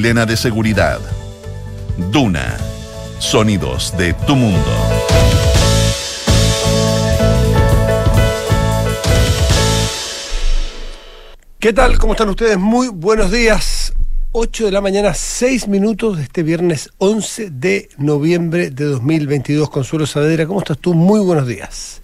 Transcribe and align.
Elena 0.00 0.26
de 0.26 0.36
Seguridad. 0.36 1.00
Duna. 2.12 2.56
Sonidos 3.18 3.92
de 3.98 4.14
tu 4.14 4.36
mundo. 4.36 4.62
¿Qué 11.58 11.72
tal? 11.72 11.98
¿Cómo 11.98 12.12
están 12.12 12.28
ustedes? 12.28 12.56
Muy 12.58 12.86
buenos 12.86 13.32
días. 13.32 13.92
8 14.30 14.66
de 14.66 14.70
la 14.70 14.80
mañana, 14.80 15.14
6 15.14 15.66
minutos 15.66 16.18
de 16.18 16.22
este 16.22 16.44
viernes 16.44 16.90
11 16.98 17.50
de 17.50 17.88
noviembre 17.98 18.70
de 18.70 18.84
2022. 18.84 19.68
Consuelo 19.68 20.06
Saavedra, 20.06 20.46
¿cómo 20.46 20.60
estás 20.60 20.78
tú? 20.78 20.94
Muy 20.94 21.18
buenos 21.18 21.48
días. 21.48 22.02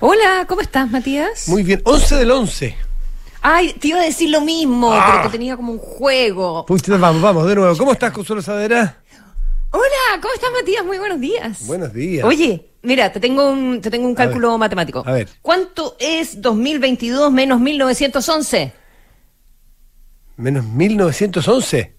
Hola, 0.00 0.46
¿cómo 0.48 0.62
estás, 0.62 0.90
Matías? 0.90 1.48
Muy 1.48 1.64
bien. 1.64 1.82
11 1.84 2.16
del 2.16 2.30
11. 2.30 2.95
Ay, 3.48 3.74
te 3.74 3.88
iba 3.88 4.00
a 4.00 4.02
decir 4.02 4.28
lo 4.30 4.40
mismo, 4.40 4.92
Ah. 4.92 5.06
pero 5.08 5.22
que 5.22 5.28
tenía 5.38 5.56
como 5.56 5.70
un 5.70 5.78
juego. 5.78 6.66
Pucha, 6.66 6.96
vamos, 6.96 7.22
vamos, 7.22 7.46
de 7.46 7.54
nuevo. 7.54 7.76
¿Cómo 7.76 7.92
estás, 7.92 8.10
Consuelo 8.10 8.42
Saavedra? 8.42 9.00
Hola, 9.70 10.20
¿cómo 10.20 10.34
estás, 10.34 10.50
Matías? 10.52 10.84
Muy 10.84 10.98
buenos 10.98 11.20
días. 11.20 11.64
Buenos 11.64 11.92
días. 11.92 12.24
Oye, 12.24 12.70
mira, 12.82 13.12
te 13.12 13.20
tengo 13.20 13.48
un, 13.48 13.80
te 13.80 13.88
tengo 13.88 14.08
un 14.08 14.16
cálculo 14.16 14.58
matemático. 14.58 15.04
a 15.06 15.12
ver. 15.12 15.28
¿Cuánto 15.42 15.94
es 16.00 16.42
2022 16.42 17.30
menos 17.30 17.60
1911? 17.60 18.72
Menos 20.38 20.64
1911. 20.64 21.94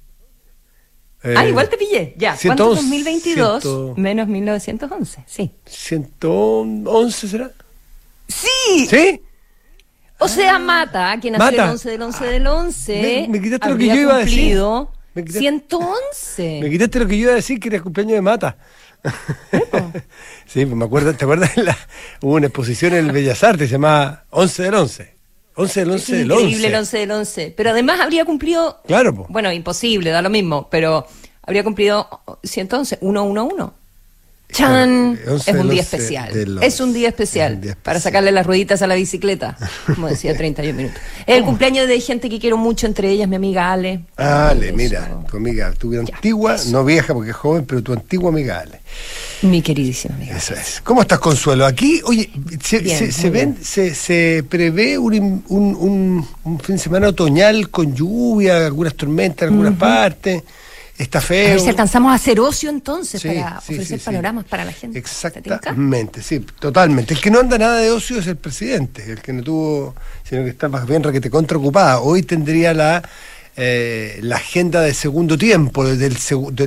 Eh, 1.23 1.33
ah, 1.37 1.47
igual 1.47 1.69
te 1.69 1.77
pillé. 1.77 2.13
Ya, 2.17 2.31
¿cuánto 2.43 2.75
111, 2.75 2.79
es 2.81 2.85
2022 2.89 3.63
ciento- 3.63 3.93
menos 3.95 4.27
1911? 4.27 5.23
Sí. 5.25 5.51
111 5.65 7.27
será. 7.29 7.51
¡Sí! 8.27 8.85
¿Sí? 8.89 9.21
O 10.19 10.27
sea, 10.27 10.57
Mata, 10.59 11.17
que 11.21 11.29
nació 11.31 11.63
el 11.63 11.69
11 11.69 11.89
del 11.91 12.01
11 12.01 12.25
del 12.25 12.47
11, 12.47 13.01
Me- 13.01 13.27
me 13.37 13.41
quitaste 13.41 13.69
lo 13.69 13.77
que 13.77 13.87
yo 13.87 13.95
iba 13.95 14.15
a 14.15 14.17
decir. 14.19 14.33
cumplido 14.39 14.91
Me 15.13 15.23
quitaste- 15.23 15.39
111. 15.39 16.59
Me 16.63 16.69
quitaste 16.71 16.99
lo 16.99 17.07
que 17.07 17.17
yo 17.17 17.23
iba 17.23 17.31
a 17.33 17.35
decir, 17.35 17.59
que 17.59 17.67
era 17.69 17.77
el 17.77 17.83
cumpleaños 17.83 18.13
de 18.15 18.21
Mata. 18.21 18.57
sí, 20.45 20.65
me 20.65 20.85
acuerdo, 20.85 21.13
¿te 21.13 21.23
acuerdas? 21.25 21.55
La, 21.57 21.77
hubo 22.21 22.33
una 22.33 22.47
exposición 22.47 22.93
en 22.93 23.05
el 23.05 23.11
Bellas 23.11 23.43
Artes, 23.43 23.69
se 23.69 23.73
llamaba 23.73 24.25
11 24.31 24.63
del 24.63 24.73
11. 24.73 25.13
11 25.55 25.79
del 25.79 25.91
11 25.91 26.03
Es 26.03 26.07
del 26.19 26.31
increíble 26.31 26.55
11. 26.57 26.67
el 26.67 26.75
11 26.75 26.97
del 26.97 27.11
11. 27.11 27.53
Pero 27.57 27.69
además 27.71 27.99
habría 27.99 28.25
cumplido. 28.25 28.81
Claro, 28.85 29.15
po. 29.15 29.25
Bueno, 29.29 29.51
imposible, 29.51 30.11
da 30.11 30.21
lo 30.21 30.29
mismo. 30.29 30.67
Pero 30.69 31.07
habría 31.43 31.63
cumplido 31.63 32.07
111, 32.43 32.97
111. 33.01 33.71
¡Chan! 34.49 35.15
Claro, 35.17 35.33
11 35.33 35.51
es 35.51 35.57
un 35.57 35.69
día 35.69 35.81
11 35.81 35.95
especial. 35.97 36.59
Es 36.63 36.79
un 36.79 36.93
día 36.93 37.07
11. 37.09 37.23
especial. 37.23 37.75
Para 37.83 37.99
sacarle 37.99 38.31
las 38.31 38.45
rueditas 38.45 38.81
a 38.81 38.87
la 38.87 38.95
bicicleta. 38.95 39.57
Como 39.93 40.07
decía, 40.07 40.35
31 40.37 40.75
minutos. 40.77 40.99
Es 41.25 41.37
el 41.37 41.43
cumpleaños 41.43 41.87
de 41.87 41.99
gente 41.99 42.29
que 42.29 42.39
quiero 42.39 42.55
mucho, 42.57 42.87
entre 42.87 43.09
ellas 43.11 43.27
mi 43.27 43.35
amiga 43.35 43.71
Ale. 43.73 44.05
Ale, 44.15 44.71
mira, 44.71 45.09
tu 45.29 45.37
amiga, 45.37 45.73
tu 45.73 45.93
antigua, 45.99 46.55
no 46.67 46.85
vieja 46.85 47.13
porque 47.13 47.31
es 47.31 47.35
joven, 47.35 47.65
pero 47.65 47.83
tu 47.83 47.91
antigua 47.93 48.29
amiga 48.29 48.59
Ale. 48.61 48.79
Mi 49.41 49.61
queridísima 49.61 50.15
amiga. 50.15 50.37
Eso 50.37 50.53
es. 50.53 50.79
¿Cómo 50.81 51.01
estás, 51.01 51.19
Consuelo? 51.19 51.65
Aquí, 51.65 52.01
oye, 52.05 52.29
se, 52.63 52.79
Bien, 52.79 52.97
se- 52.97 53.11
se 53.11 53.29
ven, 53.29 53.57
se, 53.61 53.93
se 53.93 54.43
prevé 54.49 54.97
un, 54.97 55.43
un, 55.49 55.75
un- 55.75 56.27
un 56.45 56.59
fin 56.59 56.77
de 56.77 56.81
semana 56.81 57.09
otoñal 57.09 57.69
con 57.69 57.93
lluvia, 57.93 58.65
algunas 58.65 58.95
tormentas 58.95 59.43
en 59.47 59.53
algunas 59.53 59.77
partes. 59.77 60.41
Está 60.97 61.19
A 61.19 61.21
feo. 61.21 61.49
ver 61.49 61.59
si 61.59 61.69
alcanzamos 61.69 62.11
a 62.11 62.15
hacer 62.15 62.39
ocio 62.39 62.69
entonces 62.71 63.21
Sí, 63.21 63.27
para 63.27 63.61
sí, 63.61 63.73
ofrecer 63.73 63.99
sí, 63.99 64.05
panoramas 64.05 64.45
para 64.45 64.65
la 64.65 64.71
gente. 64.73 64.97
Exactamente, 64.97 66.21
sí, 66.23 66.39
totalmente. 66.59 67.13
El 67.13 67.21
que 67.21 67.29
no 67.29 67.39
anda 67.39 67.57
nada 67.57 67.77
de 67.79 67.91
ocio 67.91 68.17
es 68.19 68.27
el 68.27 68.37
presidente, 68.37 69.11
el 69.11 69.21
que 69.21 69.33
no 69.33 69.43
tuvo, 69.43 69.95
sino 70.23 70.43
que 70.43 70.49
está 70.49 70.69
más 70.69 70.87
bien 70.87 71.03
requete 71.03 71.29
contraocupada. 71.29 71.99
Hoy 71.99 72.23
tendría 72.23 72.73
la, 72.73 73.03
eh, 73.55 74.19
la 74.23 74.37
agenda 74.37 74.81
de 74.81 74.93
segundo 74.93 75.37
tiempo, 75.37 75.85
del, 75.85 76.17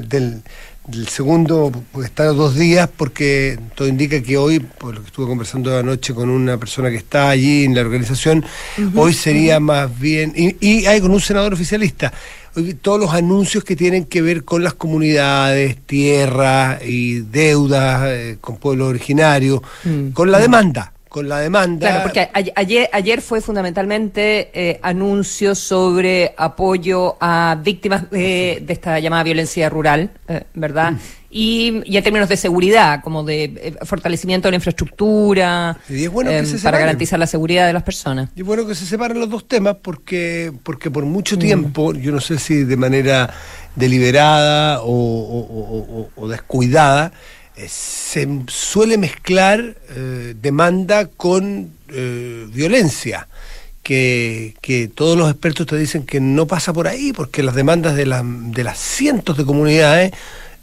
del, 0.08 0.42
del 0.86 1.08
segundo, 1.08 1.72
porque 1.92 2.06
está 2.06 2.24
dos 2.26 2.54
días, 2.56 2.88
porque 2.96 3.58
todo 3.74 3.88
indica 3.88 4.20
que 4.22 4.36
hoy, 4.36 4.60
por 4.60 4.94
lo 4.94 5.00
que 5.00 5.06
estuve 5.08 5.26
conversando 5.26 5.76
anoche 5.76 6.14
con 6.14 6.28
una 6.30 6.56
persona 6.58 6.90
que 6.90 6.96
está 6.96 7.30
allí 7.30 7.64
en 7.64 7.74
la 7.74 7.80
organización, 7.82 8.44
hoy 8.94 9.14
sería 9.14 9.60
más 9.60 9.98
bien, 9.98 10.32
y, 10.36 10.56
y 10.60 10.86
hay 10.86 11.00
con 11.00 11.10
un 11.12 11.20
senador 11.20 11.52
oficialista, 11.54 12.12
todos 12.82 13.00
los 13.00 13.12
anuncios 13.12 13.64
que 13.64 13.76
tienen 13.76 14.04
que 14.04 14.22
ver 14.22 14.44
con 14.44 14.62
las 14.64 14.74
comunidades, 14.74 15.76
tierras 15.86 16.82
y 16.84 17.20
deudas 17.20 18.02
eh, 18.06 18.38
con 18.40 18.56
pueblos 18.56 18.88
originarios, 18.88 19.60
con 20.12 20.30
la 20.30 20.38
demanda, 20.38 20.92
con 21.10 21.28
la 21.28 21.40
demanda. 21.40 21.88
Claro, 21.88 22.02
porque 22.04 22.28
ayer, 22.54 22.88
ayer 22.92 23.20
fue 23.20 23.40
fundamentalmente 23.40 24.50
eh, 24.54 24.78
anuncios 24.82 25.58
sobre 25.58 26.32
apoyo 26.38 27.16
a 27.20 27.58
víctimas 27.62 28.08
de, 28.10 28.62
de 28.64 28.72
esta 28.72 28.98
llamada 29.00 29.24
violencia 29.24 29.68
rural, 29.68 30.10
eh, 30.28 30.44
¿verdad? 30.54 30.94
Y, 31.28 31.82
y 31.84 31.96
en 31.96 32.02
términos 32.04 32.28
de 32.28 32.36
seguridad, 32.36 33.02
como 33.02 33.24
de 33.24 33.44
eh, 33.44 33.74
fortalecimiento 33.84 34.46
de 34.48 34.52
la 34.52 34.56
infraestructura, 34.56 35.76
Y 35.88 36.04
es 36.04 36.10
bueno 36.10 36.30
que 36.30 36.46
se 36.46 36.58
para 36.60 36.78
garantizar 36.78 37.18
la 37.18 37.26
seguridad 37.26 37.66
de 37.66 37.72
las 37.72 37.82
personas. 37.82 38.30
Y 38.36 38.42
bueno 38.42 38.64
que 38.66 38.74
se 38.76 38.86
separen 38.86 39.18
los 39.18 39.28
dos 39.30 39.46
temas 39.48 39.76
porque, 39.82 40.52
porque 40.62 40.90
por 40.92 41.04
mucho 41.04 41.36
Mm. 41.36 41.38
tiempo, 41.40 41.92
yo 41.92 42.12
no 42.12 42.20
sé 42.20 42.38
si 42.38 42.62
de 42.64 42.76
manera 42.76 43.30
deliberada 43.74 44.80
o, 44.82 44.86
o- 44.86 45.40
o- 45.40 46.00
o- 46.00 46.10
o 46.16 46.28
descuidada, 46.28 47.12
se 47.68 48.28
suele 48.48 48.98
mezclar 48.98 49.76
eh, 49.90 50.34
demanda 50.40 51.06
con 51.06 51.70
eh, 51.88 52.46
violencia. 52.52 53.28
Que, 53.82 54.54
que 54.60 54.88
todos 54.88 55.18
los 55.18 55.28
expertos 55.30 55.66
te 55.66 55.76
dicen 55.76 56.04
que 56.04 56.20
no 56.20 56.46
pasa 56.46 56.72
por 56.72 56.86
ahí, 56.86 57.12
porque 57.12 57.42
las 57.42 57.54
demandas 57.54 57.96
de, 57.96 58.06
las 58.06 58.22
de 58.24 58.62
las 58.62 58.78
cientos 58.78 59.36
de 59.36 59.44
comunidades 59.44 60.12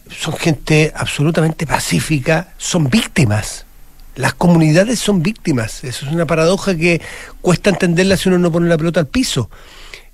son 0.09 0.37
gente 0.37 0.93
absolutamente 0.95 1.65
pacífica, 1.65 2.53
son 2.57 2.89
víctimas. 2.89 3.65
Las 4.15 4.33
comunidades 4.33 4.99
son 4.99 5.21
víctimas. 5.21 5.83
Eso 5.83 6.05
es 6.05 6.11
una 6.11 6.25
paradoja 6.25 6.75
que 6.75 7.01
cuesta 7.41 7.69
entenderla 7.69 8.17
si 8.17 8.29
uno 8.29 8.39
no 8.39 8.51
pone 8.51 8.69
la 8.69 8.77
pelota 8.77 8.99
al 8.99 9.07
piso. 9.07 9.49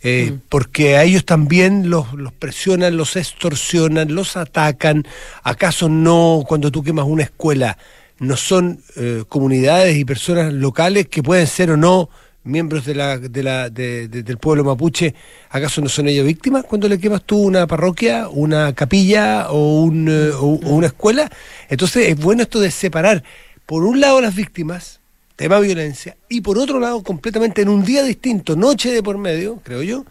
Eh, 0.04 0.38
Porque 0.50 0.98
a 0.98 1.04
ellos 1.04 1.26
también 1.26 1.90
los, 1.90 2.14
los 2.14 2.34
presionan, 2.34 2.98
los 2.98 3.16
extorsionan, 3.16 4.14
los 4.14 4.36
atacan. 4.38 5.06
¿Acaso 5.44 5.88
no, 5.90 6.44
cuando 6.48 6.72
tú 6.72 6.84
quemas 6.84 7.06
una 7.08 7.24
escuela, 7.24 7.78
no 8.20 8.36
son 8.38 8.82
eh, 8.96 9.24
comunidades 9.30 9.96
y 9.98 10.06
personas 10.06 10.54
locales 10.54 11.08
que 11.08 11.24
pueden 11.24 11.48
ser 11.48 11.72
o 11.72 11.78
no 11.78 12.10
miembros 12.46 12.84
de 12.86 12.94
la, 12.96 13.18
de 13.18 13.42
la, 13.44 13.70
de- 13.70 14.10
de- 14.10 14.24
del 14.24 14.38
pueblo 14.38 14.66
mapuche? 14.66 15.16
¿Acaso 15.50 15.80
no 15.82 15.88
son 15.88 16.10
ellos 16.10 16.26
víctimas 16.26 16.66
cuando 16.66 16.90
le 16.90 17.00
quemas 17.00 17.24
tú 17.24 17.38
una 17.38 17.66
parroquia, 17.68 18.28
una 18.30 18.74
capilla 18.74 19.50
o, 19.52 19.84
un, 19.84 20.10
eh, 20.10 20.32
o- 20.34 20.60
o 20.66 20.76
una 20.76 20.88
escuela? 20.88 21.32
Entonces 21.70 22.10
es 22.10 22.18
bueno 22.20 22.44
esto 22.44 22.60
de 22.60 22.72
separar, 22.72 23.24
por 23.66 23.84
un 23.86 24.02
lado, 24.02 24.20
las 24.20 24.36
víctimas, 24.36 25.00
tema 25.36 25.60
violencia, 25.60 26.16
y 26.30 26.42
por 26.42 26.58
otro 26.58 26.80
lado, 26.80 27.04
completamente 27.04 27.62
en 27.62 27.70
un 27.70 27.84
día 27.84 28.04
distinto, 28.04 28.56
noche 28.56 28.92
de 28.92 29.04
por 29.04 29.18
medio, 29.18 29.60
creo 29.64 29.84
yo, 29.84 30.06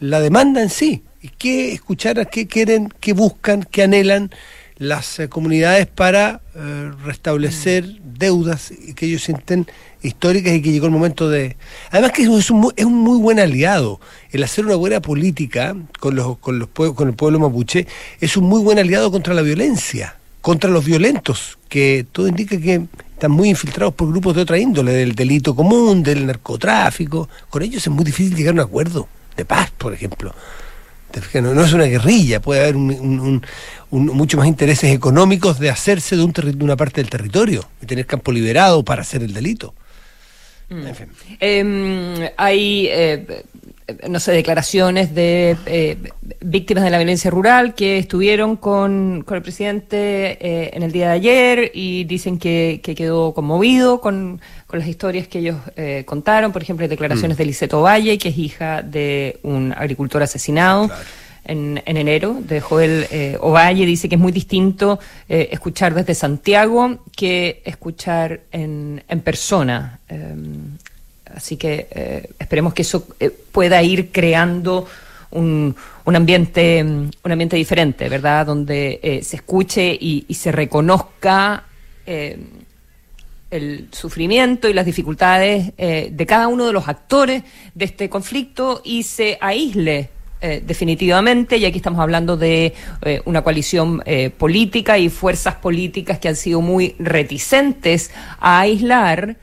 la 0.00 0.20
demanda 0.20 0.62
en 0.62 0.70
sí. 0.70 1.02
Y 1.22 1.28
qué 1.30 1.72
escuchar 1.72 2.28
qué 2.28 2.46
quieren, 2.46 2.92
qué 3.00 3.12
buscan, 3.12 3.64
qué 3.64 3.82
anhelan 3.82 4.30
las 4.78 5.18
eh, 5.18 5.28
comunidades 5.28 5.86
para 5.86 6.42
eh, 6.54 6.92
restablecer 7.04 7.84
deudas 8.02 8.72
que 8.94 9.06
ellos 9.06 9.22
sienten 9.22 9.66
históricas 10.02 10.52
y 10.52 10.62
que 10.62 10.70
llegó 10.70 10.86
el 10.86 10.92
momento 10.92 11.28
de... 11.28 11.56
Además 11.90 12.12
que 12.12 12.22
es 12.22 12.28
un, 12.28 12.72
es 12.76 12.84
un 12.84 12.94
muy 12.94 13.18
buen 13.18 13.40
aliado. 13.40 14.00
El 14.30 14.44
hacer 14.44 14.66
una 14.66 14.76
buena 14.76 15.00
política 15.00 15.74
con, 15.98 16.14
los, 16.14 16.38
con, 16.38 16.58
los, 16.58 16.68
con 16.68 17.08
el 17.08 17.14
pueblo 17.14 17.40
mapuche 17.40 17.86
es 18.20 18.36
un 18.36 18.44
muy 18.44 18.62
buen 18.62 18.78
aliado 18.78 19.10
contra 19.10 19.34
la 19.34 19.42
violencia, 19.42 20.16
contra 20.42 20.70
los 20.70 20.84
violentos, 20.84 21.58
que 21.68 22.06
todo 22.12 22.28
indica 22.28 22.60
que 22.60 22.82
están 23.16 23.30
muy 23.30 23.48
infiltrados 23.48 23.94
por 23.94 24.10
grupos 24.10 24.36
de 24.36 24.42
otra 24.42 24.58
índole, 24.58 24.92
del 24.92 25.14
delito 25.14 25.54
común, 25.56 26.02
del 26.02 26.26
narcotráfico. 26.26 27.30
Con 27.48 27.62
ellos 27.62 27.82
es 27.86 27.88
muy 27.90 28.04
difícil 28.04 28.36
llegar 28.36 28.50
a 28.52 28.54
un 28.56 28.60
acuerdo 28.60 29.08
de 29.34 29.44
paz, 29.46 29.70
por 29.78 29.94
ejemplo. 29.94 30.34
No, 31.32 31.54
no 31.54 31.64
es 31.64 31.72
una 31.72 31.84
guerrilla, 31.84 32.42
puede 32.42 32.60
haber 32.60 32.76
un, 32.76 33.42
un- 33.90 34.06
mucho 34.06 34.36
más 34.36 34.46
intereses 34.46 34.92
económicos 34.92 35.58
de 35.58 35.70
hacerse 35.70 36.14
de, 36.14 36.22
un 36.22 36.32
de 36.32 36.62
una 36.62 36.76
parte 36.76 37.00
del 37.00 37.08
territorio 37.08 37.66
y 37.80 37.86
tener 37.86 38.04
campo 38.04 38.32
liberado 38.32 38.84
para 38.84 39.00
hacer 39.00 39.22
el 39.22 39.32
delito. 39.32 39.72
En 40.68 40.94
fin. 40.94 41.06
Eh, 41.40 42.32
hay, 42.36 42.88
eh, 42.90 43.44
no 44.08 44.18
sé, 44.18 44.32
declaraciones 44.32 45.14
de 45.14 45.56
eh, 45.66 45.96
víctimas 46.40 46.82
de 46.82 46.90
la 46.90 46.98
violencia 46.98 47.30
rural 47.30 47.74
que 47.74 47.98
estuvieron 47.98 48.56
con, 48.56 49.22
con 49.24 49.36
el 49.36 49.42
presidente 49.42 50.38
eh, 50.40 50.70
en 50.74 50.82
el 50.82 50.90
día 50.90 51.08
de 51.08 51.12
ayer 51.12 51.70
y 51.72 52.04
dicen 52.04 52.38
que, 52.38 52.80
que 52.82 52.94
quedó 52.94 53.32
conmovido 53.32 54.00
con, 54.00 54.40
con 54.66 54.78
las 54.80 54.88
historias 54.88 55.28
que 55.28 55.38
ellos 55.38 55.58
eh, 55.76 56.02
contaron. 56.04 56.52
Por 56.52 56.62
ejemplo, 56.62 56.82
hay 56.84 56.88
declaraciones 56.88 57.36
de 57.36 57.44
Liceto 57.44 57.82
Valle, 57.82 58.18
que 58.18 58.30
es 58.30 58.38
hija 58.38 58.82
de 58.82 59.38
un 59.42 59.72
agricultor 59.72 60.22
asesinado. 60.22 60.90
En, 61.48 61.80
en 61.86 61.96
enero, 61.96 62.38
de 62.40 62.60
Joel 62.60 63.06
eh, 63.08 63.38
Ovalle, 63.40 63.86
dice 63.86 64.08
que 64.08 64.16
es 64.16 64.20
muy 64.20 64.32
distinto 64.32 64.98
eh, 65.28 65.50
escuchar 65.52 65.94
desde 65.94 66.12
Santiago 66.12 67.04
que 67.16 67.62
escuchar 67.64 68.40
en, 68.50 69.04
en 69.08 69.20
persona. 69.20 70.00
Eh, 70.08 70.34
Así 71.36 71.58
que 71.58 71.86
eh, 71.90 72.30
esperemos 72.38 72.72
que 72.72 72.80
eso 72.80 73.06
eh, 73.20 73.30
pueda 73.30 73.82
ir 73.82 74.10
creando 74.10 74.88
un, 75.30 75.76
un, 76.06 76.16
ambiente, 76.16 76.82
un 76.82 77.30
ambiente 77.32 77.56
diferente, 77.56 78.08
¿verdad? 78.08 78.46
Donde 78.46 78.98
eh, 79.02 79.22
se 79.22 79.36
escuche 79.36 79.96
y, 80.00 80.24
se 80.32 80.50
reconozca 80.50 81.64
eh, 82.06 82.38
el 83.50 83.88
sufrimiento 83.92 84.66
y 84.66 84.72
las 84.72 84.86
dificultades 84.86 85.72
de 85.76 86.26
cada 86.26 86.48
uno 86.48 86.66
de 86.66 86.72
los 86.72 86.88
actores 86.88 87.44
de 87.74 87.84
este 87.84 88.08
conflicto 88.08 88.80
y 88.84 89.04
se 89.04 89.38
aísle 89.40 90.10
eh, 90.42 90.62
definitivamente, 90.64 91.56
y 91.56 91.64
aquí 91.64 91.78
estamos 91.78 91.98
hablando 91.98 92.36
de 92.36 92.74
una 93.24 93.42
coalición 93.42 94.02
eh, 94.04 94.28
política 94.30 94.98
y 94.98 95.08
fuerzas 95.08 95.54
políticas 95.54 96.18
que 96.18 96.28
han 96.28 96.36
sido 96.36 96.60
muy 96.60 96.94
reticentes 96.98 98.10
a 98.38 98.60
aislar 98.60 99.36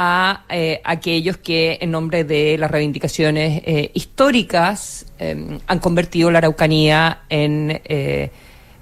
a 0.00 0.44
eh, 0.48 0.80
aquellos 0.84 1.38
que 1.38 1.76
en 1.80 1.90
nombre 1.90 2.22
de 2.22 2.56
las 2.56 2.70
reivindicaciones 2.70 3.62
eh, 3.66 3.90
históricas 3.94 5.06
eh, 5.18 5.58
han 5.66 5.78
convertido 5.80 6.30
la 6.30 6.38
Araucanía 6.38 7.22
en, 7.28 7.80
eh, 7.84 8.30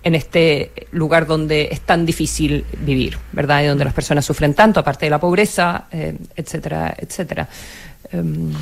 en 0.05 0.15
este 0.15 0.73
lugar 0.93 1.27
donde 1.27 1.69
es 1.73 1.81
tan 1.81 2.05
difícil 2.05 2.67
vivir, 2.85 3.17
¿verdad? 3.33 3.63
Y 3.63 3.67
donde 3.67 3.87
las 3.87 3.95
personas 3.95 4.27
sufren 4.27 4.53
tanto, 4.53 4.79
aparte 4.81 5.07
de 5.07 5.11
la 5.11 5.19
pobreza, 5.19 5.87
eh, 5.91 6.15
etcétera, 6.37 6.95
etcétera. 6.99 7.49
Em, 8.13 8.53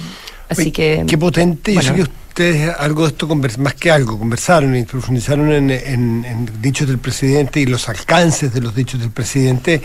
así 0.49 0.71
que... 0.71 1.05
Qué 1.09 1.19
potente. 1.19 1.75
bueno. 1.75 1.97
Yo 1.97 2.05
sé 2.05 2.11
que 2.11 2.11
ustedes 2.29 2.75
algo 2.79 3.03
de 3.03 3.09
esto, 3.09 3.27
más 3.59 3.75
que 3.75 3.91
algo, 3.91 4.17
conversaron 4.17 4.77
y 4.77 4.85
profundizaron 4.85 5.51
en, 5.53 5.71
en- 5.73 6.25
en 6.25 6.63
dichos 6.63 6.87
del 6.87 6.99
presidente 6.99 7.59
y 7.59 7.67
los 7.67 7.89
alcances 7.89 8.55
de 8.55 8.61
los 8.61 8.73
dichos 8.77 9.01
del 9.01 9.11
presidente, 9.11 9.83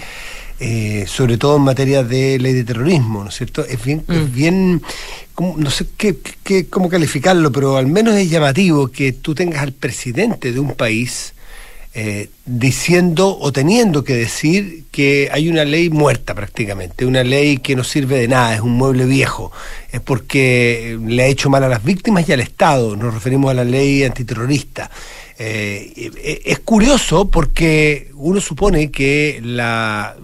eh, 0.60 1.06
sobre 1.08 1.38
todo 1.38 1.58
en 1.58 1.64
materia 1.64 2.04
de 2.04 2.38
ley 2.40 2.54
de 2.54 2.64
terrorismo, 2.64 3.24
¿no 3.24 3.30
es 3.30 3.36
cierto? 3.36 3.66
Es 3.66 3.84
bien, 3.84 4.04
Mm. 4.08 4.12
es 4.14 4.34
bien 4.34 4.82
como- 5.34 5.58
no 5.58 5.70
sé 5.70 5.86
qué, 5.98 6.16
qué- 6.44 6.68
cómo 6.68 6.90
calificarlo, 6.90 7.52
pero 7.52 7.78
al 7.78 7.88
menos 7.88 8.16
es 8.16 8.30
llamativo 8.30 8.90
que 8.90 9.14
tú 9.14 9.34
tengas 9.36 9.62
al 9.64 9.72
presidente 9.74 10.52
de 10.52 10.60
un 10.60 10.74
país 10.74 11.34
eh, 11.96 12.30
diciendo 12.46 13.36
o 13.40 13.52
teniendo 13.52 14.04
que 14.04 14.14
decir 14.14 14.84
que 14.92 15.28
hay 15.32 15.50
una 15.50 15.66
ley 15.66 15.90
muerta 15.90 16.36
prácticamente, 16.36 17.04
una 17.04 17.24
ley 17.24 17.58
que 17.58 17.76
no 17.76 17.84
sirve 17.84 18.20
de 18.20 18.28
nada, 18.28 18.54
es 18.54 18.62
un 18.62 18.74
mueble 18.74 19.06
viejo, 19.06 19.52
es 19.92 20.00
porque 20.00 21.00
le 21.04 21.24
ha 21.24 21.26
hecho 21.26 21.50
mal 21.50 21.64
a 21.64 21.68
las 21.68 21.84
víctimas 21.84 22.30
y 22.30 22.32
al 22.34 22.42
Estado, 22.42 22.96
nos 22.96 23.12
referimos 23.12 23.50
a 23.50 23.56
la 23.56 23.64
ley 23.64 24.04
antiterrorista. 24.04 24.92
Eh, 25.40 25.92
eh, 25.96 26.42
es 26.46 26.60
curioso 26.60 27.28
porque 27.32 28.12
uno 28.14 28.40
supone 28.40 28.92
que 28.92 29.40
la 29.44 30.16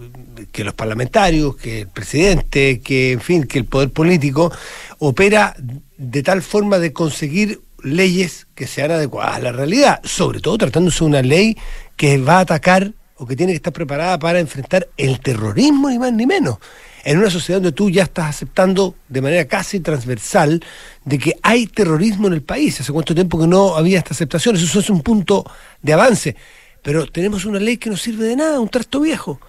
que 0.52 0.64
los 0.64 0.74
parlamentarios, 0.74 1.56
que 1.56 1.82
el 1.82 1.88
presidente, 1.88 2.82
que 2.82 3.14
en 3.14 3.22
fin, 3.22 3.44
que 3.46 3.60
el 3.60 3.66
poder 3.66 3.92
político 3.92 4.52
opera 5.00 5.56
de 5.98 6.24
tal 6.24 6.42
forma 6.42 6.80
de 6.80 6.94
conseguir 6.94 7.62
leyes 7.84 8.48
que 8.56 8.68
sean 8.68 8.92
adecuadas 8.92 9.36
a 9.36 9.40
la 9.40 9.52
realidad, 9.52 10.02
sobre 10.04 10.40
todo 10.40 10.58
tratándose 10.58 11.00
de 11.00 11.06
una 11.06 11.22
ley 11.22 11.58
que 11.96 12.18
va 12.18 12.38
a 12.38 12.42
atacar 12.42 12.94
o 13.18 13.26
que 13.26 13.36
tiene 13.36 13.54
que 13.54 13.58
estar 13.58 13.72
preparada 13.72 14.20
para 14.20 14.40
enfrentar 14.40 14.88
el 14.98 15.20
terrorismo, 15.20 15.90
ni 15.90 15.98
más 15.98 16.12
ni 16.12 16.26
menos. 16.26 16.58
En 17.06 17.20
una 17.20 17.30
sociedad 17.30 17.62
donde 17.62 17.72
tú 17.72 17.90
ya 17.90 18.04
estás 18.04 18.30
aceptando 18.30 18.96
de 19.08 19.22
manera 19.22 19.46
casi 19.46 19.80
transversal 19.80 20.62
de 21.06 21.20
que 21.20 21.38
hay 21.44 21.68
terrorismo 21.68 22.28
en 22.28 22.34
el 22.34 22.42
país. 22.42 22.82
Hace 22.82 22.92
cuánto 22.92 23.14
tiempo 23.14 23.40
que 23.40 23.48
no 23.48 23.76
había 23.76 24.00
esta 24.00 24.14
aceptación. 24.14 24.56
Eso 24.56 24.80
es 24.80 24.90
un 24.90 25.02
punto 25.02 25.46
de 25.82 25.94
avance. 25.94 26.36
Pero 26.82 27.06
tenemos 27.06 27.46
una 27.46 27.60
ley 27.60 27.78
que 27.78 27.90
no 27.90 27.96
sirve 27.96 28.26
de 28.26 28.36
nada, 28.36 28.60
un 28.60 28.70
trasto 28.70 29.00
viejo. 29.00 29.40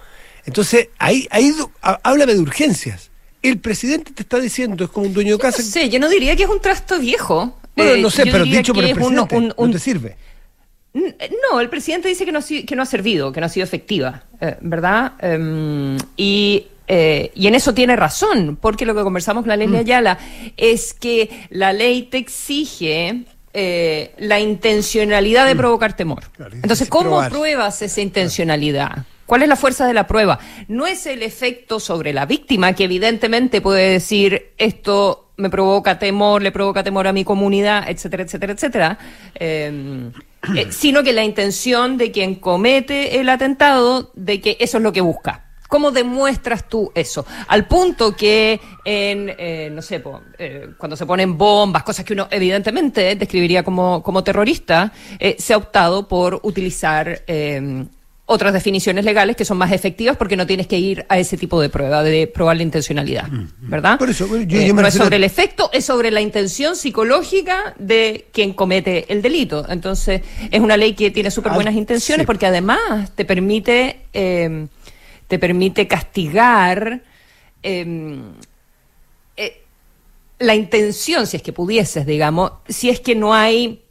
Entonces, 0.47 0.89
ahí, 0.99 1.27
ahí 1.31 1.53
háblame 1.83 2.35
de 2.35 2.41
urgencias. 2.41 3.11
El 3.43 3.59
presidente 3.59 4.13
te 4.13 4.23
está 4.23 4.39
diciendo, 4.41 4.85
es 4.85 4.91
como 4.91 5.07
un 5.07 5.13
dueño 5.15 5.37
de 5.37 5.39
casa. 5.43 5.63
No 5.63 5.69
sé, 5.69 5.89
yo 5.89 5.99
no 6.01 6.09
diría 6.09 6.35
que 6.37 6.45
es 6.45 6.49
un 6.49 6.61
trasto 6.61 6.99
viejo. 6.99 7.59
Bueno, 7.77 7.93
Eh, 7.93 8.01
no 8.03 8.11
sé, 8.11 8.25
yo 8.25 8.33
pero 8.33 8.45
dicho 8.45 8.73
por 8.73 8.85
el 8.85 8.91
un- 8.91 8.97
presidente, 8.97 9.37
un- 9.37 9.55
un- 9.57 9.67
no 9.69 9.73
te 9.73 9.79
sirve. 9.79 10.17
No, 10.95 11.61
el 11.61 11.69
presidente 11.69 12.09
dice 12.09 12.25
que 12.25 12.33
no, 12.33 12.39
ha 12.39 12.43
si- 12.43 12.65
que 12.65 12.75
no 12.75 12.83
ha 12.83 12.87
servido, 12.87 13.31
que 13.31 13.41
no 13.41 13.47
ha 13.47 13.51
sido 13.51 13.65
efectiva, 13.65 14.25
eh, 14.41 14.57
¿verdad? 14.63 15.13
Em, 15.21 15.99
y, 16.17 16.69
eh, 16.89 17.31
y 17.35 17.47
en 17.49 17.55
eso 17.55 17.75
tiene 17.75 17.97
razón, 17.97 18.57
porque 18.59 18.87
lo 18.87 18.95
que 18.95 19.03
conversamos 19.03 19.43
con 19.43 19.51
la 19.51 19.57
ley 19.57 19.69
de 19.69 19.79
Ayala 19.79 20.19
es 20.57 20.95
que 20.95 21.29
la 21.51 21.73
ley 21.75 22.05
te 22.05 22.17
exige 22.19 23.25
eh, 23.59 24.13
la 24.19 24.39
intencionalidad 24.41 25.47
de 25.47 25.57
provocar 25.57 25.97
temor. 25.97 26.25
Entonces, 26.63 26.89
¿cómo 26.91 27.27
pruebas 27.29 27.81
esa 27.83 28.01
intencionalidad? 28.03 29.05
¿Cuál 29.27 29.43
es 29.43 29.49
la 29.49 29.57
fuerza 29.57 29.87
de 29.87 29.95
la 29.95 30.07
prueba? 30.07 30.39
No 30.69 30.87
es 30.87 31.07
el 31.07 31.23
efecto 31.23 31.81
sobre 31.81 32.13
la 32.13 32.27
víctima, 32.27 32.73
que 32.75 32.85
evidentemente 32.85 33.61
puede 33.61 33.91
decir 33.91 34.53
esto 34.57 35.33
me 35.37 35.51
provoca 35.51 35.99
temor, 35.99 36.43
le 36.43 36.53
provoca 36.53 36.83
temor 36.83 37.07
a 37.07 37.13
mi 37.13 37.25
comunidad, 37.25 37.85
etcétera, 37.89 38.23
etcétera, 38.23 38.53
etcétera, 38.55 38.99
eh, 39.35 40.11
eh, 40.55 40.67
sino 40.71 41.03
que 41.03 41.13
la 41.13 41.25
intención 41.25 41.99
de 41.99 42.11
quien 42.11 42.37
comete 42.37 43.21
el 43.21 43.29
atentado, 43.29 44.13
de 44.15 44.41
que 44.41 44.57
eso 44.61 44.79
es 44.79 44.83
lo 44.83 44.93
que 44.93 45.01
busca. 45.01 45.43
¿Cómo 45.69 45.91
demuestras 45.91 46.69
tú 46.69 46.93
eso? 46.95 47.27
Al 47.49 47.67
punto 47.67 48.15
que 48.15 48.61
en, 48.85 49.35
eh, 49.37 49.69
no 49.73 49.83
sé, 49.83 50.01
po, 50.01 50.23
eh, 50.39 50.69
cuando 50.79 50.97
se 50.97 51.07
ponen 51.07 51.37
bombas, 51.37 51.83
cosas 51.83 52.05
que 52.05 52.13
uno 52.13 52.29
evidentemente 52.31 53.17
describiría 53.17 53.65
como, 53.65 54.03
como 54.03 54.23
terrorista, 54.23 54.93
eh, 55.19 55.37
se 55.39 55.55
ha 55.55 55.57
optado 55.57 56.07
por 56.07 56.39
utilizar 56.45 57.23
eh, 57.27 57.85
otras 58.29 58.53
definiciones 58.53 59.05
legales 59.05 59.37
que 59.37 59.45
son 59.45 59.57
más 59.57 59.71
efectivas 59.71 60.17
porque 60.17 60.37
no 60.37 60.47
tienes 60.49 60.67
que 60.67 60.77
ir 60.79 61.07
a 61.09 61.17
ese 61.19 61.37
tipo 61.37 61.61
de 61.61 61.69
prueba, 61.69 62.03
de 62.03 62.27
probar 62.27 62.57
la 62.57 62.65
intencionalidad, 62.65 63.29
¿verdad? 63.61 63.99
Por 63.99 64.11
eso, 64.11 64.27
yo- 64.27 64.59
Eh, 64.59 64.67
yo 64.67 64.75
me 64.75 64.83
no 64.83 64.89
es 64.89 64.95
sobre 64.95 65.15
el 65.17 65.23
efecto, 65.25 65.71
es 65.73 65.85
sobre 65.85 66.11
la 66.11 66.21
intención 66.21 66.75
psicológica 66.75 67.75
de 67.79 68.27
quien 68.33 68.53
comete 68.53 69.05
el 69.13 69.23
delito. 69.23 69.65
Entonces, 69.69 70.23
es 70.51 70.61
una 70.61 70.77
ley 70.77 70.95
que 70.95 71.13
tiene 71.13 71.31
súper 71.31 71.53
buenas 71.53 71.75
Ah, 71.75 71.79
intenciones 71.79 72.23
sí. 72.25 72.27
porque 72.27 72.47
además 72.47 73.13
te 73.15 73.25
permite, 73.25 74.01
eh, 74.13 74.67
te 75.29 75.39
permite 75.39 75.87
castigar 75.87 77.01
eh, 77.63 78.19
eh, 79.37 79.63
la 80.41 80.55
intención, 80.55 81.27
si 81.29 81.37
es 81.37 81.43
que 81.43 81.53
pudieses, 81.53 82.07
digamos, 82.07 82.53
si 82.69 82.91
es 82.91 82.99
que 83.01 83.15
no 83.15 83.35
hay, 83.35 83.83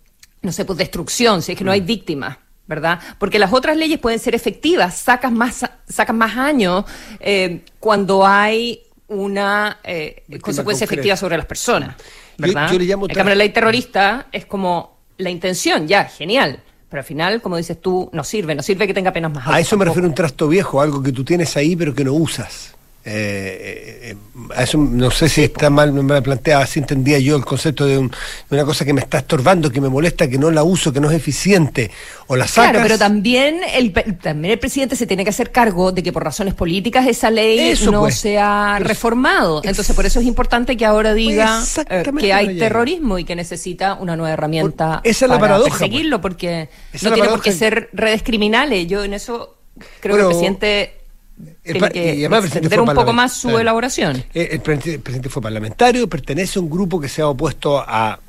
no 0.42 0.52
sé, 0.52 0.66
pues 0.66 0.78
destrucción, 0.78 1.42
si 1.42 1.54
es 1.54 1.58
que 1.58 1.64
no 1.64 1.72
hay 1.72 1.82
Mm. 1.82 1.86
víctimas. 1.86 2.38
¿Verdad? 2.68 3.00
Porque 3.20 3.38
las 3.38 3.54
otras 3.54 3.78
leyes 3.78 4.00
pueden 4.00 4.20
ser 4.20 4.34
efectivas, 4.34 4.96
sacas 4.98 5.32
más, 5.32 5.66
sacas 5.88 6.16
más 6.16 6.36
años 6.36 6.84
eh, 7.20 7.62
cuando 7.80 8.26
hay 8.26 8.82
una 9.08 9.78
eh, 9.84 10.24
consecuencia 10.42 10.86
concreta. 10.88 10.94
efectiva 11.02 11.16
sobre 11.18 11.38
las 11.38 11.46
personas. 11.46 11.96
Yo- 12.38 12.48
¿verdad? 12.48 12.72
yo 12.72 12.80
le 12.80 12.86
llamo 12.86 13.08
En 13.08 13.14
cambio, 13.14 13.36
la 13.36 13.40
ley 13.40 13.50
terrorista 13.50 14.28
es 14.32 14.46
como 14.48 14.98
la 15.18 15.30
intención, 15.30 15.88
ya, 15.88 16.06
genial. 16.06 16.60
Pero 16.90 17.02
al 17.02 17.06
final, 17.06 17.42
como 17.42 17.58
dices 17.58 17.80
tú, 17.80 18.10
no 18.14 18.24
sirve, 18.24 18.56
no 18.56 18.64
sirve 18.64 18.88
que 18.88 18.94
tenga 18.94 19.12
penas 19.14 19.32
más 19.32 19.44
altas. 19.46 19.56
A 19.56 19.60
eso 19.60 19.78
me 19.78 19.86
refiero 19.86 20.08
un 20.08 20.16
trasto 20.16 20.48
viejo, 20.48 20.82
algo 20.82 21.04
que 21.04 21.12
tú 21.12 21.24
tienes 21.24 21.56
ahí 21.58 21.76
pero 21.76 21.94
que 21.94 22.04
no 22.04 22.14
usas. 22.14 22.74
Eh, 23.08 23.12
eh, 23.12 24.12
eh, 24.12 24.64
eso 24.64 24.80
no 24.80 25.12
sé 25.12 25.30
si 25.30 25.44
está 25.44 25.70
mal, 25.70 25.94
me 25.94 26.22
planteaba, 26.24 26.64
así 26.64 26.80
entendía 26.80 27.20
yo 27.20 27.36
el 27.36 27.46
concepto 27.46 27.86
de, 27.86 28.00
un- 28.00 28.10
de 28.10 28.16
una 28.56 28.66
cosa 28.66 28.84
que 28.84 28.94
me 28.94 29.02
está 29.02 29.20
estorbando, 29.20 29.70
que 29.70 29.80
me 29.80 29.90
molesta, 29.90 30.28
que 30.28 30.40
no 30.40 30.50
la 30.50 30.64
uso, 30.64 30.92
que 30.92 31.00
no 31.00 31.12
es 31.12 31.16
eficiente. 31.16 31.92
O 32.26 32.36
la 32.36 32.48
sacas. 32.48 32.72
Claro, 32.72 32.84
pero 32.84 32.98
también 32.98 33.60
el, 33.76 33.94
también 33.94 34.54
el 34.54 34.60
presidente 34.60 34.96
se 34.96 35.06
tiene 35.06 35.24
que 35.24 35.30
hacer 35.30 35.52
cargo 35.52 35.92
de 35.92 36.02
que 36.02 36.12
por 36.12 36.24
razones 36.24 36.56
políticas 36.56 37.06
esa 37.08 37.30
ley 37.30 37.60
Eso, 37.60 37.92
no 37.92 38.00
pues. 38.00 38.18
se 38.18 38.40
ha 38.40 38.74
Pero- 38.80 38.88
reformado. 38.90 39.62
Entonces, 39.64 39.96
por 39.96 40.08
eso 40.08 40.20
es 40.20 40.26
importante 40.26 40.76
que 40.76 40.86
ahora 40.86 41.14
diga 41.14 41.46
Pues 41.46 41.78
eh, 41.78 41.82
exactamente 41.82 42.22
que 42.26 42.34
hay 42.34 42.58
terrorismo 42.58 43.20
y 43.20 43.24
que 43.24 43.36
necesita 43.36 43.94
una 43.94 44.16
nueva 44.16 44.34
herramienta 44.34 45.02
Por- 45.04 45.08
esa 45.12 45.26
es 45.26 45.30
la 45.30 45.36
para 45.40 45.54
paradoja, 45.54 45.78
perseguirlo, 45.78 46.22
porque 46.22 46.70
Esa 46.92 46.98
es 46.98 47.04
no 47.04 47.12
tiene 47.14 47.30
por 47.30 47.42
qué 47.44 47.52
ser 47.52 47.90
redes 47.94 48.24
criminales. 48.24 48.88
Yo 48.88 49.04
en 49.04 49.14
eso 49.14 49.58
creo 50.00 50.16
Bueno, 50.16 50.30
que 50.30 50.34
el 50.34 50.40
presidente 50.40 50.94
el 51.64 51.90
que 51.92 52.16
y 52.16 52.20
además 52.26 52.38
el 52.38 52.50
presidente 52.50 52.76
fue 52.76 52.84
un 52.84 52.94
poco 52.96 53.14
más 53.14 53.34
su 53.34 53.48
parlamentario. 53.48 53.60
elaboración. 53.62 54.24
Eh, 54.34 54.50
El, 54.52 54.62
pre- 54.62 54.74
el 54.76 55.00
presidente 55.00 55.30
fue 55.30 55.42
parlamentario, 55.42 56.08
pertenece 56.08 56.60
a 56.60 56.62
un 56.62 56.70
grupo 56.70 57.00
que 57.00 57.10
se 57.10 57.22
ha 57.22 57.28
opuesto 57.28 57.80
a 57.80 58.20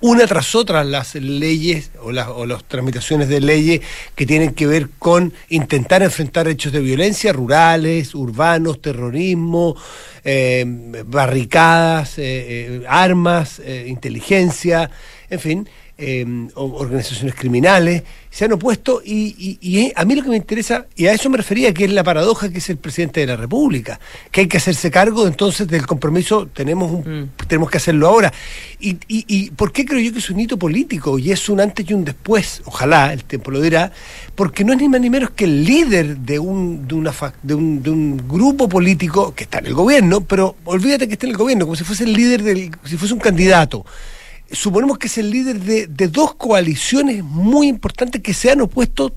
una 0.00 0.26
tras 0.26 0.54
otra 0.54 0.84
las 0.84 1.14
leyes 1.14 1.90
o 2.02 2.12
las, 2.12 2.28
o 2.28 2.44
las 2.44 2.62
tramitaciones 2.64 3.28
de 3.28 3.40
leyes 3.40 3.80
que 4.14 4.26
tienen 4.26 4.52
que 4.52 4.66
ver 4.66 4.88
con 4.98 5.32
intentar 5.48 6.02
enfrentar 6.02 6.46
hechos 6.46 6.72
de 6.72 6.80
violencia 6.80 7.32
rurales, 7.32 8.14
urbanos, 8.14 8.82
terrorismo, 8.82 9.76
eh, 10.22 10.64
barricadas, 11.06 12.18
eh, 12.18 12.22
eh, 12.26 12.84
armas, 12.86 13.60
eh, 13.64 13.86
inteligencia, 13.88 14.90
en 15.30 15.40
fin, 15.40 15.68
eh, 15.96 16.48
organizaciones 16.54 17.34
criminales, 17.34 18.02
se 18.30 18.44
han 18.46 18.52
opuesto 18.52 19.00
y, 19.04 19.36
y- 19.38 19.58
y 19.60 19.92
a 19.94 20.04
mí 20.04 20.16
lo 20.16 20.22
que 20.24 20.28
me 20.28 20.36
interesa, 20.36 20.86
y 20.96 21.06
a 21.06 21.12
eso 21.12 21.30
me 21.30 21.36
refería, 21.36 21.72
que 21.72 21.84
es 21.84 21.92
la 21.92 22.02
paradoja 22.02 22.50
que 22.50 22.58
es 22.58 22.68
el 22.68 22.78
presidente 22.78 23.20
de 23.20 23.26
la 23.28 23.36
República, 23.36 24.00
que 24.32 24.40
hay 24.40 24.48
que 24.48 24.56
hacerse 24.56 24.90
cargo 24.90 25.26
entonces 25.28 25.68
del 25.68 25.86
compromiso, 25.86 26.48
tenemos, 26.52 26.90
un- 26.90 27.30
tenemos 27.46 27.70
que 27.70 27.76
hacerlo 27.76 28.08
ahora. 28.08 28.32
Y, 28.80 28.90
y, 29.06 29.24
y 29.28 29.50
por 29.52 29.70
qué 29.72 29.84
creo 29.86 30.00
yo 30.00 30.12
que 30.12 30.18
es 30.18 30.28
un 30.30 30.40
hito 30.40 30.58
político 30.58 31.16
y 31.18 31.30
es 31.30 31.48
un 31.48 31.60
antes 31.60 31.88
y 31.88 31.94
un 31.94 32.04
después? 32.04 32.62
Ojalá 32.64 33.12
el 33.12 33.22
tiempo 33.22 33.52
lo 33.52 33.60
dirá, 33.60 33.92
porque 34.34 34.64
no 34.64 34.72
es 34.72 34.80
ni 34.80 34.88
más 34.88 35.00
ni 35.00 35.10
menos 35.10 35.30
que 35.30 35.44
el 35.44 35.64
líder 35.64 36.16
de 36.18 36.38
un, 36.40 36.88
de 36.88 36.94
una, 36.96 37.12
de 37.42 37.54
un, 37.54 37.82
de 37.84 37.90
un 37.90 38.28
grupo 38.28 38.68
político 38.68 39.32
que 39.34 39.44
está 39.44 39.58
en 39.60 39.66
el 39.66 39.74
gobierno, 39.74 40.22
pero 40.22 40.56
olvídate 40.64 41.06
que 41.06 41.12
está 41.14 41.26
en 41.26 41.32
el 41.32 41.38
gobierno, 41.38 41.66
como 41.66 41.76
si 41.76 41.84
fuese 41.84 42.02
el 42.02 42.12
líder 42.14 42.42
del, 42.42 42.72
si 42.84 42.96
fuese 42.96 43.14
un 43.14 43.20
candidato 43.20 43.86
suponemos 44.50 44.98
que 44.98 45.06
es 45.06 45.18
el 45.18 45.30
líder 45.30 45.60
de, 45.60 45.86
de 45.86 46.08
dos 46.08 46.34
coaliciones 46.34 47.22
muy 47.22 47.68
importantes 47.68 48.22
que 48.22 48.34
se 48.34 48.50
han 48.50 48.60
opuesto 48.60 49.12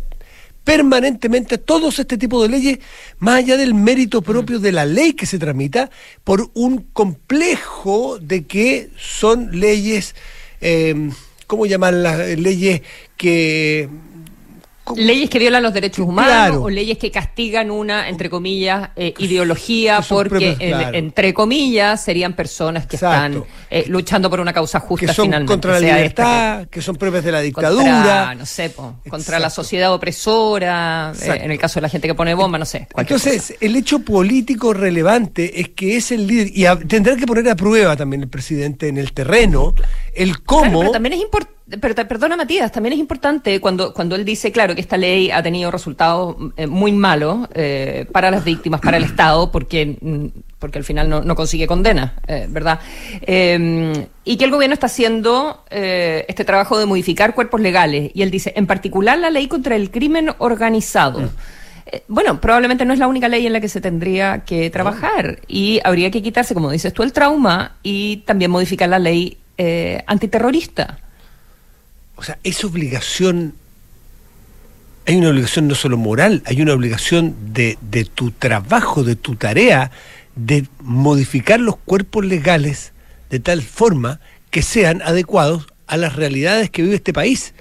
permanentemente 0.67 1.55
a 1.55 1.57
todos 1.59 1.97
este 1.97 2.17
tipo 2.17 2.43
de 2.43 2.49
leyes, 2.49 2.79
más 3.19 3.35
allá 3.35 3.55
del 3.55 3.73
mérito 3.73 4.21
propio 4.21 4.59
de 4.59 4.73
la 4.73 4.85
ley 4.85 5.13
que 5.13 5.25
se 5.25 5.39
tramita, 5.39 5.89
por 6.25 6.51
un 6.55 6.79
complejo 6.91 8.19
de 8.19 8.45
que 8.45 8.89
son 8.97 9.57
leyes, 9.57 10.13
eh, 10.59 11.09
¿cómo 11.47 11.65
llamarlas? 11.65 12.37
Leyes 12.37 12.81
que 13.15 13.87
Leyes 14.95 15.29
que 15.29 15.39
violan 15.39 15.63
los 15.63 15.73
derechos 15.73 16.07
humanos 16.07 16.59
o 16.61 16.69
leyes 16.69 16.97
que 16.97 17.11
castigan 17.11 17.71
una, 17.71 18.07
entre 18.09 18.29
comillas, 18.29 18.89
eh, 18.95 19.13
ideología, 19.17 20.01
porque, 20.07 20.55
entre 20.93 21.33
comillas, 21.33 22.03
serían 22.03 22.33
personas 22.33 22.87
que 22.87 22.95
están 22.95 23.43
eh, 23.69 23.85
luchando 23.87 24.29
por 24.29 24.39
una 24.39 24.53
causa 24.53 24.79
justa 24.79 25.07
que 25.07 25.13
son 25.13 25.25
finalmente. 25.25 25.51
Contra 25.51 25.73
la 25.73 25.79
libertad, 25.79 26.67
que, 26.67 26.81
son 26.81 26.95
propias 26.95 27.23
de 27.23 27.31
la 27.31 27.41
dictadura. 27.41 27.83
Contra, 27.83 28.35
no 28.35 28.45
sé, 28.45 28.73
contra 29.09 29.39
la 29.39 29.49
sociedad 29.49 29.93
opresora, 29.93 31.13
eh, 31.21 31.39
en 31.43 31.51
el 31.51 31.57
caso 31.57 31.75
de 31.75 31.81
la 31.81 31.89
gente 31.89 32.07
que 32.07 32.15
pone 32.15 32.33
bomba, 32.33 32.57
no 32.57 32.65
sé. 32.65 32.87
Entonces, 32.95 33.55
el 33.59 33.75
hecho 33.75 33.99
político 33.99 34.73
relevante 34.73 35.59
es 35.59 35.69
que 35.69 35.97
es 35.97 36.11
el 36.11 36.27
líder, 36.27 36.51
y 36.53 36.87
tendrá 36.87 37.15
que 37.15 37.25
poner 37.25 37.49
a 37.49 37.55
prueba 37.55 37.95
también 37.95 38.23
el 38.23 38.29
presidente 38.29 38.87
en 38.87 38.97
el 38.97 39.13
terreno, 39.13 39.73
el 40.13 40.41
cómo. 40.43 40.79
pero 40.79 40.91
también 40.91 41.13
es 41.13 41.21
importante 41.21 41.56
pero, 41.81 41.95
perdona 42.07 42.37
Matías, 42.37 42.71
también 42.71 42.93
es 42.93 42.99
importante 42.99 43.59
cuando, 43.59 43.93
cuando 43.93 44.15
él 44.15 44.23
dice, 44.23 44.53
claro, 44.53 44.73
que 44.73 44.79
esta 44.79 44.95
ley 44.95 45.31
ha 45.31 45.43
tenido 45.43 45.69
resultados 45.69 46.37
eh, 46.55 46.65
muy 46.65 46.93
malos 46.93 47.49
eh, 47.53 48.05
para 48.11 48.31
las 48.31 48.45
víctimas, 48.45 48.79
para 48.79 48.95
el 48.95 49.03
Estado, 49.05 49.51
porque, 49.51 49.97
mm, 49.99 50.27
porque 50.59 50.77
al 50.77 50.85
final 50.85 51.09
no, 51.09 51.35
consigue 51.35 51.67
condena, 51.67 52.15
eh, 52.27 52.47
¿verdad? 52.49 52.79
y 53.21 54.37
que 54.37 54.45
el 54.45 54.51
gobierno 54.51 54.73
está 54.73 54.87
haciendo 54.87 55.63
este 55.69 56.45
trabajo 56.45 56.79
de 56.79 56.85
modificar 56.85 57.35
cuerpos 57.35 57.61
legales. 57.61 58.11
Y 58.13 58.21
él 58.21 58.31
dice, 58.31 58.53
en 58.55 58.65
particular 58.65 59.17
la 59.17 59.29
ley 59.29 59.47
contra 59.47 59.75
el 59.75 59.91
crimen 59.91 60.31
organizado. 60.37 61.19
Mm. 61.19 61.29
Bueno, 62.07 62.41
probablemente 62.41 62.83
no 62.85 62.93
es 62.93 62.99
la 62.99 63.07
única 63.07 63.29
ley 63.29 63.45
en 63.45 63.53
la 63.53 63.61
que 63.61 63.69
se 63.69 63.79
tendría 63.79 64.39
que 64.39 64.69
trabajar 64.69 65.39
y 65.47 65.79
habría 65.83 66.11
que 66.11 66.21
quitarse, 66.21 66.53
como 66.53 66.71
dices 66.71 66.93
tú, 66.93 67.03
el 67.03 67.13
trauma 67.13 67.77
y 67.83 68.17
también 68.25 68.51
modificar 68.51 68.89
la 68.89 68.99
ley 68.99 69.37
antiterrorista 70.05 70.99
o 72.17 72.23
sea, 72.23 72.39
es 72.43 72.63
obligación, 72.65 73.53
hay 75.05 75.15
una 75.15 75.29
obligación 75.29 75.67
no 75.67 75.75
solo 75.75 75.97
moral, 75.97 76.41
hay 76.45 76.61
una 76.61 76.73
obligación 76.73 77.35
de, 77.53 77.77
de 77.81 78.05
tu 78.05 78.31
trabajo, 78.31 79.03
de 79.03 79.15
tu 79.15 79.35
tarea, 79.35 79.91
de 80.35 80.67
modificar 80.81 81.59
los 81.59 81.77
cuerpos 81.77 82.25
legales 82.25 82.91
de 83.29 83.39
tal 83.39 83.61
forma 83.61 84.19
que 84.49 84.61
sean 84.61 85.01
adecuados 85.03 85.67
a 85.85 85.97
las 85.97 86.15
realidades 86.15 86.69
que 86.69 86.81
vive 86.81 86.95
este 86.95 87.13
país. 87.13 87.53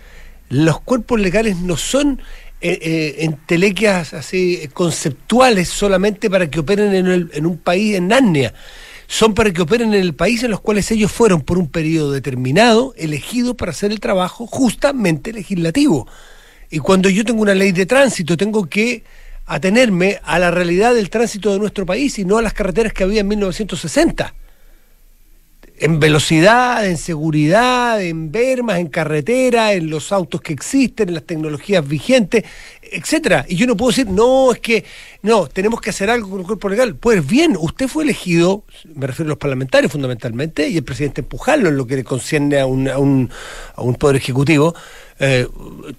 Los 0.49 0.81
cuerpos 0.81 1.21
legales 1.21 1.57
no 1.57 1.77
son 1.77 2.21
eh, 2.63 2.79
eh, 2.81 3.17
entelequias 3.21 4.15
así 4.15 4.69
conceptuales 4.73 5.69
solamente 5.69 6.31
para 6.31 6.49
que 6.49 6.61
operen 6.61 6.95
en, 6.95 7.31
en 7.33 7.47
un 7.47 7.59
país 7.59 7.97
en 7.97 8.09
Narnia 8.09 8.55
son 9.07 9.35
para 9.35 9.53
que 9.53 9.63
operen 9.63 9.95
en 9.95 10.01
el 10.01 10.15
país 10.15 10.43
en 10.43 10.51
los 10.51 10.61
cuales 10.61 10.91
ellos 10.91 11.13
fueron 11.13 11.41
por 11.41 11.59
un 11.59 11.69
periodo 11.69 12.13
determinado 12.13 12.95
elegidos 12.97 13.55
para 13.55 13.73
hacer 13.73 13.93
el 13.93 14.01
trabajo 14.01 14.47
justamente 14.47 15.33
legislativo. 15.33 16.07
Y 16.71 16.79
cuando 16.79 17.09
yo 17.09 17.25
tengo 17.25 17.43
una 17.43 17.55
ley 17.55 17.73
de 17.73 17.87
tránsito, 17.87 18.37
tengo 18.37 18.67
que 18.67 19.05
atenerme 19.47 20.21
a 20.25 20.39
la 20.39 20.51
realidad 20.51 20.95
del 20.95 21.11
tránsito 21.11 21.53
de 21.53 21.59
nuestro 21.59 21.87
país 21.87 22.19
y 22.19 22.25
no 22.25 22.39
a 22.39 22.43
las 22.43 22.53
carreteras 22.53 22.93
que 22.93 23.05
había 23.05 23.21
en 23.21 23.29
1960 23.29 24.35
en 25.79 26.01
velocidad, 26.01 26.87
en 26.87 26.97
seguridad, 26.97 28.03
en 28.03 28.33
vermas, 28.33 28.79
en 28.79 28.89
carretera, 28.89 29.75
en 29.75 29.91
los 29.91 30.11
autos 30.11 30.41
que 30.41 30.53
existen, 30.53 31.09
en 31.09 31.15
las 31.15 31.25
tecnologías 31.25 31.87
vigentes, 31.87 32.45
etcétera. 32.83 33.45
Y 33.49 33.57
yo 33.57 33.67
no 33.67 33.77
puedo 33.77 33.91
decir, 33.91 34.07
no, 34.07 34.53
es 34.53 34.61
que 34.61 34.85
no, 35.23 35.49
tenemos 35.49 35.81
que 35.81 35.91
hacer 35.91 36.09
algo 36.09 36.31
con 36.31 36.41
el 36.41 36.47
cuerpo 36.47 36.69
legal. 36.69 36.95
Pues 36.97 37.27
bien, 37.27 37.57
usted 37.59 37.89
fue 37.89 38.05
elegido, 38.05 38.65
me 38.95 39.07
refiero 39.07 39.29
a 39.29 39.31
los 39.31 39.39
parlamentarios 39.39 39.93
fundamentalmente, 39.93 40.69
y 40.69 40.79
el 40.79 40.85
presidente 40.85 41.21
empujarlo 41.21 41.69
en 41.69 41.77
lo 41.77 41.87
que 41.87 41.97
le 41.97 42.05
concierne 42.05 42.59
a 42.59 42.67
un, 42.67 42.89
a 42.89 42.99
un, 42.99 43.31
a 43.75 43.83
un 43.83 43.95
poder 43.97 44.17
ejecutivo. 44.17 44.75
Eh, 45.19 45.47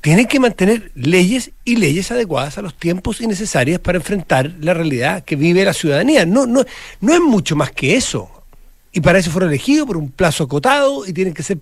tiene 0.01 0.27
que 0.27 0.39
mantener 0.39 0.91
leyes 0.95 1.51
y 1.65 1.75
leyes 1.75 2.11
adecuadas 2.11 2.57
a 2.57 2.61
los 2.61 2.75
tiempos 2.75 3.21
y 3.21 3.27
necesarias 3.27 3.79
para 3.79 3.97
enfrentar 3.97 4.53
la 4.59 4.73
realidad 4.73 5.23
que 5.23 5.35
vive 5.35 5.65
la 5.65 5.73
ciudadanía. 5.73 6.25
No, 6.25 6.47
no, 6.47 6.63
no 7.01 7.13
es 7.13 7.19
mucho 7.19 7.55
más 7.55 7.71
que 7.71 7.95
eso 7.95 8.36
y 8.97 8.99
para 8.99 9.19
eso 9.19 9.29
fueron 9.29 9.51
elegidos 9.51 9.85
por 9.85 9.95
un 9.95 10.09
plazo 10.09 10.45
acotado 10.45 11.05
y 11.05 11.13
tienen 11.13 11.31
que 11.31 11.43
ser... 11.43 11.59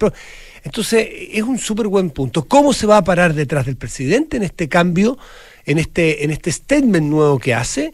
Entonces, 0.63 1.06
es 1.34 1.44
un 1.44 1.60
súper 1.60 1.89
buen 1.89 2.10
punto. 2.10 2.46
¿Cómo 2.46 2.72
se 2.72 2.88
va 2.88 2.96
a 2.96 3.04
parar 3.04 3.34
detrás 3.34 3.65
del 3.65 3.75
presidente 3.75 4.38
en 4.38 4.44
este 4.44 4.70
cambio, 4.70 5.18
en 5.65 5.77
este, 5.77 6.24
en 6.24 6.32
este 6.32 6.50
statement 6.50 7.08
nuevo 7.08 7.38
que 7.38 7.54
hace? 7.54 7.94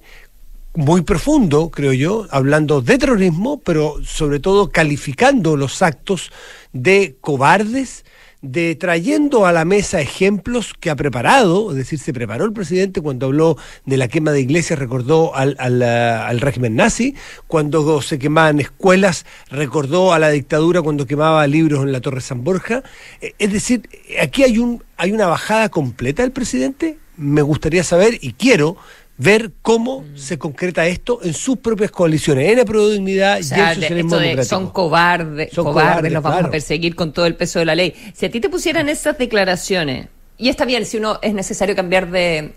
Muy 0.76 1.02
profundo, 1.02 1.72
creo 1.72 1.92
yo, 1.92 2.28
hablando 2.30 2.82
de 2.82 3.00
terrorismo, 3.00 3.60
pero 3.62 3.96
sobre 4.06 4.40
todo 4.40 4.70
calificando 4.70 5.58
los 5.58 5.82
actos 5.82 6.32
de 6.72 7.16
cobardes, 7.20 8.06
de 8.42 8.76
trayendo 8.76 9.46
a 9.46 9.52
la 9.52 9.66
mesa 9.66 10.02
ejemplos 10.02 10.74
que 10.80 10.90
ha 10.90 10.96
preparado, 10.96 11.72
es 11.72 11.78
decir, 11.78 12.00
se 12.00 12.12
preparó 12.12 12.46
el 12.46 12.54
presidente 12.54 13.02
cuando 13.02 13.28
habló 13.28 13.58
de 13.86 13.98
la 13.98 14.08
quema 14.08 14.32
de 14.32 14.42
iglesias, 14.42 14.80
recordó 14.80 15.36
al, 15.36 15.56
al, 15.60 16.40
régimen 16.42 16.76
nazi, 16.76 17.16
cuando 17.48 18.02
se 18.02 18.18
quemaban 18.18 18.60
escuelas, 18.60 19.26
recordó 19.50 20.14
a 20.14 20.20
la 20.20 20.30
dictadura 20.30 20.82
cuando 20.82 21.06
quemaba 21.06 21.46
libros 21.46 21.84
en 21.84 21.92
la 21.92 22.02
Torre 22.02 22.22
San 22.22 22.44
Borja. 22.44 22.84
Eh, 23.22 23.34
es 23.38 23.54
decir, 23.54 23.88
aquí 24.20 24.44
hay, 24.44 24.58
un, 24.58 24.84
hay 24.98 25.12
una 25.12 25.28
bajada 25.28 25.70
completa 25.70 26.24
del 26.24 26.32
presidente, 26.32 26.98
me 27.18 27.44
gustaría 27.44 27.84
saber 27.84 28.18
y 28.22 28.34
quiero 28.34 28.78
ver 29.18 29.52
cómo 29.62 30.02
mm. 30.02 30.18
se 30.18 30.38
concreta 30.40 30.86
esto 30.88 31.20
en 31.24 31.34
sus 31.34 31.58
propias 31.58 31.92
coaliciones, 31.92 32.50
en 32.50 32.58
la 32.58 32.64
Dignidad 32.64 33.36
y 33.38 33.54
en 33.54 33.76
socialismo 33.76 34.18
de, 34.18 34.44
Son 34.44 34.70
cobardes, 34.72 35.52
son 35.54 35.66
cobardes, 35.66 36.12
los 36.12 36.24
vamos 36.24 36.46
a 36.46 36.50
perseguir 36.50 36.96
con 36.96 37.14
todo 37.14 37.26
el 37.26 37.36
peso 37.36 37.60
de 37.60 37.66
la 37.66 37.76
ley. 37.76 37.94
Si 38.14 38.26
a 38.26 38.32
ti 38.32 38.40
te 38.40 38.50
pusieran 38.50 38.90
esas 38.90 39.18
declaraciones, 39.18 40.08
y 40.38 40.50
está 40.50 40.66
bien, 40.66 40.86
si 40.86 40.98
uno 40.98 41.20
es 41.22 41.34
necesario 41.34 41.76
cambiar 41.76 42.10
de 42.10 42.54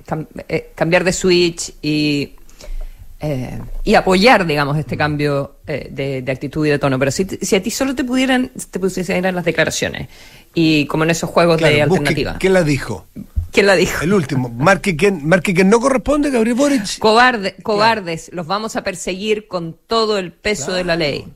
eh, 0.49 0.71
cambiar 0.75 1.05
de 1.05 1.13
switch 1.13 1.75
y 1.83 2.33
eh, 3.27 3.59
y 3.85 3.95
apoyar, 3.95 4.45
digamos, 4.47 4.77
este 4.77 4.99
cambio 4.99 5.57
eh, 5.67 5.89
de, 5.91 6.31
actitud 6.31 6.67
y 6.67 6.71
de 6.71 6.79
tono. 6.79 6.99
Pero 6.99 7.11
si, 7.11 7.25
si, 7.25 7.57
a 7.57 7.63
ti 7.63 7.71
solo 7.71 7.95
te 7.95 8.05
pudieran, 8.05 8.51
te 8.71 8.79
pusieran 8.79 9.35
las 9.35 9.45
declaraciones 9.47 10.09
y 10.53 10.85
como 10.87 11.05
en 11.05 11.11
esos 11.11 11.31
juegos 11.31 11.59
de 11.59 11.81
alternativa. 11.81 12.37
¿Quién 12.39 12.53
la 12.53 12.63
dijo? 12.63 13.07
¿Quién 13.55 13.67
la 13.67 13.77
dijo? 13.77 14.03
El 14.03 14.13
último. 14.13 14.49
Marque 14.49 14.97
quien, 14.97 15.29
marque 15.29 15.55
quien 15.55 15.71
no 15.71 15.79
corresponde, 15.79 16.29
Gabriel 16.29 16.57
Boric. 16.57 16.99
Cobarde, 16.99 17.55
cobardes, 17.63 18.29
los 18.33 18.49
vamos 18.49 18.75
a 18.75 18.83
perseguir 18.83 19.47
con 19.47 19.79
todo 19.87 20.19
el 20.19 20.33
peso 20.33 20.73
de 20.73 20.83
la 20.83 20.97
ley. 20.97 21.33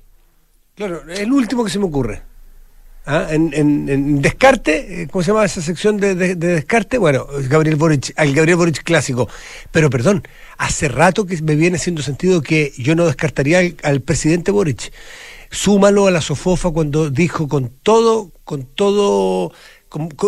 Claro, 0.75 1.05
el 1.09 1.33
último 1.33 1.65
que 1.65 1.71
se 1.71 1.79
me 1.79 1.85
ocurre. 1.85 2.23
¿Ah? 3.07 3.29
En, 3.31 4.21
descarte, 4.21 5.03
eh, 5.03 5.09
¿cómo 5.09 5.23
se 5.23 5.29
llama 5.31 5.45
esa 5.45 5.63
sección 5.63 5.97
de, 5.97 6.17
descarte? 6.35 6.99
Bueno, 6.99 7.25
Gabriel 7.49 7.77
Boric, 7.77 8.13
al 8.17 8.35
Gabriel 8.35 8.57
Boric 8.57 8.83
clásico. 8.83 9.29
Pero 9.71 9.89
perdón, 9.89 10.27
hace 10.57 10.89
rato 10.89 11.25
que 11.25 11.41
me 11.41 11.55
viene 11.55 11.77
haciendo 11.77 12.03
sentido 12.03 12.43
que 12.43 12.73
yo 12.79 12.97
no 12.97 13.07
descartaría 13.07 13.61
al, 13.61 13.77
al 13.85 14.01
presidente 14.01 14.51
Boric. 14.51 14.93
Súmalo 15.51 16.09
a 16.09 16.11
la 16.11 16.21
sofofa 16.21 16.71
cuando 16.73 17.11
dijo 17.11 17.47
con 17.47 17.71
todo, 17.83 18.33
con 18.43 18.65
todo 18.65 19.53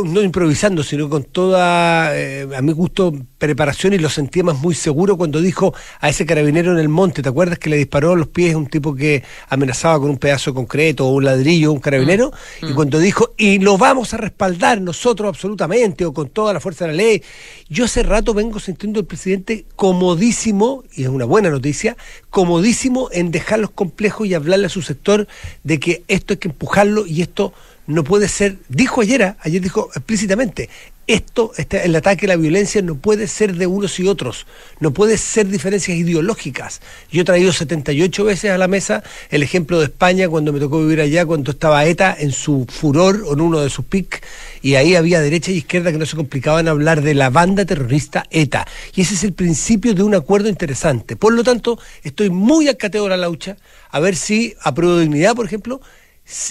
no 0.05 0.23
improvisando, 0.23 0.83
sino 0.83 1.11
con 1.11 1.25
toda, 1.25 2.17
eh, 2.17 2.49
a 2.57 2.63
mi 2.63 2.73
gusto, 2.73 3.13
preparación 3.37 3.93
y 3.93 3.99
lo 3.99 4.09
sentía 4.09 4.43
más 4.43 4.59
muy 4.59 4.75
seguro 4.75 5.19
cuando 5.19 5.41
dijo 5.41 5.75
a 6.01 6.09
ese 6.09 6.25
carabinero 6.25 6.73
en 6.73 6.79
el 6.79 6.89
monte, 6.89 7.23
¿te 7.23 7.29
acuerdas 7.29 7.59
que 7.59 7.69
le 7.69 7.77
disparó 7.77 8.13
a 8.13 8.17
los 8.17 8.29
pies 8.29 8.55
un 8.55 8.67
tipo 8.67 8.95
que 8.95 9.23
amenazaba 9.49 10.01
con 10.01 10.11
un 10.11 10.17
pedazo 10.17 10.55
concreto 10.55 11.07
o 11.07 11.13
un 11.13 11.25
ladrillo, 11.25 11.73
un 11.73 11.81
carabinero? 11.81 12.33
Mm. 12.63 12.67
Y 12.67 12.71
mm. 12.71 12.75
cuando 12.75 12.99
dijo, 12.99 13.35
y 13.37 13.59
lo 13.59 13.77
vamos 13.77 14.15
a 14.15 14.17
respaldar 14.17 14.81
nosotros 14.81 15.29
absolutamente 15.29 16.07
o 16.07 16.15
con 16.15 16.31
toda 16.31 16.55
la 16.55 16.61
fuerza 16.61 16.87
de 16.87 16.93
la 16.93 16.97
ley. 16.97 17.23
Yo 17.69 17.85
hace 17.85 18.03
rato 18.03 18.33
vengo 18.33 18.61
sintiendo 18.61 19.01
al 19.01 19.07
presidente 19.07 19.67
comodísimo, 19.77 20.85
y 20.95 21.03
es 21.03 21.09
una 21.09 21.27
buena 21.27 21.51
noticia, 21.51 21.97
comodísimo 22.31 23.09
en 23.13 23.31
dejar 23.31 23.59
los 23.59 23.71
complejos 23.71 24.27
y 24.27 24.35
hablarle 24.35 24.67
a 24.67 24.71
su 24.71 24.81
sector 24.81 25.29
de 25.65 25.79
que 25.79 26.03
esto 26.09 26.33
hay 26.33 26.39
que 26.39 26.49
empujarlo 26.49 27.07
y 27.07 27.21
esto 27.21 27.53
no 27.91 28.05
puede 28.05 28.29
ser, 28.29 28.59
dijo 28.69 29.01
ayer, 29.01 29.35
ayer 29.41 29.61
dijo 29.61 29.91
explícitamente, 29.95 30.69
esto, 31.09 31.51
este, 31.57 31.85
el 31.85 31.97
ataque 31.97 32.27
a 32.27 32.29
la 32.29 32.37
violencia 32.37 32.83
no 32.83 32.95
puede 32.95 33.27
ser 33.27 33.57
de 33.57 33.67
unos 33.67 33.99
y 33.99 34.07
otros, 34.07 34.47
no 34.79 34.93
puede 34.93 35.19
ser 35.19 35.49
diferencias 35.49 35.99
ideológicas. 35.99 36.81
Yo 37.11 37.23
he 37.23 37.25
traído 37.25 37.53
78 37.53 38.25
veces 38.25 38.53
a 38.53 38.59
la 38.59 38.69
mesa 38.69 39.03
el 39.31 39.43
ejemplo 39.43 39.81
de 39.81 39.87
España 39.87 40.29
cuando 40.29 40.53
me 40.53 40.61
tocó 40.61 40.81
vivir 40.81 41.01
allá, 41.01 41.27
cuando 41.27 41.51
estaba 41.51 41.85
ETA 41.85 42.17
en 42.17 42.31
su 42.31 42.65
furor 42.69 43.25
o 43.27 43.33
en 43.33 43.41
uno 43.41 43.61
de 43.61 43.71
sus 43.71 43.87
pics, 43.87 44.21
y 44.63 44.77
ahí 44.77 44.95
había 44.95 45.21
derecha 45.21 45.51
y 45.51 45.57
izquierda 45.57 45.91
que 45.91 45.99
no 45.99 46.07
se 46.07 46.15
complicaban 46.15 46.69
hablar 46.69 47.03
de 47.03 47.15
la 47.15 47.29
banda 47.29 47.65
terrorista 47.65 48.25
ETA. 48.31 48.69
Y 48.95 49.01
ese 49.01 49.15
es 49.15 49.25
el 49.25 49.33
principio 49.33 49.95
de 49.95 50.05
un 50.05 50.15
acuerdo 50.15 50.49
interesante. 50.49 51.17
Por 51.17 51.33
lo 51.33 51.43
tanto, 51.43 51.77
estoy 52.05 52.31
muy 52.31 52.69
al 52.69 52.77
cateo 52.77 53.05
de 53.05 53.11
la 53.11 53.17
laucha, 53.17 53.57
a 53.91 53.99
ver 53.99 54.15
si, 54.15 54.55
a 54.63 54.73
prueba 54.75 54.95
de 54.95 55.03
dignidad, 55.03 55.35
por 55.35 55.47
ejemplo, 55.47 55.81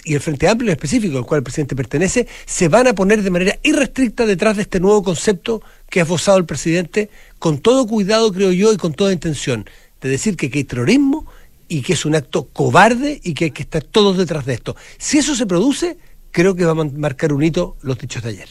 y 0.04 0.14
el 0.14 0.20
Frente 0.20 0.48
Amplio 0.48 0.72
en 0.72 0.76
específico, 0.76 1.18
al 1.18 1.26
cual 1.26 1.40
el 1.40 1.44
presidente 1.44 1.76
pertenece, 1.76 2.28
se 2.46 2.68
van 2.68 2.88
a 2.88 2.94
poner 2.94 3.24
de 3.24 3.30
manera 3.30 3.58
irrestricta 3.64 4.26
detrás 4.26 4.56
de 4.56 4.64
este 4.64 4.80
nuevo 4.80 5.04
concepto 5.04 5.62
que 5.90 6.00
ha 6.00 6.04
esbozado 6.04 6.38
el 6.38 6.46
presidente, 6.46 7.10
con 7.40 7.60
todo 7.60 7.88
cuidado, 7.88 8.32
creo 8.32 8.52
yo, 8.52 8.74
y 8.74 8.78
con 8.78 8.94
toda 8.94 9.14
intención, 9.14 9.66
de 10.02 10.10
decir 10.10 10.36
que 10.38 10.50
hay 10.54 10.64
terrorismo 10.64 11.26
y 11.68 11.82
que 11.82 11.94
es 11.94 12.06
un 12.06 12.16
acto 12.16 12.46
cobarde 12.46 13.20
y 13.24 13.34
que 13.34 13.46
hay 13.46 13.52
que 13.52 13.64
estar 13.64 13.84
todos 13.84 14.18
detrás 14.18 14.46
de 14.46 14.54
esto. 14.54 14.76
Si 14.98 15.18
eso 15.18 15.36
se 15.36 15.46
produce, 15.46 15.98
creo 16.32 16.56
que 16.56 16.66
va 16.66 16.72
a 16.72 16.86
marcar 16.86 17.34
un 17.34 17.44
hito 17.44 17.78
los 17.82 17.98
dichos 17.98 18.24
de 18.24 18.30
ayer. 18.30 18.50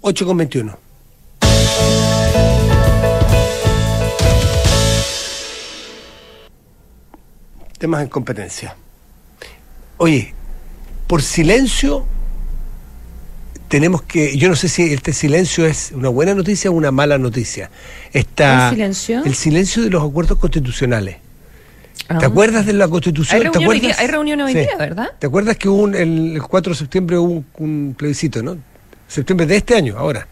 8 0.00 0.26
con 0.26 0.36
21. 0.36 0.78
Temas 7.78 8.02
en 8.02 8.08
competencia. 8.08 8.76
Oye, 10.02 10.32
por 11.06 11.20
silencio 11.20 12.06
tenemos 13.68 14.00
que, 14.00 14.34
yo 14.38 14.48
no 14.48 14.56
sé 14.56 14.66
si 14.70 14.94
este 14.94 15.12
silencio 15.12 15.66
es 15.66 15.92
una 15.94 16.08
buena 16.08 16.32
noticia 16.34 16.70
o 16.70 16.72
una 16.72 16.90
mala 16.90 17.18
noticia. 17.18 17.70
Está 18.10 18.68
¿El 18.70 18.74
silencio? 18.76 19.24
El 19.26 19.34
silencio 19.34 19.82
de 19.82 19.90
los 19.90 20.02
acuerdos 20.02 20.38
constitucionales. 20.38 21.16
¿Te 22.08 22.14
Ah. 22.14 22.28
acuerdas 22.28 22.64
de 22.64 22.72
la 22.72 22.88
constitución? 22.88 23.36
Hay 23.36 23.40
¿Te 23.42 23.50
reunión, 23.50 23.70
hoy 23.70 23.80
día, 23.80 23.94
hay 23.98 24.06
reunión 24.06 24.40
hoy 24.40 24.52
Sí. 24.54 24.58
día, 24.60 24.76
¿verdad? 24.78 25.08
¿Te 25.18 25.26
acuerdas 25.26 25.58
que 25.58 25.68
hubo 25.68 25.82
un- 25.82 25.94
el, 25.94 26.32
el 26.36 26.42
4 26.42 26.72
de 26.72 26.78
septiembre 26.78 27.18
hubo 27.18 27.32
un, 27.34 27.46
un 27.58 27.94
plebiscito, 27.96 28.42
¿no? 28.42 28.56
Septiembre 29.06 29.44
de 29.46 29.56
este 29.56 29.74
año, 29.76 29.98
ahora. 29.98 30.26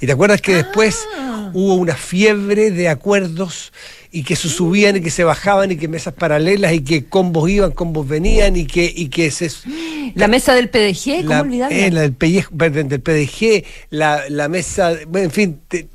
¿Y 0.00 0.06
te 0.06 0.12
acuerdas 0.12 0.40
que 0.40 0.54
después 0.54 0.98
Ah. 1.16 1.50
hubo 1.52 1.74
una 1.74 1.94
fiebre 1.94 2.70
de 2.70 2.88
acuerdos 2.88 3.72
y 4.12 4.22
que 4.24 4.34
se 4.36 4.48
subían 4.48 4.96
y 4.96 5.00
que 5.00 5.10
se 5.10 5.24
bajaban 5.24 5.70
y 5.72 5.76
que 5.76 5.88
mesas 5.88 6.14
paralelas 6.14 6.72
y 6.72 6.80
que 6.80 7.04
combos 7.06 7.50
iban, 7.50 7.72
combos 7.72 8.08
venían 8.08 8.56
y 8.56 8.66
que, 8.66 8.90
y 8.94 9.08
que 9.08 9.30
se... 9.30 9.50
La 10.14 10.26
mesa 10.26 10.54
del 10.54 10.68
PDG, 10.70 11.18
¿cómo 11.22 11.28
la, 11.34 11.40
olvidarla? 11.42 11.76
eh, 11.76 11.90
la 11.92 12.00
del, 12.00 12.16
pellejo- 12.18 12.50
perdón, 12.56 12.88
del 12.88 13.00
PDG, 13.00 13.64
la, 13.90 14.22
la 14.28 14.48
mesa, 14.48 14.92
bueno, 15.06 15.26
en 15.26 15.30
fin, 15.30 15.60
te, 15.68 15.86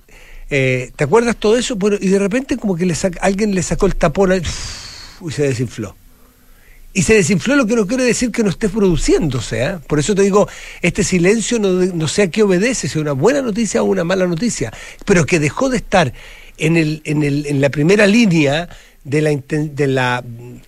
eh, 0.50 0.91
¿te 0.95 1.03
acuerdas 1.03 1.35
todo 1.35 1.57
eso? 1.57 1.75
Bueno, 1.75 1.97
y 2.00 2.07
de 2.07 2.19
repente 2.19 2.55
como 2.55 2.75
que 2.77 2.85
le 2.85 2.93
saca- 2.95 3.19
alguien 3.21 3.53
le 3.53 3.62
sacó 3.63 3.88
el 3.88 3.95
tapón 3.95 4.31
al- 4.31 4.41
y 4.41 5.31
se 5.31 5.43
desinfló. 5.43 5.95
Y 6.97 7.03
se 7.03 7.13
desinfló 7.13 7.57
lo 7.57 7.67
que 7.67 7.75
no 7.75 7.85
quiere 7.85 8.05
decir 8.05 8.31
que 8.31 8.41
no 8.41 8.49
esté 8.49 8.69
produciéndose. 8.69 9.65
¿eh? 9.65 9.77
Por 9.85 9.99
eso 9.99 10.15
te 10.15 10.21
digo, 10.21 10.47
este 10.81 11.03
silencio 11.03 11.59
no, 11.59 11.67
no 11.71 12.07
sé 12.07 12.21
a 12.21 12.31
qué 12.31 12.41
obedece, 12.41 12.87
si 12.87 12.97
una 12.97 13.11
buena 13.11 13.41
noticia 13.41 13.83
o 13.83 13.85
una 13.85 14.05
mala 14.05 14.25
noticia, 14.25 14.71
pero 15.03 15.25
que 15.25 15.37
dejó 15.41 15.69
de 15.69 15.75
estar 15.75 16.13
en, 16.57 16.77
el, 16.77 17.01
en, 17.03 17.23
el, 17.23 17.47
en 17.47 17.59
la 17.59 17.69
primera 17.69 18.07
línea 18.07 18.69
de 19.03 19.21
la, 19.21 19.29
de, 19.35 19.87
la, 19.87 20.23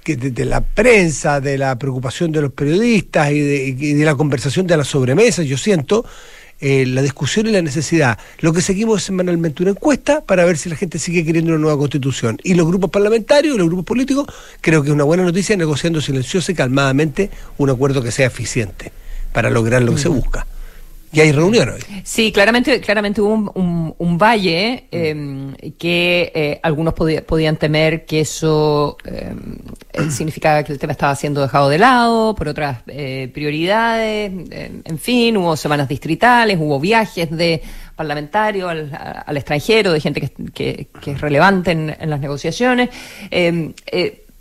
de 0.05 0.45
la 0.45 0.59
prensa, 0.59 1.39
de 1.39 1.57
la 1.57 1.79
preocupación 1.79 2.33
de 2.33 2.41
los 2.41 2.51
periodistas 2.51 3.31
y 3.31 3.39
de, 3.39 3.67
y 3.67 3.93
de 3.93 4.03
la 4.03 4.15
conversación 4.15 4.67
de 4.67 4.75
las 4.75 4.89
sobremesas, 4.89 5.45
yo 5.45 5.57
siento, 5.57 6.03
eh, 6.59 6.85
la 6.85 7.01
discusión 7.01 7.47
y 7.47 7.51
la 7.51 7.61
necesidad. 7.61 8.17
Lo 8.39 8.53
que 8.53 8.61
seguimos 8.61 9.01
es 9.01 9.05
semanalmente 9.05 9.63
una 9.63 9.71
encuesta 9.71 10.21
para 10.21 10.43
ver 10.45 10.57
si 10.57 10.69
la 10.69 10.75
gente 10.75 10.99
sigue 10.99 11.23
queriendo 11.23 11.51
una 11.51 11.59
nueva 11.59 11.77
constitución. 11.77 12.37
Y 12.43 12.55
los 12.55 12.67
grupos 12.67 12.89
parlamentarios 12.89 13.55
y 13.55 13.57
los 13.57 13.67
grupos 13.67 13.85
políticos, 13.85 14.27
creo 14.61 14.81
que 14.81 14.89
es 14.89 14.93
una 14.93 15.03
buena 15.03 15.23
noticia 15.23 15.55
negociando 15.55 16.01
silenciosa 16.01 16.51
y 16.51 16.55
calmadamente 16.55 17.29
un 17.57 17.69
acuerdo 17.69 18.01
que 18.01 18.11
sea 18.11 18.27
eficiente 18.27 18.91
para 19.33 19.49
lograr 19.49 19.83
lo 19.83 19.93
que 19.93 20.01
se 20.01 20.09
busca. 20.09 20.47
Y 21.13 21.21
hay 21.21 21.31
reunión 21.31 21.69
hoy. 21.69 21.81
Sí, 22.03 22.31
claramente, 22.33 22.81
claramente 22.81 23.21
hubo 23.21 23.33
un, 23.33 23.51
un- 23.55 23.95
un 23.97 24.17
valle 24.17 24.85
eh, 24.91 25.73
que 25.79 26.31
eh, 26.35 26.59
algunos 26.61 26.93
podía- 26.93 27.25
podían 27.25 27.55
temer 27.55 28.05
que 28.05 28.19
eso 28.21 28.97
eh, 29.05 29.33
eh, 29.93 30.01
significaba 30.11 30.63
que 30.63 30.73
el 30.73 30.79
tema 30.79 30.91
estaba 30.91 31.15
siendo 31.15 31.41
dejado 31.41 31.69
de 31.69 31.77
lado 31.79 32.35
por 32.35 32.49
otras 32.49 32.79
eh, 32.87 33.31
prioridades. 33.33 34.31
eh, 34.51 34.81
en 34.83 34.99
fin, 34.99 35.37
hubo 35.37 35.55
semanas 35.55 35.87
distritales, 35.87 36.57
hubo 36.59 36.79
viajes 36.79 37.31
de 37.31 37.61
parlamentarios 37.95 38.69
al, 39.25 39.37
extranjero, 39.37 39.93
de 39.93 40.01
gente 40.01 40.19
que, 40.21 40.29
que- 40.53 40.87
que 41.01 41.11
es 41.11 41.21
relevante 41.21 41.71
en, 41.71 41.95
en 41.99 42.09
las 42.09 42.19
negociaciones. 42.19 42.89
eh, 43.31 43.73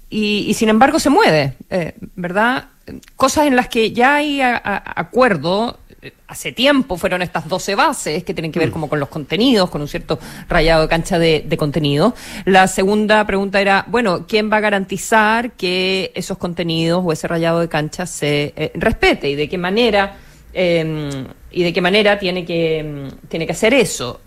y, 0.09 0.47
y 0.49 0.55
sin 0.55 0.69
embargo 0.69 0.99
se 1.01 1.11
mueve, 1.11 1.55
¿verdad? 2.15 2.69
Cosas 3.17 3.47
en 3.49 3.57
las 3.57 3.67
que 3.69 3.91
ya 3.93 4.17
hay 4.17 4.41
a- 4.41 4.57
a- 4.57 5.01
acuerdo 5.01 5.79
hace 6.29 6.53
tiempo 6.53 6.97
fueron 6.97 7.23
estas 7.23 7.49
12 7.49 7.75
bases 7.75 8.25
que 8.25 8.35
tienen 8.35 8.53
que 8.53 8.59
ver 8.59 8.71
como 8.71 8.89
con 8.89 9.01
los 9.01 9.09
contenidos, 9.09 9.71
con 9.71 9.81
un 9.81 9.89
cierto 9.89 10.19
rayado 10.49 10.83
de 10.83 10.89
cancha 10.89 11.19
de, 11.19 11.45
de 11.47 11.57
contenido. 11.57 12.15
La 12.45 12.67
segunda 12.69 13.27
pregunta 13.27 13.61
era, 13.61 13.85
bueno, 13.89 14.27
¿quién 14.27 14.51
va 14.51 14.59
a 14.59 14.61
garantizar 14.61 15.53
que 15.53 16.13
esos 16.15 16.39
contenidos 16.39 17.03
o 17.05 17.13
ese 17.13 17.29
rayado 17.29 17.61
de 17.61 17.69
cancha 17.69 18.07
se 18.07 18.53
eh, 18.57 18.73
respete 18.75 19.31
y 19.31 19.35
de 19.35 19.49
qué 19.49 19.59
manera 19.59 20.17
eh, 20.53 21.27
y 21.51 21.63
de 21.63 21.73
qué 21.73 21.81
manera 21.81 22.19
tiene 22.19 22.45
que 22.45 22.83
mm, 22.83 23.29
tiene 23.29 23.47
que 23.47 23.53
hacer 23.53 23.75
eso? 23.75 24.21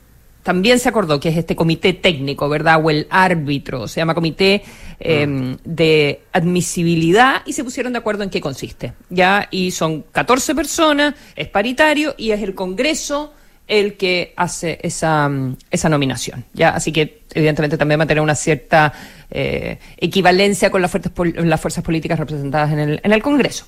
También 0.43 0.79
se 0.79 0.89
acordó 0.89 1.19
que 1.19 1.29
es 1.29 1.37
este 1.37 1.55
comité 1.55 1.93
técnico, 1.93 2.47
¿verdad? 2.47 2.81
O 2.83 2.89
el 2.89 3.07
árbitro, 3.09 3.87
se 3.87 3.99
llama 3.99 4.15
comité 4.15 4.63
eh, 4.99 5.55
de 5.63 6.21
admisibilidad 6.33 7.41
y 7.45 7.53
se 7.53 7.63
pusieron 7.63 7.93
de 7.93 7.99
acuerdo 7.99 8.23
en 8.23 8.29
qué 8.29 8.41
consiste, 8.41 8.93
¿ya? 9.09 9.47
Y 9.51 9.71
son 9.71 10.03
14 10.11 10.55
personas, 10.55 11.15
es 11.35 11.47
paritario 11.47 12.15
y 12.17 12.31
es 12.31 12.41
el 12.41 12.53
Congreso 12.55 13.33
el 13.67 13.97
que 13.97 14.33
hace 14.35 14.79
esa, 14.81 15.29
mm, 15.29 15.55
esa 15.69 15.89
nominación, 15.89 16.43
¿ya? 16.53 16.69
Así 16.71 16.91
que 16.91 17.21
evidentemente 17.33 17.77
también 17.77 17.99
va 17.99 18.05
a 18.05 18.07
tener 18.07 18.21
una 18.23 18.33
cierta 18.35 18.91
eh, 19.31 19.77
equivalencia 19.97 20.71
con 20.71 20.81
las 20.81 20.89
fuerzas, 20.89 21.11
pol- 21.11 21.33
las 21.37 21.61
fuerzas 21.61 21.83
políticas 21.83 22.17
representadas 22.17 22.71
en 22.73 22.79
el, 22.79 23.01
en 23.03 23.11
el 23.13 23.21
Congreso. 23.21 23.65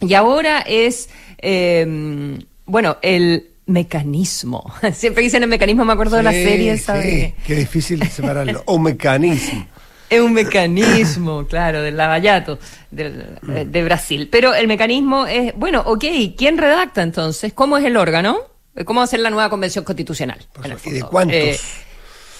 Y 0.00 0.14
ahora 0.14 0.60
es, 0.60 1.08
eh, 1.38 2.38
bueno, 2.64 2.96
el 3.02 3.48
mecanismo. 3.66 4.72
Siempre 4.94 5.22
dicen 5.22 5.42
el 5.42 5.48
mecanismo, 5.50 5.84
me 5.84 5.92
acuerdo 5.92 6.16
de 6.16 6.22
la 6.22 6.32
serie 6.32 6.76
sí, 6.78 6.92
de- 6.92 7.34
Qué 7.46 7.54
difícil 7.56 8.02
separarlo. 8.08 8.62
O 8.66 8.78
mecanismo. 8.78 9.66
Es 10.08 10.20
un 10.20 10.32
mecanismo, 10.32 11.46
claro, 11.48 11.82
del 11.82 11.96
lavallato 11.96 12.58
del- 12.90 13.38
eh, 13.48 13.64
de 13.68 13.84
Brasil. 13.84 14.28
Pero 14.30 14.54
el 14.54 14.68
mecanismo 14.68 15.26
es, 15.26 15.52
bueno, 15.56 15.82
ok, 15.86 16.04
¿quién 16.36 16.58
redacta 16.58 17.02
entonces? 17.02 17.52
¿Cómo 17.52 17.76
es 17.78 17.84
el 17.84 17.96
órgano? 17.96 18.38
¿Cómo 18.84 19.00
va 19.00 19.04
a 19.04 19.08
ser 19.08 19.20
la 19.20 19.30
nueva 19.30 19.48
convención 19.50 19.84
constitucional? 19.84 20.38
¿y 20.84 20.90
de 20.90 21.02
cuántos? 21.02 21.36
Eh, 21.36 21.58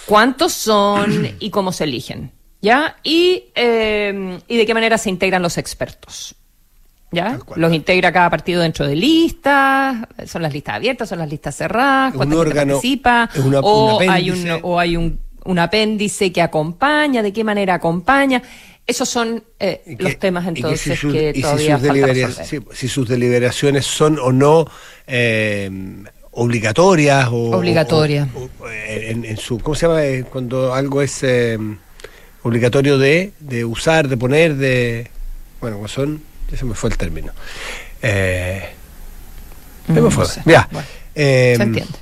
¿Cuántos 0.06 0.52
son 0.52 1.36
y 1.40 1.50
cómo 1.50 1.72
se 1.72 1.84
eligen? 1.84 2.30
¿Ya? 2.62 2.96
Y, 3.02 3.44
eh, 3.54 4.38
y 4.46 4.56
de 4.56 4.66
qué 4.66 4.74
manera 4.74 4.98
se 4.98 5.10
integran 5.10 5.42
los 5.42 5.58
expertos. 5.58 6.34
¿Ya? 7.12 7.38
Los 7.54 7.72
integra 7.72 8.12
cada 8.12 8.28
partido 8.28 8.60
dentro 8.62 8.86
de 8.86 8.96
listas, 8.96 9.96
son 10.26 10.42
las 10.42 10.52
listas 10.52 10.74
abiertas, 10.74 11.08
son 11.08 11.20
las 11.20 11.30
listas 11.30 11.56
cerradas, 11.56 12.12
Un 12.12 12.16
cuánta 12.18 12.34
gente 12.34 12.48
órgano, 12.50 12.72
participa, 12.74 13.30
es 13.32 13.44
una- 13.44 13.60
o, 13.60 13.98
un 13.98 14.10
hay 14.10 14.30
un, 14.30 14.58
o 14.62 14.78
hay 14.78 14.96
un, 14.96 15.20
un 15.46 15.58
apéndice 15.58 16.32
que 16.32 16.42
acompaña, 16.42 17.22
de 17.22 17.32
qué 17.32 17.44
manera 17.44 17.74
acompaña. 17.74 18.42
Esos 18.86 19.08
son 19.08 19.42
eh, 19.58 19.82
los 19.98 20.12
que- 20.12 20.18
temas 20.18 20.46
entonces 20.46 20.80
si 20.80 20.96
sus- 20.96 21.12
que 21.12 21.30
y 21.30 21.34
si 21.34 21.42
todavía 21.42 21.76
sus 21.78 21.82
si 22.78 22.88
sus 22.88 23.08
deliberaciones 23.08 23.84
son 23.84 24.18
o 24.20 24.30
no 24.32 24.66
eh, 25.08 25.68
obligatorias 26.32 27.28
o 27.32 27.56
Obligatorias. 27.56 28.28
eh, 28.70 29.08
en, 29.10 29.24
en 29.24 29.36
su 29.38 29.58
cómo 29.58 29.74
se 29.74 29.86
llama 29.86 30.04
Eh, 30.04 30.24
cuando 30.30 30.72
algo 30.74 31.02
es 31.02 31.22
eh, 31.22 31.58
obligatorio 32.42 32.98
de, 32.98 33.32
de 33.40 33.64
usar 33.64 34.06
de 34.08 34.16
poner 34.16 34.54
de 34.54 35.10
bueno 35.60 35.76
¿cómo 35.76 35.88
son 35.88 36.22
ya 36.50 36.56
se 36.56 36.64
me 36.64 36.74
fue 36.74 36.90
el 36.90 36.96
término 36.98 37.32
eh, 38.02 38.68
me 39.88 40.00
Mm, 40.00 40.10
fue. 40.10 40.24
no 40.24 40.30
sé. 40.30 40.42
ya 40.44 40.68
Bueno, 40.70 40.86
eh, 41.14 41.54
se 41.56 41.62
entiende. 41.62 41.92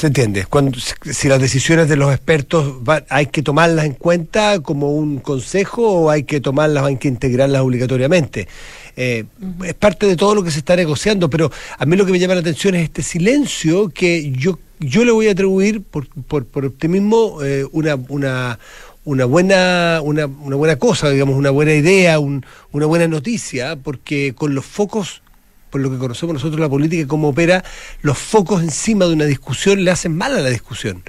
Se 0.00 0.06
entiende. 0.08 0.46
Cuando, 0.46 0.78
si- 0.80 1.28
las 1.28 1.40
decisiones 1.40 1.88
de 1.88 1.96
los 1.96 2.12
expertos 2.12 2.76
va- 2.88 3.04
hay 3.10 3.26
que 3.26 3.42
tomarlas 3.42 3.84
en 3.84 3.92
cuenta 3.92 4.60
como 4.60 4.92
un 4.92 5.18
consejo 5.18 5.82
o 5.86 6.10
hay 6.10 6.24
que 6.24 6.40
tomarlas, 6.40 6.84
hay 6.84 6.96
que 6.96 7.08
integrarlas 7.08 7.60
obligatoriamente. 7.62 8.48
Eh, 8.96 9.24
Es 9.64 9.74
parte 9.74 10.06
de 10.06 10.16
todo 10.16 10.34
lo 10.34 10.42
que 10.42 10.50
se 10.50 10.58
está 10.60 10.74
negociando, 10.76 11.28
pero 11.30 11.50
a 11.78 11.86
mí 11.86 11.96
lo 11.96 12.06
que 12.06 12.12
me 12.12 12.18
llama 12.18 12.34
la 12.34 12.40
atención 12.40 12.74
es 12.74 12.84
este 12.84 13.02
silencio 13.02 13.90
que 13.90 14.32
yo, 14.32 14.58
yo 14.80 15.04
le 15.04 15.12
voy 15.12 15.28
a 15.28 15.32
atribuir 15.32 15.82
por, 15.82 16.08
por, 16.08 16.44
por 16.46 16.64
optimismo 16.64 17.38
eh, 17.44 17.66
una, 17.72 17.96
una, 18.08 18.58
una, 19.04 19.24
buena, 19.26 20.00
una, 20.02 20.26
una 20.26 20.56
buena 20.56 20.76
cosa, 20.76 21.10
digamos, 21.10 21.36
una 21.36 21.50
buena 21.50 21.74
idea, 21.74 22.18
un- 22.18 22.44
una 22.72 22.86
buena 22.86 23.06
noticia, 23.06 23.76
porque 23.76 24.34
con 24.34 24.54
los 24.54 24.64
focos 24.64 25.22
por 25.70 25.80
lo 25.80 25.90
que 25.90 25.98
conocemos 25.98 26.34
nosotros 26.34 26.60
la 26.60 26.68
política 26.68 27.02
y 27.02 27.06
cómo 27.06 27.28
opera, 27.28 27.64
los 28.02 28.18
focos 28.18 28.62
encima 28.62 29.06
de 29.06 29.14
una 29.14 29.24
discusión 29.24 29.84
le 29.84 29.90
hacen 29.90 30.16
mal 30.16 30.36
a 30.36 30.40
la 30.40 30.50
discusión. 30.50 31.02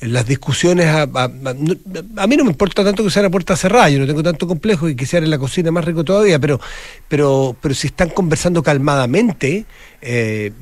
Las 0.00 0.26
discusiones, 0.26 0.86
a, 0.86 1.02
a- 1.02 1.24
a- 1.24 2.26
mí 2.26 2.36
no 2.36 2.44
me 2.44 2.50
importa 2.50 2.84
tanto 2.84 3.02
que 3.04 3.10
sean 3.10 3.26
a 3.26 3.30
puerta 3.30 3.56
cerrada, 3.56 3.88
yo 3.90 3.98
no 4.00 4.06
tengo 4.06 4.22
tanto 4.22 4.46
complejo 4.46 4.88
y 4.88 4.96
que 4.96 5.06
sean 5.06 5.24
en 5.24 5.30
la 5.30 5.38
cocina 5.38 5.70
más 5.70 5.84
rico 5.84 6.04
todavía, 6.04 6.38
pero, 6.38 6.60
pero, 7.08 7.56
pero 7.60 7.74
si 7.74 7.86
están 7.86 8.10
conversando 8.10 8.62
calmadamente, 8.62 9.64
eh, 10.02 10.52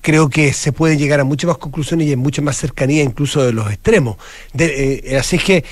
creo 0.00 0.28
que 0.28 0.52
se 0.52 0.72
puede 0.72 0.96
llegar 0.96 1.20
a 1.20 1.24
muchas 1.24 1.48
más 1.48 1.58
conclusiones 1.58 2.06
y 2.08 2.12
en 2.12 2.18
mucha 2.18 2.42
más 2.42 2.56
cercanía 2.56 3.02
incluso 3.02 3.42
de 3.44 3.52
los 3.52 3.70
extremos. 3.70 4.16
Eh, 4.58 5.16
así 5.18 5.36
es 5.36 5.44
que 5.44 5.64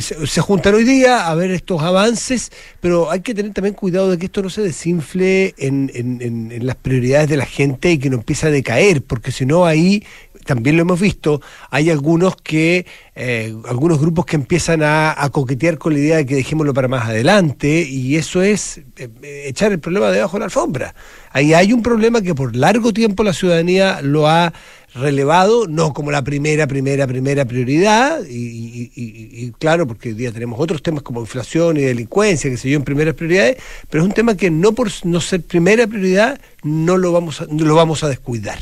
se, 0.00 0.26
se 0.26 0.40
juntan 0.40 0.74
hoy 0.74 0.84
día 0.84 1.28
a 1.28 1.34
ver 1.34 1.50
estos 1.50 1.82
avances, 1.82 2.52
pero 2.80 3.10
hay 3.10 3.20
que 3.20 3.34
tener 3.34 3.52
también 3.52 3.74
cuidado 3.74 4.10
de 4.10 4.18
que 4.18 4.26
esto 4.26 4.42
no 4.42 4.50
se 4.50 4.62
desinfle 4.62 5.54
en, 5.56 6.58
las 6.62 6.76
prioridades 6.76 7.28
de 7.28 7.36
la 7.36 7.46
gente 7.46 7.92
y 7.92 7.98
que 7.98 8.10
no 8.10 8.16
empiece 8.16 8.46
a 8.46 8.50
decaer, 8.50 9.02
porque 9.02 9.32
si 9.32 9.46
no 9.46 9.64
ahí 9.64 10.04
también 10.44 10.76
lo 10.76 10.82
hemos 10.82 11.00
visto, 11.00 11.40
hay 11.70 11.90
algunos 11.90 12.34
que, 12.36 12.86
eh, 13.14 13.54
algunos 13.68 14.00
grupos 14.00 14.26
que 14.26 14.36
empiezan 14.36 14.82
a, 14.82 15.28
coquetear 15.32 15.78
con 15.78 15.92
la 15.92 15.98
idea 15.98 16.16
de 16.16 16.26
que 16.26 16.34
dejémoslo 16.34 16.74
para 16.74 16.88
más 16.88 17.08
adelante, 17.08 17.82
y 17.82 18.16
eso 18.16 18.42
es 18.42 18.78
eh, 18.78 19.08
eh, 19.22 19.44
echar 19.46 19.72
el 19.72 19.78
problema 19.78 20.10
debajo 20.10 20.34
de 20.34 20.40
la 20.40 20.44
alfombra. 20.46 20.94
Ahí 21.32 21.54
hay 21.54 21.72
un 21.72 21.82
problema 21.82 22.20
que 22.20 22.34
por 22.34 22.56
largo 22.56 22.92
tiempo 22.92 23.22
la 23.22 23.32
ciudadanía 23.32 24.00
lo 24.02 24.28
ha 24.28 24.52
relevado, 24.94 25.66
no 25.68 25.92
como 25.92 26.10
la 26.10 26.22
primera, 26.22 26.66
primera, 26.66 27.06
primera 27.06 27.44
prioridad, 27.44 28.24
y, 28.24 28.34
y- 28.34 28.92
y- 28.96 29.44
y 29.46 29.50
claro, 29.58 29.86
porque 29.86 30.08
hoy 30.10 30.14
día 30.14 30.32
tenemos 30.32 30.58
otros 30.58 30.82
temas 30.82 31.02
como 31.02 31.20
inflación 31.20 31.76
y 31.76 31.82
delincuencia, 31.82 32.50
que 32.50 32.56
sé 32.56 32.70
yo, 32.70 32.76
en 32.76 32.84
primeras 32.84 33.14
prioridades, 33.14 33.56
pero 33.88 34.02
es 34.02 34.08
un 34.08 34.14
tema 34.14 34.36
que 34.36 34.50
no 34.50 34.72
por 34.72 34.90
no 35.04 35.20
ser 35.20 35.42
primera 35.42 35.86
prioridad, 35.86 36.40
no 36.62 36.96
lo 36.96 37.12
vamos 37.12 37.40
a, 37.40 37.46
no 37.50 37.64
lo 37.64 37.74
vamos 37.74 38.02
a 38.04 38.08
descuidar. 38.08 38.58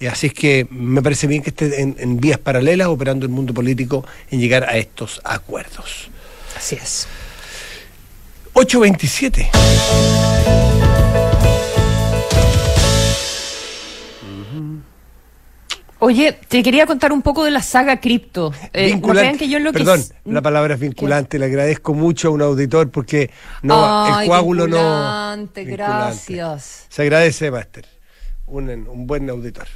Y 0.00 0.06
Así 0.06 0.26
es 0.26 0.34
que 0.34 0.66
me 0.70 1.00
parece 1.02 1.26
bien 1.28 1.42
que 1.42 1.50
esté 1.50 1.80
en, 1.80 1.96
en 1.98 2.18
vías 2.18 2.38
paralelas 2.38 2.88
operando 2.88 3.24
el 3.24 3.32
mundo 3.32 3.54
político 3.54 4.04
en 4.30 4.40
llegar 4.40 4.64
a 4.64 4.76
estos 4.76 5.20
acuerdos. 5.24 6.10
Así 6.56 6.74
es. 6.74 7.06
827. 8.54 9.50
Oye, 16.00 16.38
te 16.48 16.62
quería 16.62 16.86
contar 16.86 17.12
un 17.12 17.22
poco 17.22 17.44
de 17.44 17.50
la 17.50 17.62
saga 17.62 17.98
cripto. 18.00 18.52
Eh, 18.72 18.88
no 18.88 18.94
Vinculante. 18.96 19.20
crean 19.20 19.38
que 19.38 19.48
yo 19.48 19.58
lo 19.58 19.72
que 19.72 19.78
Perdón, 19.78 20.02
la 20.26 20.42
palabra 20.42 20.74
es 20.74 20.80
vinculante. 20.80 21.38
Le 21.38 21.46
agradezco 21.46 21.94
mucho 21.94 22.28
a 22.28 22.30
un 22.32 22.42
auditor 22.42 22.90
porque 22.90 23.30
no, 23.62 24.04
Ay, 24.14 24.24
el 24.24 24.28
coágulo 24.28 24.66
no. 24.66 24.76
vinculante, 24.76 25.64
vinculante. 25.64 26.04
gracias. 26.34 26.86
Se 26.88 27.02
agradece, 27.02 27.50
Máster. 27.50 27.86
Un, 28.46 28.68
un 28.70 29.06
buen 29.06 29.30
auditor. 29.30 29.66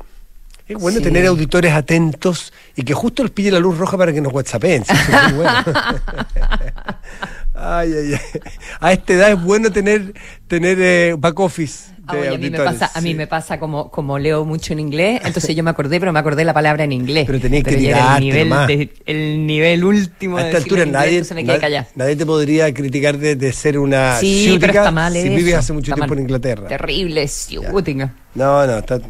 Es 0.66 0.76
bueno 0.76 0.98
Sí. 0.98 1.04
tener 1.04 1.24
auditores 1.26 1.72
atentos 1.72 2.52
y 2.76 2.83
que 2.83 2.92
justo 2.92 3.22
les 3.22 3.33
pille 3.33 3.50
la 3.50 3.59
luz 3.59 3.78
roja 3.78 3.96
para 3.96 4.12
que 4.12 4.20
nos 4.20 4.31
whatsapeen. 4.35 4.85
sí, 4.85 4.92
eso 4.92 5.16
es 5.16 5.33
muy 5.33 5.44
bueno. 5.44 5.64
ay, 7.60 7.92
ay, 7.92 8.14
ay. 8.14 8.40
A 8.80 8.92
esta 8.92 9.12
edad 9.12 9.30
es 9.32 9.42
bueno 9.42 9.70
tener, 9.70 10.14
tener 10.46 10.78
eh, 10.80 11.14
back 11.18 11.38
office. 11.40 11.90
Ah, 12.10 12.14
de 12.14 12.20
oye, 12.22 12.28
a 12.36 12.38
mí 12.38 12.48
me 12.48 12.58
pasa, 12.58 12.90
a 12.94 13.00
mí 13.02 13.10
sí. 13.10 13.14
me 13.14 13.26
pasa 13.26 13.58
como, 13.60 13.90
como 13.90 14.18
leo 14.18 14.46
mucho 14.46 14.72
en 14.72 14.80
inglés, 14.80 15.20
entonces 15.24 15.54
yo 15.54 15.62
me 15.62 15.68
acordé, 15.68 16.00
pero 16.00 16.10
me 16.10 16.18
acordé 16.18 16.42
la 16.42 16.54
palabra 16.54 16.84
en 16.84 16.92
inglés. 16.92 17.24
Pero 17.26 17.38
tenías 17.38 17.64
que 17.64 17.76
tirarte 17.76 18.14
el 18.16 18.20
nivel, 18.24 18.48
de- 18.66 18.90
el 19.04 19.46
nivel 19.46 19.84
último 19.84 20.38
A 20.38 20.42
de 20.42 20.46
esta 20.48 20.58
decirlo 20.60 20.82
altura 20.84 21.02
inglés, 21.02 21.30
nadie, 21.34 21.86
nadie, 21.96 22.16
te 22.16 22.24
podría 22.24 22.72
criticar 22.72 23.18
de, 23.18 23.36
de 23.36 23.52
ser 23.52 23.78
una 23.78 24.16
Sí, 24.20 24.44
ciútica 24.44 24.66
pero 24.68 24.78
está 24.78 24.90
mal 24.90 25.12
si 25.12 25.18
eso, 25.18 25.28
vives 25.36 25.54
hace 25.56 25.72
mucho 25.74 25.90
está 25.90 25.96
tiempo 25.96 26.14
mal. 26.14 26.18
en 26.18 26.24
Inglaterra. 26.24 26.68
Terrible, 26.68 27.28
ciútica. 27.28 28.14
No, 28.34 28.66
no, 28.66 28.78
está... 28.78 29.00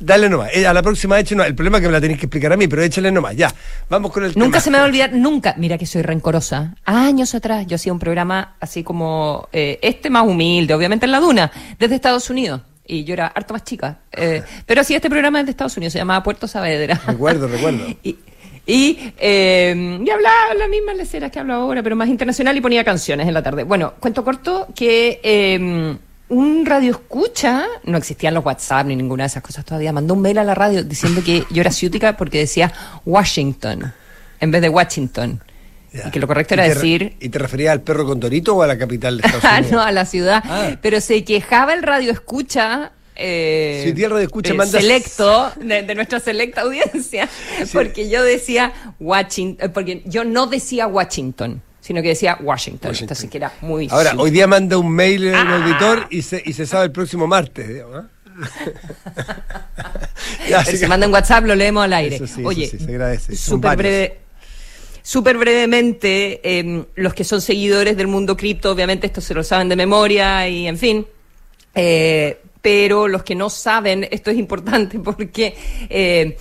Dale 0.00 0.28
nomás. 0.28 0.50
Eh, 0.54 0.66
A 0.66 0.72
la 0.72 0.82
próxima 0.82 1.18
échale 1.20 1.46
El 1.46 1.54
problema 1.54 1.78
es 1.78 1.82
que 1.82 1.86
me 1.88 1.92
la 1.92 2.00
tenéis 2.00 2.18
que 2.18 2.26
explicar 2.26 2.52
a 2.52 2.56
mí, 2.56 2.66
pero 2.68 2.82
échale 2.82 3.10
nomás. 3.12 3.36
Ya. 3.36 3.50
Vamos 3.88 4.12
con 4.12 4.24
el 4.24 4.32
Nunca 4.36 4.58
tema. 4.58 4.60
se 4.60 4.70
me 4.70 4.78
va 4.78 4.84
a 4.84 4.86
olvidar, 4.86 5.12
nunca. 5.12 5.54
Mira 5.56 5.78
que 5.78 5.86
soy 5.86 6.02
rencorosa. 6.02 6.74
Años 6.84 7.34
atrás 7.34 7.66
yo 7.66 7.76
hacía 7.76 7.92
un 7.92 7.98
programa 7.98 8.56
así 8.60 8.82
como 8.82 9.48
eh, 9.52 9.78
este 9.82 10.10
más 10.10 10.26
humilde, 10.26 10.74
obviamente 10.74 11.06
en 11.06 11.12
la 11.12 11.20
duna, 11.20 11.50
desde 11.78 11.94
Estados 11.94 12.28
Unidos. 12.30 12.60
Y 12.86 13.04
yo 13.04 13.14
era 13.14 13.28
harto 13.28 13.54
más 13.54 13.64
chica. 13.64 13.98
eh, 14.12 14.42
pero 14.66 14.82
hacía 14.82 14.96
este 14.96 15.08
programa 15.08 15.38
desde 15.38 15.52
Estados 15.52 15.76
Unidos, 15.76 15.92
se 15.94 15.98
llamaba 16.00 16.22
Puerto 16.22 16.46
Saavedra. 16.46 17.00
Recuerdo, 17.06 17.48
recuerdo. 17.48 17.86
Y, 18.02 18.16
y, 18.66 19.12
eh, 19.18 19.98
y 20.04 20.08
hablaba 20.10 20.54
las 20.58 20.68
mismas 20.70 20.96
leceras 20.96 21.30
que 21.30 21.38
hablo 21.38 21.52
ahora, 21.54 21.82
pero 21.82 21.96
más 21.96 22.08
internacional 22.08 22.56
y 22.56 22.62
ponía 22.62 22.82
canciones 22.82 23.28
en 23.28 23.34
la 23.34 23.42
tarde. 23.42 23.62
Bueno, 23.62 23.92
cuento 24.00 24.24
corto 24.24 24.68
que 24.74 25.20
eh, 25.22 25.96
un 26.28 26.64
radio 26.66 26.92
escucha, 26.92 27.64
no 27.84 27.98
existían 27.98 28.34
los 28.34 28.44
WhatsApp 28.44 28.86
ni 28.86 28.96
ninguna 28.96 29.24
de 29.24 29.28
esas 29.28 29.42
cosas 29.42 29.64
todavía, 29.64 29.92
mandó 29.92 30.14
un 30.14 30.22
mail 30.22 30.38
a 30.38 30.44
la 30.44 30.54
radio 30.54 30.82
diciendo 30.82 31.22
que 31.24 31.44
yo 31.50 31.60
era 31.60 31.70
ciútica 31.70 32.16
porque 32.16 32.38
decía 32.38 32.72
Washington 33.04 33.92
en 34.40 34.50
vez 34.50 34.62
de 34.62 34.68
Washington. 34.68 35.40
Ya. 35.92 36.08
Y 36.08 36.10
que 36.10 36.18
lo 36.18 36.26
correcto 36.26 36.54
¿Y 36.54 36.58
era 36.58 36.68
decir 36.68 37.14
¿Y 37.20 37.28
te 37.28 37.38
referías 37.38 37.70
al 37.70 37.82
perro 37.82 38.04
con 38.04 38.18
torito 38.18 38.56
o 38.56 38.62
a 38.62 38.66
la 38.66 38.76
capital 38.76 39.18
de 39.18 39.22
Estados 39.28 39.44
Unidos? 39.58 39.72
no, 39.72 39.80
a 39.80 39.92
la 39.92 40.04
ciudad. 40.06 40.42
Ah. 40.44 40.76
Pero 40.82 41.00
se 41.00 41.22
quejaba 41.24 41.72
el 41.72 41.84
radio 41.84 42.10
escucha. 42.10 42.90
Eh, 43.14 43.92
Si 43.94 44.02
escucha 44.02 44.54
eh, 44.54 44.66
selecto 44.66 45.52
de, 45.60 45.82
de 45.82 45.94
nuestra 45.94 46.18
selecta 46.18 46.62
audiencia 46.62 47.28
porque 47.72 48.10
yo 48.10 48.24
decía 48.24 48.72
Washington 48.98 49.70
porque 49.72 50.02
yo 50.04 50.24
no 50.24 50.48
decía 50.48 50.88
Washington 50.88 51.62
sino 51.84 52.00
que 52.00 52.08
decía 52.08 52.38
Washington, 52.40 52.88
Washington. 52.92 53.04
entonces 53.04 53.28
que 53.30 53.36
era 53.36 53.52
muy 53.60 53.88
Ahora, 53.90 54.14
hoy 54.16 54.30
día 54.30 54.46
manda 54.46 54.78
un 54.78 54.90
mail 54.90 55.26
un 55.26 55.34
Ah. 55.34 55.56
auditor 55.62 56.06
y 56.10 56.22
se, 56.22 56.42
y 56.42 56.54
se 56.54 56.64
sabe 56.66 56.86
el 56.86 56.92
próximo 56.92 57.26
martes. 57.26 57.68
digamos, 57.68 58.06
se 60.64 60.88
manda 60.88 61.04
en 61.06 61.12
WhatsApp 61.12 61.44
lo 61.44 61.54
leemos 61.54 61.84
al 61.84 61.92
aire 61.92 62.16
Eso 62.16 62.26
sí, 62.26 62.40
eso 62.40 62.48
oye 62.48 62.66
sí, 62.68 62.78
se 62.78 62.90
agradece. 62.90 63.36
Son 63.36 63.56
súper 63.58 63.76
breve 63.76 64.18
Súper 65.02 65.36
brevemente, 65.36 66.40
eh, 66.42 66.84
los 66.94 67.12
que 67.12 67.24
son 67.24 67.42
seguidores 67.42 67.98
del 67.98 68.06
mundo 68.06 68.34
cripto, 68.38 68.70
obviamente 68.70 69.06
esto 69.06 69.20
se 69.20 69.34
lo 69.34 69.44
saben 69.44 69.68
de 69.68 69.76
memoria 69.76 70.48
y 70.48 70.66
en 70.66 70.78
fin, 70.78 71.06
eh, 71.74 72.40
pero 72.62 73.06
los 73.06 73.22
que 73.22 73.34
no 73.34 73.50
saben, 73.50 74.08
esto 74.10 74.30
es 74.30 74.38
importante 74.38 74.98
porque 75.00 75.54
eh, 75.90 76.38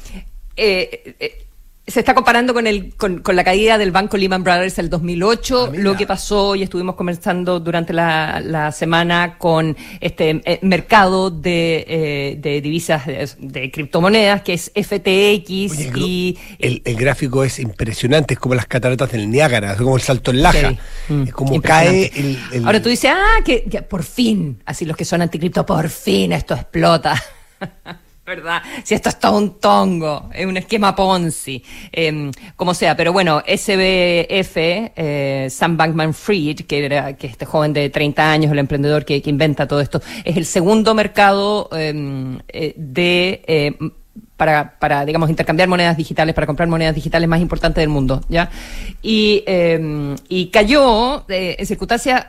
eh, 0.55 1.15
eh, 1.19 1.42
se 1.85 1.99
está 1.99 2.13
comparando 2.15 2.53
con, 2.53 2.65
el, 2.65 2.95
con, 2.95 3.19
con 3.19 3.35
la 3.35 3.43
caída 3.43 3.77
del 3.77 3.91
banco 3.91 4.15
Lehman 4.15 4.41
Brothers 4.41 4.79
el 4.79 4.89
2008, 4.89 5.65
Ah, 5.71 5.75
lo 5.75 5.97
que 5.97 6.07
pasó 6.07 6.55
y 6.55 6.63
estuvimos 6.63 6.95
conversando 6.95 7.59
durante 7.59 7.91
la, 7.91 8.39
la 8.43 8.71
semana 8.71 9.37
con 9.37 9.75
este 9.99 10.41
eh, 10.45 10.59
mercado 10.61 11.29
de, 11.29 11.83
eh, 11.87 12.37
de 12.39 12.61
divisas 12.61 13.05
de, 13.05 13.29
de 13.37 13.69
criptomonedas 13.69 14.43
que 14.43 14.53
es 14.53 14.71
FTX 14.73 15.71
Oye, 15.77 15.91
y 15.97 16.37
el, 16.59 16.81
el 16.85 16.95
gráfico 16.95 17.43
es 17.43 17.59
impresionante, 17.59 18.35
es 18.35 18.39
como 18.39 18.55
las 18.55 18.65
cataratas 18.65 19.11
del 19.11 19.29
Niágara, 19.29 19.73
es 19.73 19.77
como 19.77 19.97
el 19.97 20.01
salto 20.01 20.31
en 20.31 20.41
laja. 20.41 20.69
Sí. 20.69 21.13
Mm, 21.13 21.23
Es 21.23 21.33
como 21.33 21.61
cae 21.61 22.11
el, 22.15 22.39
el- 22.53 22.65
Ahora 22.65 22.81
tú 22.81 22.87
dices, 22.87 23.11
ah, 23.13 23.41
que, 23.43 23.65
que 23.65 23.81
por 23.81 24.03
fin, 24.03 24.61
así 24.65 24.85
los 24.85 24.95
que 24.95 25.03
son 25.03 25.21
anticripto, 25.21 25.65
por 25.65 25.89
fin 25.89 26.31
esto 26.31 26.53
explota. 26.55 27.21
¿Verdad? 28.25 28.61
Si 28.85 28.95
esto 28.95 29.09
es 29.09 29.19
todo 29.19 29.37
un 29.37 29.59
tongo, 29.59 30.29
es 30.33 30.45
un 30.45 30.55
esquema 30.55 30.95
Ponzi, 30.95 31.61
eh, 31.91 32.31
como 32.55 32.73
sea. 32.73 32.95
Pero 32.95 33.11
bueno, 33.11 33.43
SBF, 33.45 34.55
eh, 34.55 35.47
Sam 35.49 35.75
Bankman 35.75 36.13
Fried, 36.13 36.61
que 36.61 36.85
era 36.85 37.17
que 37.17 37.27
este 37.27 37.45
joven 37.45 37.73
de 37.73 37.89
30 37.89 38.31
años, 38.31 38.51
el 38.53 38.59
emprendedor 38.59 39.03
que, 39.03 39.21
que 39.21 39.29
inventa 39.29 39.67
todo 39.67 39.81
esto, 39.81 40.01
es 40.23 40.37
el 40.37 40.45
segundo 40.45 40.95
mercado 40.95 41.67
eh, 41.73 42.39
eh, 42.47 42.73
de 42.77 43.43
eh, 43.45 43.77
para, 44.37 44.79
para, 44.79 45.05
digamos, 45.05 45.29
intercambiar 45.29 45.67
monedas 45.67 45.97
digitales, 45.97 46.33
para 46.33 46.47
comprar 46.47 46.69
monedas 46.69 46.95
digitales 46.95 47.27
más 47.27 47.41
importante 47.41 47.81
del 47.81 47.89
mundo, 47.89 48.21
¿ya? 48.29 48.49
Y, 49.01 49.43
eh, 49.45 50.15
y 50.29 50.47
cayó 50.47 51.25
eh, 51.29 51.57
en 51.59 51.65
circunstancias... 51.65 52.25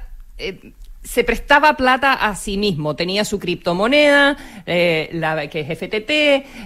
se 1.05 1.23
prestaba 1.23 1.77
plata 1.77 2.15
a 2.15 2.35
sí 2.35 2.57
mismo, 2.57 2.97
tenía 2.97 3.25
su 3.25 3.39
criptomoneda, 3.39 4.37
eh, 4.67 5.11
la, 5.13 5.49
que 5.49 5.61
es 5.61 5.79
FTT, 5.79 6.11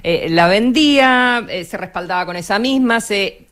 eh, 0.04 0.26
la 0.30 0.46
vendía, 0.46 1.44
eh, 1.48 1.64
se 1.64 1.76
respaldaba 1.76 2.24
con 2.24 2.36
esa 2.36 2.58
misma, 2.60 3.00
se 3.00 3.46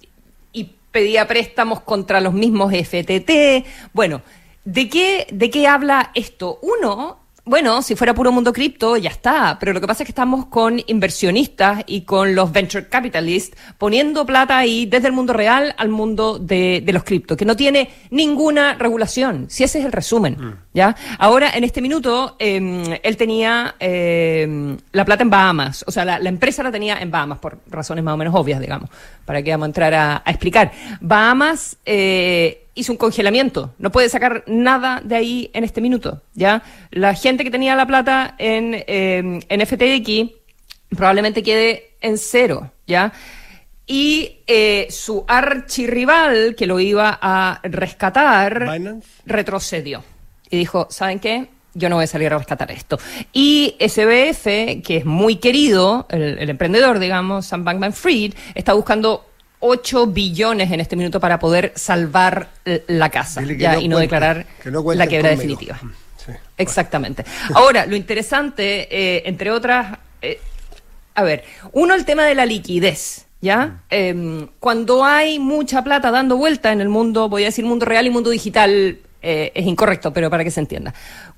y 0.53 0.70
pedía 0.92 1.27
préstamos 1.27 1.81
contra 1.81 2.20
los 2.20 2.33
mismos 2.33 2.72
FTT. 2.72 3.66
Bueno, 3.92 4.22
¿de 4.64 4.88
qué, 4.88 5.27
de 5.31 5.51
qué 5.51 5.66
habla 5.66 6.12
esto? 6.14 6.61
Uno, 6.62 7.18
bueno, 7.47 7.81
si 7.81 7.95
fuera 7.95 8.13
puro 8.13 8.33
mundo 8.33 8.53
cripto, 8.53 8.97
ya 8.97 9.09
está, 9.09 9.57
pero 9.61 9.73
lo 9.73 9.81
que 9.81 9.87
pasa 9.87 10.03
es 10.03 10.07
que 10.09 10.11
estamos 10.11 10.47
con 10.47 10.83
inversionistas 10.89 11.85
y 11.87 12.01
con 12.01 12.35
los 12.35 12.51
venture 12.51 12.89
capitalists 12.89 13.57
poniendo 13.79 14.27
plata 14.27 14.59
ahí 14.59 14.85
desde 14.87 15.07
el 15.07 15.13
mundo 15.13 15.33
real 15.33 15.73
al 15.79 15.89
mundo 15.89 16.41
de, 16.41 16.83
de 16.85 16.93
los 16.93 17.05
cripto, 17.05 17.37
que 17.37 17.45
no 17.45 17.55
tiene 17.55 17.89
ninguna 18.11 18.75
regulación, 18.75 19.47
si 19.49 19.63
ese 19.63 19.79
es 19.79 19.85
el 19.85 19.93
resumen, 19.93 20.59
¿ya? 20.75 20.97
Ahora, 21.21 21.51
en 21.55 21.63
este 21.63 21.81
minuto, 21.81 22.35
eh, 22.41 23.01
él 23.01 23.17
tenía 23.17 23.77
eh, 23.79 24.77
la 24.91 25.05
plata 25.05 25.23
en 25.23 25.31
Bahamas, 25.31 25.85
o 25.87 25.93
sea, 25.93 26.05
la, 26.05 26.19
la 26.19 26.29
empresa 26.29 26.65
la 26.65 26.73
tenía 26.73 26.99
en 26.99 27.13
Bahamas, 27.13 27.39
por 27.39 27.61
razones 27.69 28.03
más 28.03 28.15
o 28.15 28.17
menos 28.17 28.35
obvias, 28.35 28.61
digamos, 28.61 28.91
para 29.25 29.41
que 29.41 29.53
vamos 29.53 29.67
a 29.67 29.69
entrar 29.69 29.95
a, 29.95 30.23
a 30.25 30.31
explicar. 30.33 30.73
Bahamas 31.01 31.77
eh, 31.87 32.65
hizo 32.77 32.93
un 32.93 32.99
congelamiento, 32.99 33.75
no 33.79 33.91
puede 33.91 34.09
sacar 34.09 34.45
nada 34.47 35.01
de 35.03 35.17
ahí 35.17 35.51
en 35.55 35.65
este 35.65 35.81
minuto, 35.81 36.23
¿ya? 36.35 36.62
La 36.91 37.15
gente 37.15 37.43
que 37.43 37.51
tenía 37.51 37.75
la 37.75 37.87
plata 37.87 38.37
en, 38.39 38.75
eh, 38.87 39.41
en 39.49 39.67
FTX 39.67 40.33
probablemente 40.91 41.43
quede 41.43 41.95
en 42.01 42.19
cero, 42.19 42.71
¿ya? 42.87 43.12
Y 43.87 44.41
eh, 44.47 44.87
su 44.91 45.25
archirrival, 45.27 46.55
que 46.55 46.67
lo 46.67 46.79
iba 46.79 47.19
a 47.21 47.61
rescatar, 47.65 48.71
Binance. 48.73 49.09
retrocedió. 49.25 50.05
Y 50.51 50.59
dijo, 50.59 50.87
¿saben 50.91 51.19
qué? 51.19 51.49
Yo 51.75 51.89
no 51.89 51.97
voy 51.97 52.05
a 52.05 52.09
salir 52.09 52.33
a 52.33 52.39
rescatar 52.39 52.71
esto. 52.71 52.99
Y 53.33 53.77
SBF, 53.81 54.45
que 54.83 54.99
es 54.99 55.05
muy 55.05 55.37
querido, 55.37 56.07
el, 56.11 56.39
el 56.39 56.51
emprendedor, 56.51 56.99
digamos, 56.99 57.47
Sam 57.47 57.65
Bankman 57.65 57.93
Fried, 57.93 58.35
está 58.55 58.73
buscando 58.73 59.25
8 59.61 60.07
billones 60.09 60.71
en 60.71 60.81
este 60.81 60.97
minuto 60.97 61.21
para 61.21 61.38
poder 61.38 61.73
salvar 61.77 62.51
la 62.87 63.11
casa 63.11 63.42
ya, 63.42 63.79
y 63.79 63.88
no 63.88 63.99
declarar 63.99 64.47
la 64.64 65.07
quiebra 65.07 65.31
definitiva. 65.31 65.79
Exactamente. 66.59 67.25
Ahora, 67.55 67.87
lo 67.87 67.97
interesante, 67.97 68.88
eh, 68.90 69.23
entre 69.27 69.51
otras, 69.51 69.99
eh, 70.23 70.40
a 71.14 71.23
ver, 71.23 71.45
uno 71.73 71.95
el 71.95 72.05
tema 72.05 72.25
de 72.25 72.35
la 72.35 72.47
liquidez. 72.47 73.23
¿Ya? 73.38 73.83
Em, 73.90 74.49
cuando 74.59 75.05
hay 75.05 75.38
mucha 75.38 75.85
plata 75.85 76.11
dando 76.11 76.38
vuelta 76.38 76.73
en 76.73 76.81
el 76.81 76.88
mundo, 76.88 77.29
voy 77.29 77.42
a 77.42 77.47
decir 77.47 77.64
mundo 77.66 77.85
real 77.85 78.07
y 78.07 78.11
mundo 78.11 78.31
digital, 78.31 78.99
eh, 79.21 79.53
es 79.55 79.66
incorrecto, 79.66 80.12
pero 80.12 80.31
para 80.31 80.42
que 80.42 80.51
se 80.51 80.59
entienda. 80.59 80.95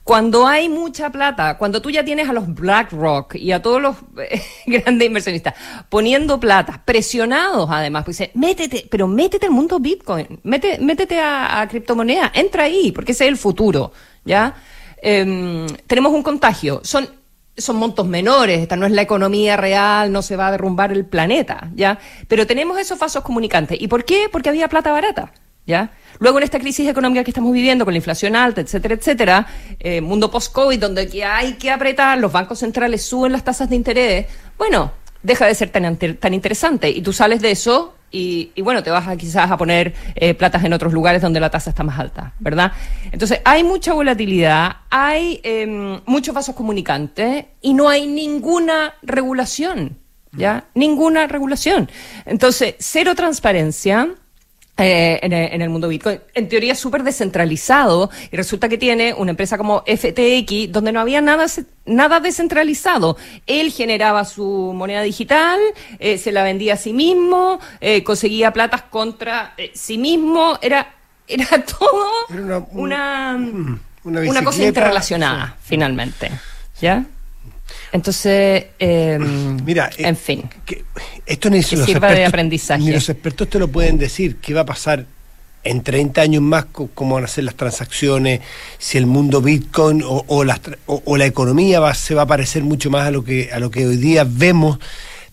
Cuando 0.08 0.46
hay 0.46 0.70
mucha 0.70 1.12
plata, 1.12 1.58
cuando 1.58 1.82
tú 1.82 1.90
ya 1.90 2.02
tienes 2.02 2.30
a 2.30 2.32
los 2.32 2.54
BlackRock 2.54 3.34
y 3.34 3.52
a 3.52 3.60
todos 3.60 3.82
los 3.82 3.96
grandes 4.66 5.06
inversionistas 5.06 5.52
poniendo 5.90 6.40
plata, 6.40 6.80
presionados 6.82 7.68
además, 7.70 8.04
pues 8.06 8.16
dice, 8.16 8.30
métete, 8.32 8.86
pero 8.90 9.06
métete 9.06 9.44
al 9.44 9.52
mundo 9.52 9.78
Bitcoin, 9.78 10.40
métete, 10.44 10.82
métete 10.82 11.20
a, 11.20 11.60
a 11.60 11.68
criptomonedas, 11.68 12.30
entra 12.32 12.62
ahí, 12.62 12.90
porque 12.90 13.12
ese 13.12 13.24
es 13.24 13.28
el 13.28 13.36
futuro, 13.36 13.92
¿ya? 14.24 14.54
Em, 15.02 15.66
tenemos 15.86 16.14
un 16.14 16.22
contagio, 16.22 16.80
son 16.84 17.06
son 17.58 17.76
montos 17.76 18.06
menores, 18.06 18.60
esta 18.60 18.76
no 18.76 18.86
es 18.86 18.92
la 18.92 19.02
economía 19.02 19.58
real, 19.58 20.10
no 20.10 20.22
se 20.22 20.36
va 20.36 20.46
a 20.46 20.52
derrumbar 20.52 20.90
el 20.90 21.04
planeta, 21.04 21.70
¿ya? 21.74 21.98
Pero 22.28 22.46
tenemos 22.46 22.78
esos 22.78 22.98
vasos 22.98 23.22
comunicantes. 23.22 23.76
¿Y 23.78 23.88
por 23.88 24.06
qué? 24.06 24.30
Porque 24.32 24.48
había 24.48 24.68
plata 24.68 24.90
barata, 24.90 25.34
¿ya? 25.68 25.90
Luego 26.18 26.38
en 26.38 26.44
esta 26.44 26.58
crisis 26.58 26.88
económica 26.88 27.22
que 27.22 27.30
estamos 27.30 27.52
viviendo, 27.52 27.84
con 27.84 27.92
la 27.92 27.98
inflación 27.98 28.34
alta, 28.34 28.62
etcétera, 28.62 28.94
etcétera, 28.94 29.46
eh, 29.78 30.00
mundo 30.00 30.30
post-COVID, 30.30 30.80
donde 30.80 31.22
hay 31.22 31.52
que 31.52 31.70
apretar, 31.70 32.18
los 32.18 32.32
bancos 32.32 32.58
centrales 32.58 33.02
suben 33.02 33.32
las 33.32 33.44
tasas 33.44 33.68
de 33.68 33.76
interés, 33.76 34.26
bueno, 34.56 34.90
deja 35.22 35.46
de 35.46 35.54
ser 35.54 35.68
tan, 35.68 35.96
tan 35.96 36.34
interesante. 36.34 36.88
Y 36.88 37.02
tú 37.02 37.12
sales 37.12 37.42
de 37.42 37.50
eso 37.50 37.94
y, 38.10 38.50
bueno, 38.62 38.82
te 38.82 38.90
vas 38.90 39.06
a, 39.06 39.16
quizás 39.18 39.50
a 39.50 39.58
poner 39.58 39.94
eh, 40.14 40.32
platas 40.32 40.64
en 40.64 40.72
otros 40.72 40.94
lugares 40.94 41.20
donde 41.20 41.38
la 41.38 41.50
tasa 41.50 41.68
está 41.68 41.82
más 41.82 41.98
alta, 41.98 42.32
¿verdad? 42.38 42.72
Entonces, 43.12 43.40
hay 43.44 43.62
mucha 43.62 43.92
volatilidad, 43.92 44.78
hay 44.88 45.40
eh, 45.44 46.00
muchos 46.06 46.34
vasos 46.34 46.54
comunicantes 46.54 47.44
y 47.60 47.74
no 47.74 47.90
hay 47.90 48.06
ninguna 48.06 48.94
regulación, 49.02 49.98
¿ya? 50.32 50.64
Ninguna 50.74 51.26
regulación. 51.26 51.90
Entonces, 52.24 52.76
cero 52.78 53.14
transparencia 53.14 54.14
eh, 54.78 55.18
en, 55.22 55.60
el, 55.60 55.68
mundo 55.70 55.88
Bitcoin. 55.88 56.20
En 56.34 56.48
teoría 56.48 56.72
es 56.72 56.78
súper 56.78 57.02
descentralizado 57.02 58.10
y 58.30 58.36
resulta 58.36 58.68
que 58.68 58.78
tiene 58.78 59.12
una 59.12 59.32
empresa 59.32 59.58
como 59.58 59.82
FTX 59.84 60.70
donde 60.70 60.92
no 60.92 61.00
había 61.00 61.20
nada, 61.20 61.46
nada 61.84 62.20
descentralizado. 62.20 63.16
Él 63.48 63.72
generaba 63.72 64.24
su 64.24 64.72
moneda 64.76 65.02
digital, 65.02 65.58
eh, 65.98 66.16
se 66.16 66.30
la 66.30 66.44
vendía 66.44 66.74
a 66.74 66.76
sí 66.76 66.92
mismo, 66.92 67.58
eh, 67.80 68.04
conseguía 68.04 68.52
platas 68.52 68.82
contra 68.82 69.54
sí 69.74 69.98
mismo, 69.98 70.58
era, 70.62 70.94
era 71.26 71.64
todo 71.78 72.06
una, 72.70 73.36
una, 74.04 74.44
cosa 74.44 74.62
interrelacionada, 74.62 75.56
finalmente. 75.60 76.30
¿Ya? 76.80 77.04
Entonces, 77.92 78.66
em, 78.78 79.56
mira, 79.64 79.90
en 79.96 80.16
fin. 80.16 80.44
esto 81.26 81.50
ni 81.50 81.58
los 81.58 81.66
sirva 81.66 82.12
de 82.12 82.24
aprendizaje. 82.24 82.82
Ni 82.82 82.92
los 82.92 83.08
expertos 83.08 83.48
te 83.48 83.58
lo 83.58 83.68
pueden 83.68 83.98
decir, 83.98 84.36
qué 84.36 84.54
va 84.54 84.62
a 84.62 84.66
pasar 84.66 85.06
en 85.64 85.82
30 85.82 86.20
años 86.20 86.42
más, 86.42 86.66
cómo 86.66 87.16
van 87.16 87.24
a 87.24 87.28
ser 87.28 87.44
las 87.44 87.54
transacciones, 87.54 88.40
si 88.78 88.96
el 88.96 89.06
mundo 89.06 89.42
Bitcoin 89.42 90.02
o, 90.04 90.44
la 90.44 91.26
economía 91.26 91.80
va, 91.80 91.94
se 91.94 92.14
va 92.14 92.22
a 92.22 92.26
parecer 92.26 92.62
mucho 92.62 92.90
más 92.90 93.06
a 93.06 93.10
lo 93.10 93.24
que 93.24 93.50
a 93.52 93.58
lo 93.58 93.70
que 93.70 93.86
hoy 93.86 93.96
día 93.96 94.24
vemos 94.26 94.78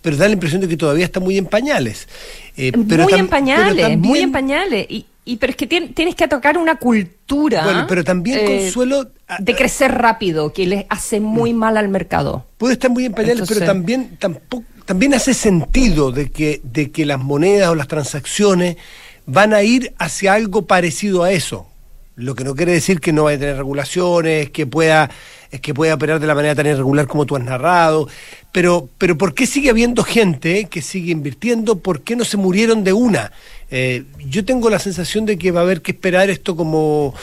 pero 0.05 0.17
da 0.17 0.27
la 0.27 0.33
impresión 0.33 0.61
de 0.61 0.67
que 0.67 0.77
todavía 0.77 1.03
está 1.03 1.19
muy 1.19 1.35
en 1.35 1.47
pañales. 1.47 2.07
Eh, 2.55 2.71
muy 2.77 3.11
en 3.11 3.27
pañales, 3.27 3.97
muy 3.97 4.19
en 4.19 4.31
pañales. 4.31 4.85
Y, 4.87 5.07
y 5.25 5.37
pero 5.37 5.51
es 5.51 5.57
que 5.57 5.67
tienes 5.67 6.15
que 6.15 6.27
tocar 6.27 6.57
una 6.57 6.77
cultura. 6.77 7.63
Bueno, 7.63 7.85
pero 7.89 8.03
también 8.03 8.39
eh, 8.39 8.45
Consuelo. 8.45 9.09
De 9.39 9.55
crecer 9.55 9.91
rápido, 9.91 10.53
que 10.53 10.67
le 10.67 10.85
hace 10.89 11.19
muy 11.19 11.53
mm. 11.53 11.57
mal 11.57 11.77
al 11.77 11.89
mercado. 11.89 12.45
Puede 12.57 12.73
estar 12.73 12.91
muy 12.91 13.05
en 13.05 13.13
pañales, 13.13 13.49
pero 13.49 13.65
también 13.65 14.17
tampoco 14.17 14.63
también 14.85 15.15
hace 15.15 15.33
sentido 15.33 16.11
de 16.11 16.29
que, 16.29 16.61
de 16.63 16.91
que 16.91 17.05
las 17.05 17.19
monedas 17.19 17.69
o 17.69 17.75
las 17.75 17.87
transacciones 17.87 18.77
van 19.25 19.53
a 19.53 19.63
ir 19.63 19.93
hacia 19.97 20.33
algo 20.33 20.67
parecido 20.67 21.23
a 21.23 21.31
eso. 21.31 21.67
Lo 22.15 22.33
que 22.33 22.43
no 22.43 22.55
quiere 22.55 22.71
decir 22.71 23.01
que 23.01 23.11
no 23.11 23.25
vaya 23.25 23.37
a 23.37 23.39
tener 23.39 23.57
regulaciones, 23.57 24.49
que 24.49 24.65
pueda, 24.65 25.09
que 25.61 25.73
pueda 25.73 25.95
operar 25.95 26.19
de 26.19 26.27
la 26.27 26.35
manera 26.35 26.55
tan 26.55 26.65
irregular 26.65 27.07
como 27.07 27.25
tú 27.25 27.35
has 27.35 27.43
narrado. 27.43 28.07
Pero, 28.53 28.87
pero 28.97 29.17
¿por 29.17 29.33
qué 29.33 29.45
sigue 29.45 29.69
habiendo 29.69 30.03
gente 30.03 30.65
que 30.65 30.81
sigue 30.81 31.11
invirtiendo? 31.11 31.79
¿Por 31.79 32.01
qué 32.01 32.15
no 32.15 32.23
se 32.23 32.37
murieron 32.37 32.85
de 32.85 32.93
una? 32.93 33.33
Eh, 33.69 34.05
yo 34.29 34.45
tengo 34.45 34.69
la 34.69 34.79
sensación 34.79 35.25
de 35.25 35.37
que 35.37 35.51
va 35.51 35.59
a 35.59 35.63
haber 35.63 35.81
que 35.81 35.91
esperar 35.91 36.29
esto 36.29 36.55
como, 36.55 37.13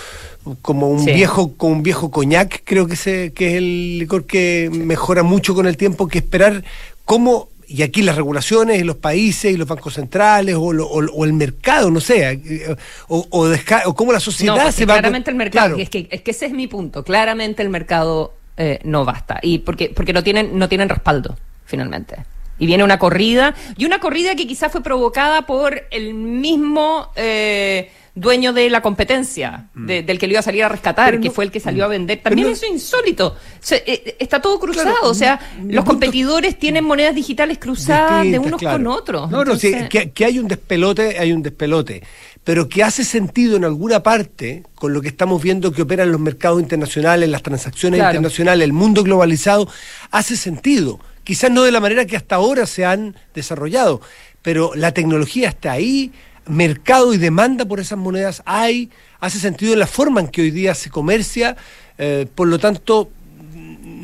como 0.61 0.89
un 0.89 1.05
viejo, 1.05 1.55
como 1.57 1.73
un 1.73 1.83
viejo 1.83 2.11
coñac, 2.11 2.63
creo 2.65 2.87
que, 2.87 2.97
se, 2.97 3.33
que 3.33 3.53
es 3.53 3.55
el 3.55 3.99
licor 3.99 4.27
que 4.27 4.69
mejora 4.73 5.23
mucho 5.23 5.55
con 5.55 5.67
el 5.67 5.77
tiempo, 5.77 6.09
que 6.09 6.19
esperar 6.19 6.65
cómo 7.05 7.49
y 7.73 7.83
aquí 7.83 8.03
las 8.03 8.17
regulaciones 8.17 8.81
y 8.81 8.85
los 8.85 8.97
países 8.97 9.53
y 9.53 9.57
los 9.57 9.67
bancos 9.67 9.95
centrales 9.95 10.57
o, 10.59 11.25
el 11.25 11.33
mercado, 11.33 11.91
no 11.91 12.01
sé, 12.01 12.31
eh, 12.31 12.77
o, 13.09 13.27
o, 13.31 13.95
cómo 13.95 14.13
la 14.13 14.21
sociedad 14.21 14.71
se 14.71 14.85
va 14.85 14.95
claramente 14.95 15.31
el 15.31 15.37
mercado, 15.37 15.77
es, 15.77 15.89
que, 15.89 16.09
es 16.11 16.23
que 16.23 16.31
ese 16.33 16.47
es 16.47 16.53
mi 16.53 16.67
punto, 16.67 17.03
claramente 17.03 17.63
el 17.63 17.69
mercado 17.69 18.35
eh, 18.57 18.79
no 18.85 19.05
basta 19.05 19.39
y 19.43 19.59
porque 19.59 19.91
porque 19.95 20.13
no 20.13 20.23
tienen 20.23 20.59
no 20.59 20.69
tienen 20.69 20.89
respaldo 20.89 21.37
finalmente. 21.65 22.17
Y 22.63 22.67
viene 22.67 22.85
una 22.85 22.97
corrida, 22.97 23.57
y 23.77 23.87
una 23.87 23.99
corrida 23.99 24.37
que 24.37 24.47
quizás 24.47 24.71
fue 24.71 24.85
provocada 24.85 25.47
por 25.47 25.83
el 25.91 26.15
mismo 26.15 27.11
eh, 27.17 27.91
dueño 28.15 28.53
de 28.53 28.71
la 28.71 28.83
competencia, 28.83 29.67
mm. 29.75 29.87
del 29.87 30.17
que 30.17 30.29
lo 30.29 30.35
iba 30.35 30.39
a 30.39 30.45
salir 30.45 30.63
a 30.63 30.69
rescatar, 30.69 31.19
que 31.19 31.33
fue 31.33 31.45
el 31.45 31.51
que 31.51 31.59
salió 31.59 31.85
a 31.85 31.89
vender. 31.89 32.21
También 32.23 32.51
eso 32.51 32.65
es 32.67 32.71
insólito. 32.71 33.35
Eh, 33.73 34.15
está 34.21 34.41
todo 34.41 34.61
cruzado, 34.61 34.95
o 35.03 35.15
sea, 35.15 35.41
los 35.67 35.85
competidores 35.85 36.57
tienen 36.57 36.85
monedas 36.85 37.17
digitales 37.17 37.59
cruzadas 37.59 38.23
de 38.23 38.39
unos 38.39 38.63
con 38.63 38.87
otros. 38.87 39.29
No, 39.29 39.45
no, 39.45 39.57
sí, 39.57 39.75
que, 39.89 40.25
hay 40.25 40.39
un 40.39 40.47
despelote, 40.47 41.19
hay 41.19 41.33
un 41.33 41.43
despelote 41.43 42.05
pero 42.45 42.69
que 42.69 42.83
hace 42.83 43.05
sentido 43.05 43.57
en 43.57 43.65
alguna 43.65 44.03
parte 44.03 44.65
con 44.75 44.93
lo 44.93 45.01
que 45.01 45.09
estamos 45.09 45.41
viendo 45.41 45.71
que 45.73 45.83
operan 45.83 46.11
los 46.11 46.21
mercados 46.21 46.61
internacionales, 46.61 47.29
las 47.29 47.43
transacciones 47.43 48.01
internacionales, 48.01 48.65
el 48.65 48.73
mundo 48.73 49.05
globalizado, 49.05 49.69
hace 50.11 50.37
sentido. 50.37 50.99
Quizás 51.25 51.51
no 51.51 51.63
de 51.63 51.71
la 51.71 51.81
manera 51.81 52.05
que 52.05 52.17
hasta 52.17 52.37
ahora 52.37 52.67
se 52.67 52.85
han 52.85 53.17
desarrollado, 53.35 54.01
pero 54.43 54.73
la 54.75 54.93
tecnología 54.93 55.49
está 55.49 55.73
ahí, 55.73 56.13
mercado 56.47 57.15
y 57.15 57.19
demanda 57.19 57.65
por 57.65 57.81
esas 57.81 57.99
monedas 57.99 58.43
hay, 58.45 58.91
hace 59.21 59.39
sentido 59.39 59.73
en 59.73 59.79
la 59.79 59.87
forma 59.87 60.21
en 60.21 60.29
que 60.29 60.43
hoy 60.43 60.51
día 60.51 60.75
se 60.75 60.91
comercia, 60.91 61.57
eh, 61.99 62.27
por 62.35 62.49
lo 62.49 62.59
tanto, 62.59 63.11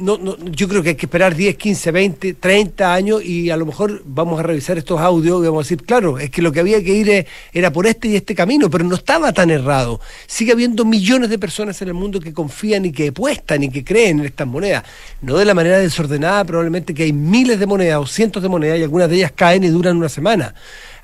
no, 0.01 0.17
no, 0.19 0.37
yo 0.51 0.69
creo 0.69 0.83
que 0.83 0.91
hay 0.91 0.95
que 0.95 1.07
esperar 1.07 1.35
10, 1.35 1.57
15, 1.57 1.91
20, 1.91 2.35
30 2.35 2.95
años 2.95 3.25
y 3.25 3.51
a 3.51 3.57
lo 3.57 3.67
mejor 3.67 4.03
vamos 4.05 4.39
a 4.39 4.43
revisar 4.43 4.79
estos 4.79 5.01
audios 5.01 5.43
y 5.43 5.47
vamos 5.47 5.61
a 5.61 5.65
decir, 5.65 5.85
claro, 5.85 6.19
es 6.19 6.31
que 6.31 6.43
lo 6.43 6.53
que 6.53 6.61
había 6.61 6.83
que 6.83 6.95
ir 6.95 7.27
era 7.53 7.73
por 7.73 7.87
este 7.87 8.09
y 8.09 8.17
este 8.17 8.35
camino, 8.35 8.71
pero 8.71 8.85
no 8.85 8.95
estaba 8.95 9.33
tan 9.33 9.51
errado. 9.51 10.01
Sigue 10.27 10.53
habiendo 10.53 10.85
millones 10.85 11.31
de 11.31 11.39
personas 11.39 11.81
en 11.83 11.89
el 11.89 11.95
mundo 11.95 12.21
que 12.21 12.33
confían 12.33 12.85
y 12.85 12.93
que 12.93 13.09
apuestan 13.09 13.65
y 13.65 13.71
que 13.71 13.85
creen 13.85 14.21
en 14.21 14.27
estas 14.27 14.47
monedas. 14.47 14.85
No 15.21 15.37
de 15.37 15.45
la 15.45 15.55
manera 15.55 15.79
desordenada, 15.79 16.45
probablemente 16.45 16.95
que 16.95 17.05
hay 17.05 17.13
miles 17.13 17.59
de 17.59 17.67
monedas 17.67 17.99
o 17.99 18.07
cientos 18.07 18.43
de 18.43 18.49
monedas 18.49 18.79
y 18.79 18.83
algunas 18.83 19.09
de 19.09 19.17
ellas 19.17 19.33
caen 19.35 19.65
y 19.65 19.69
duran 19.69 19.97
una 19.97 20.09
semana. 20.09 20.55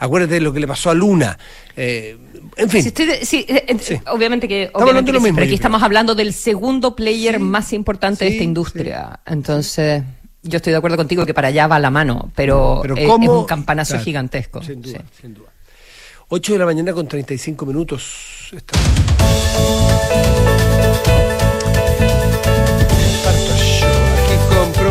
Acuérdate 0.05 0.35
de 0.35 0.41
lo 0.41 0.53
que 0.53 0.61
le 0.61 0.67
pasó 0.67 0.91
a 0.91 0.95
Luna. 0.95 1.39
Eh, 1.77 2.17
en 2.57 2.71
fin. 2.71 2.83
sí, 3.23 3.47
eh, 3.49 4.01
Obviamente 4.07 4.47
que, 4.47 4.71
obviamente 4.75 5.13
pero 5.13 5.43
aquí 5.43 5.55
estamos 5.55 5.83
hablando 5.83 6.15
del 6.15 6.33
segundo 6.33 6.95
player 6.95 7.41
más 7.41 7.73
importante 7.73 8.25
de 8.25 8.33
esta 8.33 8.45
industria. 8.45 9.21
Entonces, 9.27 10.03
yo 10.43 10.57
estoy 10.59 10.73
de 10.73 10.77
acuerdo 10.77 10.97
contigo 10.97 11.25
que 11.25 11.33
para 11.35 11.49
allá 11.49 11.67
va 11.67 11.79
la 11.79 11.91
mano, 11.91 12.31
pero, 12.37 12.85
es, 12.97 13.09
un 13.09 13.47
campanazo 13.47 13.99
gigantesco. 13.99 14.63
Sin 14.63 14.83
duda, 14.83 15.03
sin 15.21 15.35
duda. 15.35 15.49
8 16.29 16.53
de 16.53 16.59
la 16.59 16.67
mañana 16.67 16.93
con 16.93 17.09
35 17.09 17.67
minutos. 17.67 18.53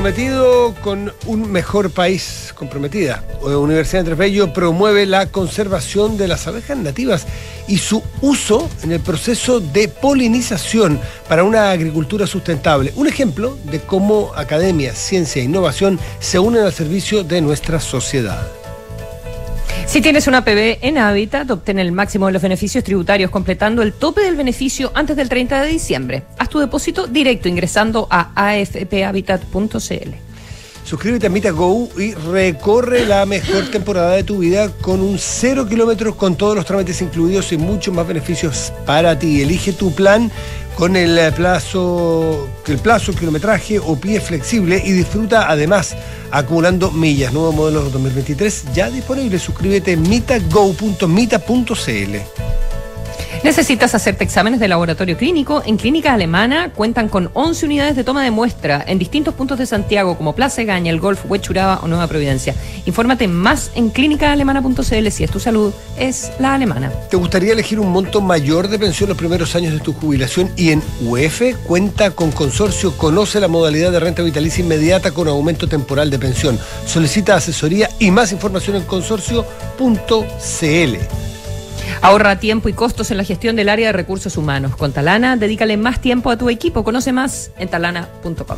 Comprometido 0.03 0.75
con 0.81 1.13
un 1.27 1.49
mejor 1.49 1.89
país, 1.89 2.53
comprometida. 2.57 3.23
Universidad 3.41 4.03
de 4.03 4.15
Bello 4.15 4.51
promueve 4.51 5.05
la 5.05 5.27
conservación 5.27 6.17
de 6.17 6.27
las 6.27 6.45
abejas 6.45 6.77
nativas 6.77 7.25
y 7.69 7.77
su 7.77 8.03
uso 8.19 8.69
en 8.83 8.91
el 8.91 8.99
proceso 8.99 9.61
de 9.61 9.87
polinización 9.87 10.99
para 11.29 11.45
una 11.45 11.71
agricultura 11.71 12.27
sustentable. 12.27 12.91
Un 12.97 13.07
ejemplo 13.07 13.57
de 13.63 13.79
cómo 13.79 14.33
academia, 14.35 14.93
ciencia 14.93 15.41
e 15.41 15.45
innovación 15.45 15.97
se 16.19 16.37
unen 16.37 16.63
al 16.63 16.73
servicio 16.73 17.23
de 17.23 17.39
nuestra 17.39 17.79
sociedad. 17.79 18.62
Si 19.85 20.01
tienes 20.01 20.27
una 20.27 20.43
PB 20.43 20.79
en 20.81 20.97
Habitat, 20.97 21.49
obtén 21.51 21.77
el 21.79 21.91
máximo 21.91 22.27
de 22.27 22.33
los 22.33 22.41
beneficios 22.41 22.83
tributarios 22.83 23.29
completando 23.29 23.81
el 23.81 23.93
tope 23.93 24.21
del 24.21 24.35
beneficio 24.35 24.91
antes 24.95 25.15
del 25.15 25.29
30 25.29 25.61
de 25.61 25.67
diciembre. 25.67 26.23
Haz 26.37 26.49
tu 26.49 26.59
depósito 26.59 27.05
directo 27.05 27.47
ingresando 27.47 28.07
a 28.09 28.31
afphabitat.cl. 28.35 30.33
Suscríbete 30.83 31.27
a 31.27 31.29
MitaGo 31.29 31.89
y 31.97 32.13
recorre 32.13 33.05
la 33.05 33.25
mejor 33.25 33.71
temporada 33.71 34.15
de 34.15 34.23
tu 34.23 34.39
vida 34.39 34.69
con 34.81 34.99
un 34.99 35.17
cero 35.17 35.65
kilómetros 35.65 36.15
con 36.15 36.35
todos 36.35 36.55
los 36.55 36.65
trámites 36.65 37.01
incluidos 37.01 37.53
y 37.53 37.57
muchos 37.57 37.93
más 37.93 38.05
beneficios 38.05 38.73
para 38.85 39.17
ti. 39.17 39.41
Elige 39.41 39.71
tu 39.71 39.93
plan 39.95 40.29
con 40.77 40.95
el 40.95 41.33
plazo, 41.33 42.49
el 42.67 42.79
plazo, 42.79 43.13
kilometraje 43.13 43.79
o 43.79 43.95
pie 43.95 44.19
flexible 44.19 44.81
y 44.83 44.91
disfruta 44.91 45.49
además 45.49 45.95
acumulando 46.31 46.91
millas. 46.91 47.33
Nuevo 47.33 47.51
modelo 47.51 47.89
2023 47.89 48.73
ya 48.73 48.89
disponible. 48.89 49.39
Suscríbete 49.39 49.93
en 49.93 50.01
mitago.mita.cl. 50.01 52.15
¿Necesitas 53.43 53.93
hacerte 53.93 54.23
exámenes 54.23 54.61
de 54.61 54.69
laboratorio 54.69 55.17
clínico? 55.17 55.61
En 55.65 55.75
Clínica 55.75 56.13
Alemana 56.13 56.71
cuentan 56.73 57.09
con 57.09 57.29
11 57.33 57.65
unidades 57.65 57.97
de 57.97 58.05
toma 58.05 58.23
de 58.23 58.31
muestra 58.31 58.81
en 58.87 58.97
distintos 58.97 59.33
puntos 59.33 59.59
de 59.59 59.65
Santiago 59.65 60.17
como 60.17 60.33
Plaza 60.33 60.63
Gaña, 60.63 60.89
El 60.89 61.01
Golf, 61.01 61.25
Huechuraba 61.27 61.81
o 61.83 61.89
Nueva 61.89 62.07
Providencia. 62.07 62.55
Infórmate 62.85 63.27
más 63.27 63.71
en 63.75 63.89
clínicaalemana.cl 63.89 65.11
si 65.11 65.25
es 65.25 65.29
tu 65.29 65.41
salud, 65.41 65.73
es 65.99 66.31
la 66.39 66.53
alemana. 66.53 66.89
¿Te 67.09 67.17
gustaría 67.17 67.51
elegir 67.51 67.81
un 67.81 67.91
monto 67.91 68.21
mayor 68.21 68.69
de 68.69 68.79
pensión 68.79 69.09
los 69.09 69.17
primeros 69.17 69.53
años 69.57 69.73
de 69.73 69.81
tu 69.81 69.91
jubilación? 69.91 70.49
Y 70.55 70.71
en 70.71 70.81
UEF 71.01 71.57
cuenta 71.67 72.11
con 72.11 72.31
consorcio, 72.31 72.95
conoce 72.95 73.41
la 73.41 73.49
modalidad 73.49 73.91
de 73.91 73.99
renta 73.99 74.23
vitalicia 74.23 74.63
inmediata 74.63 75.11
con 75.11 75.27
aumento 75.27 75.67
temporal 75.67 76.09
de 76.09 76.17
pensión. 76.17 76.57
Solicita 76.85 77.35
asesoría 77.35 77.89
y 77.99 78.09
más 78.09 78.31
información 78.31 78.77
en 78.77 78.83
consorcio.cl. 78.83 81.32
Ahorra 82.01 82.39
tiempo 82.39 82.69
y 82.69 82.73
costos 82.73 83.11
en 83.11 83.17
la 83.17 83.23
gestión 83.23 83.55
del 83.55 83.69
área 83.69 83.87
de 83.87 83.93
recursos 83.93 84.37
humanos. 84.37 84.75
Con 84.75 84.91
Talana, 84.91 85.37
dedícale 85.37 85.77
más 85.77 86.01
tiempo 86.01 86.29
a 86.29 86.37
tu 86.37 86.49
equipo. 86.49 86.83
Conoce 86.83 87.11
más 87.11 87.51
en 87.57 87.69
talana.com. 87.69 88.57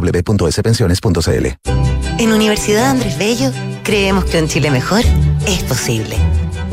www.spensiones.cl. 0.00 1.46
En 2.18 2.32
Universidad 2.32 2.90
Andrés 2.90 3.18
Bello 3.18 3.52
creemos 3.82 4.24
que 4.24 4.40
un 4.40 4.48
Chile 4.48 4.70
mejor 4.70 5.02
es 5.46 5.62
posible. 5.64 6.16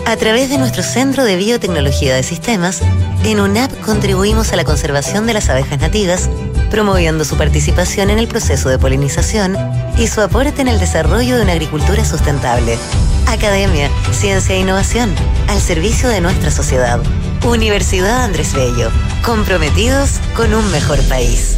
A 0.05 0.17
través 0.17 0.49
de 0.49 0.57
nuestro 0.57 0.83
Centro 0.83 1.23
de 1.23 1.35
Biotecnología 1.35 2.15
de 2.15 2.21
Sistemas, 2.21 2.81
en 3.23 3.39
UNAP 3.39 3.71
contribuimos 3.81 4.53
a 4.53 4.55
la 4.55 4.63
conservación 4.63 5.25
de 5.25 5.33
las 5.33 5.49
abejas 5.49 5.79
nativas, 5.79 6.29
promoviendo 6.69 7.25
su 7.25 7.37
participación 7.37 8.11
en 8.11 8.19
el 8.19 8.27
proceso 8.27 8.69
de 8.69 8.77
polinización 8.77 9.57
y 9.97 10.07
su 10.07 10.21
aporte 10.21 10.61
en 10.61 10.67
el 10.67 10.79
desarrollo 10.79 11.37
de 11.37 11.43
una 11.43 11.53
agricultura 11.53 12.05
sustentable. 12.05 12.77
Academia, 13.27 13.89
ciencia 14.11 14.53
e 14.53 14.59
innovación, 14.59 15.13
al 15.47 15.59
servicio 15.59 16.09
de 16.09 16.21
nuestra 16.21 16.51
sociedad. 16.51 17.01
Universidad 17.43 18.23
Andrés 18.23 18.53
Bello, 18.53 18.91
comprometidos 19.23 20.19
con 20.35 20.53
un 20.53 20.69
mejor 20.71 21.01
país. 21.07 21.57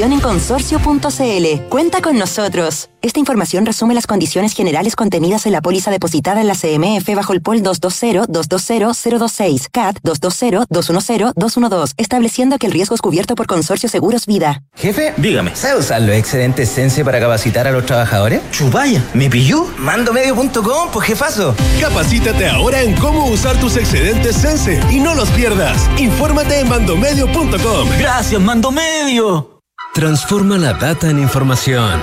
en 0.09 0.19
consorcio.cl. 0.19 1.67
Cuenta 1.69 2.01
con 2.01 2.17
nosotros. 2.17 2.89
Esta 3.03 3.19
información 3.19 3.65
resume 3.65 3.93
las 3.93 4.07
condiciones 4.07 4.53
generales 4.53 4.95
contenidas 4.95 5.45
en 5.45 5.51
la 5.51 5.61
póliza 5.61 5.91
depositada 5.91 6.41
en 6.41 6.47
la 6.47 6.55
CMF 6.55 7.13
bajo 7.15 7.33
el 7.33 7.41
POL 7.41 7.61
220-220-026, 7.61 9.67
CAT 9.71 9.99
220-210-212, 10.03 11.93
estableciendo 11.97 12.57
que 12.57 12.65
el 12.67 12.73
riesgo 12.73 12.95
es 12.95 13.01
cubierto 13.01 13.35
por 13.35 13.47
Consorcio 13.47 13.89
Seguros 13.89 14.25
Vida. 14.25 14.63
Jefe, 14.75 15.13
dígame, 15.17 15.55
¿sabe 15.55 15.79
usar 15.79 16.01
los 16.01 16.15
excedentes 16.15 16.69
Sense 16.69 17.05
para 17.05 17.19
capacitar 17.19 17.67
a 17.67 17.71
los 17.71 17.85
trabajadores? 17.85 18.41
Chubaya, 18.51 19.03
¿me 19.13 19.29
pilló? 19.29 19.67
Mandomedio.com, 19.77 20.89
pues 20.91 21.07
jefazo. 21.07 21.55
Capacítate 21.79 22.49
ahora 22.49 22.81
en 22.81 22.95
cómo 22.95 23.27
usar 23.27 23.59
tus 23.59 23.77
excedentes 23.77 24.35
Sense 24.35 24.79
y 24.91 24.99
no 24.99 25.13
los 25.15 25.29
pierdas. 25.31 25.89
Infórmate 25.97 26.59
en 26.59 26.69
mandomedio.com. 26.69 27.89
Gracias, 27.99 28.41
Mandomedio. 28.41 29.60
Transforma 29.93 30.57
la 30.57 30.71
data 30.71 31.09
en 31.09 31.19
información 31.19 32.01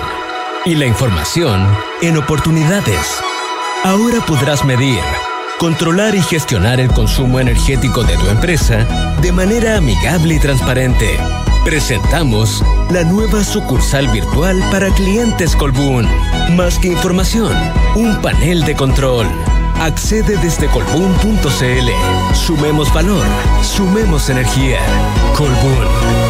y 0.66 0.74
la 0.74 0.84
información 0.84 1.66
en 2.03 2.18
oportunidades. 2.18 3.18
Ahora 3.82 4.20
podrás 4.26 4.62
medir, 4.62 5.01
controlar 5.59 6.14
y 6.14 6.20
gestionar 6.20 6.80
el 6.80 6.91
consumo 6.93 7.41
energético 7.41 8.05
de 8.05 8.18
tu 8.18 8.28
empresa 8.28 8.84
de 9.22 9.32
manera 9.32 9.78
amigable 9.78 10.34
y 10.34 10.39
transparente. 10.39 11.16
Presentamos 11.64 12.62
la 12.91 13.05
nueva 13.05 13.43
sucursal 13.43 14.07
virtual 14.09 14.62
para 14.70 14.91
clientes 14.91 15.57
Colbún. 15.57 16.07
Más 16.57 16.78
que 16.78 16.89
información, 16.89 17.57
un 17.97 18.20
panel 18.20 18.64
de 18.64 18.76
control. 18.76 19.26
Accede 19.80 20.36
desde 20.36 20.66
colbún.cl. 20.66 22.34
Sumemos 22.34 22.93
valor, 22.93 23.24
sumemos 23.62 24.28
energía. 24.28 24.78
Colbún. 25.34 26.27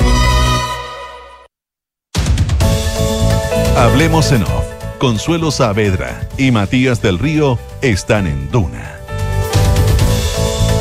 Hablemos 3.79 4.33
en 4.33 4.43
off. 4.43 4.67
Consuelo 4.99 5.53
Saavedra 5.53 6.27
y 6.37 6.51
Matías 6.51 7.01
del 7.01 7.17
Río 7.17 7.61
están 7.81 8.27
en 8.27 8.51
Duna. 8.51 8.99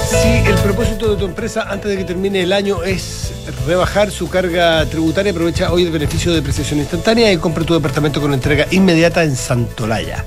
Si 0.10 0.50
el 0.50 0.56
propósito 0.56 1.12
de 1.12 1.18
tu 1.18 1.26
empresa 1.26 1.68
antes 1.70 1.92
de 1.92 1.98
que 1.98 2.06
termine 2.06 2.42
el 2.42 2.52
año 2.52 2.82
es 2.82 3.32
rebajar 3.68 4.10
su 4.10 4.32
carga 4.32 4.84
tributaria, 4.88 5.32
aprovecha 5.32 5.72
hoy 5.72 5.84
el 5.84 5.92
beneficio 5.92 6.32
de 6.32 6.38
depreciación 6.38 6.80
instantánea 6.80 7.32
y 7.32 7.38
compra 7.38 7.64
tu 7.64 7.76
departamento 7.76 8.20
con 8.20 8.34
entrega 8.34 8.66
inmediata 8.72 9.24
en 9.24 9.36
Santolaya. 9.36 10.26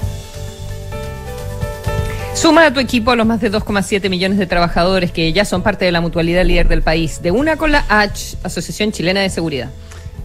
Suma 2.35 2.67
a 2.67 2.73
tu 2.73 2.79
equipo 2.79 3.11
a 3.11 3.17
los 3.17 3.27
más 3.27 3.41
de 3.41 3.51
2,7 3.51 4.09
millones 4.09 4.39
de 4.39 4.47
trabajadores 4.47 5.11
que 5.11 5.33
ya 5.33 5.45
son 5.45 5.63
parte 5.63 5.87
de 5.87 5.91
la 5.91 6.01
mutualidad 6.01 6.45
líder 6.45 6.69
del 6.69 6.83
país, 6.83 7.21
de 7.21 7.33
una 7.33 7.57
con 7.57 7.73
la 7.73 7.85
H, 7.89 8.37
Asociación 8.45 8.93
Chilena 8.93 9.23
de 9.23 9.29
Seguridad. 9.29 9.71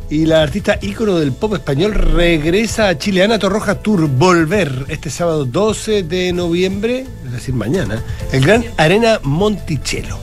Y 0.10 0.26
la 0.26 0.44
artista 0.44 0.78
ícono 0.82 1.18
del 1.18 1.32
pop 1.32 1.56
español 1.56 1.94
regresa 1.94 2.90
a 2.90 2.98
Chile. 2.98 3.24
Ana 3.24 3.40
Torroja 3.40 3.80
Tour 3.80 4.08
Volver 4.08 4.86
este 4.88 5.10
sábado 5.10 5.46
12 5.46 6.04
de 6.04 6.32
noviembre, 6.32 7.06
es 7.26 7.32
decir, 7.32 7.56
mañana, 7.56 8.04
el 8.32 8.42
Gran 8.46 8.64
Arena 8.78 9.20
Monticello. 9.24 10.18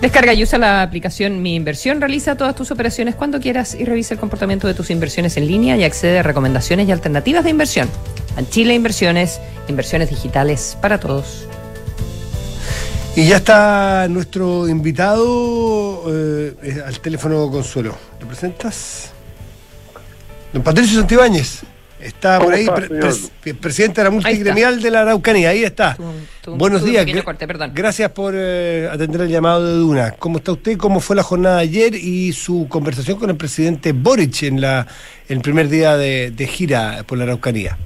Descarga 0.00 0.34
y 0.34 0.42
usa 0.42 0.58
la 0.58 0.82
aplicación 0.82 1.42
Mi 1.42 1.54
Inversión. 1.54 2.00
Realiza 2.00 2.36
todas 2.36 2.54
tus 2.54 2.70
operaciones 2.70 3.14
cuando 3.14 3.40
quieras 3.40 3.74
y 3.74 3.84
revisa 3.84 4.14
el 4.14 4.20
comportamiento 4.20 4.66
de 4.66 4.74
tus 4.74 4.90
inversiones 4.90 5.36
en 5.36 5.46
línea 5.46 5.76
y 5.76 5.84
accede 5.84 6.18
a 6.18 6.22
recomendaciones 6.22 6.88
y 6.88 6.92
alternativas 6.92 7.44
de 7.44 7.50
inversión. 7.50 7.88
En 8.36 8.48
Chile 8.48 8.74
Inversiones, 8.74 9.40
inversiones 9.68 10.10
digitales 10.10 10.76
para 10.80 10.98
todos. 10.98 11.46
Y 13.14 13.28
ya 13.28 13.36
está 13.36 14.08
nuestro 14.08 14.66
invitado 14.66 16.04
eh, 16.08 16.82
al 16.84 16.98
teléfono 17.00 17.50
Consuelo. 17.50 17.94
¿Te 18.18 18.24
presentas? 18.24 19.12
Don 20.50 20.62
Patricio 20.62 20.98
Santibáñez. 20.98 21.62
Está 22.00 22.40
por 22.40 22.54
ahí, 22.54 22.66
pre 22.74 22.88
pre 22.88 23.54
presidente 23.54 24.00
de 24.00 24.04
la 24.06 24.10
multigremial 24.10 24.80
de 24.80 24.90
la 24.90 25.02
Araucanía. 25.02 25.50
Ahí 25.50 25.62
está. 25.62 25.94
Tu, 25.94 26.02
tu, 26.42 26.56
Buenos 26.56 26.82
días. 26.84 27.06
Corte, 27.22 27.46
Gracias 27.74 28.10
por 28.12 28.32
eh, 28.34 28.88
atender 28.90 29.20
el 29.20 29.28
llamado 29.28 29.66
de 29.66 29.74
Duna. 29.74 30.12
¿Cómo 30.18 30.38
está 30.38 30.52
usted? 30.52 30.78
¿Cómo 30.78 30.98
fue 30.98 31.14
la 31.14 31.22
jornada 31.22 31.58
de 31.58 31.62
ayer 31.64 31.94
y 31.94 32.32
su 32.32 32.66
conversación 32.68 33.18
con 33.18 33.28
el 33.28 33.36
presidente 33.36 33.92
Boric 33.92 34.42
en 34.44 34.60
la 34.60 34.86
el 35.28 35.40
primer 35.42 35.68
día 35.68 35.98
de, 35.98 36.30
de 36.30 36.46
gira 36.46 37.04
por 37.06 37.18
la 37.18 37.24
Araucanía? 37.24 37.76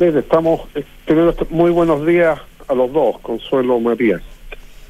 Bien, 0.00 0.18
estamos 0.18 0.62
teniendo 1.06 1.34
muy 1.48 1.70
buenos 1.70 2.04
días 2.04 2.40
a 2.68 2.74
los 2.74 2.92
dos, 2.92 3.18
Consuelo 3.20 3.78
Matías. 3.80 4.22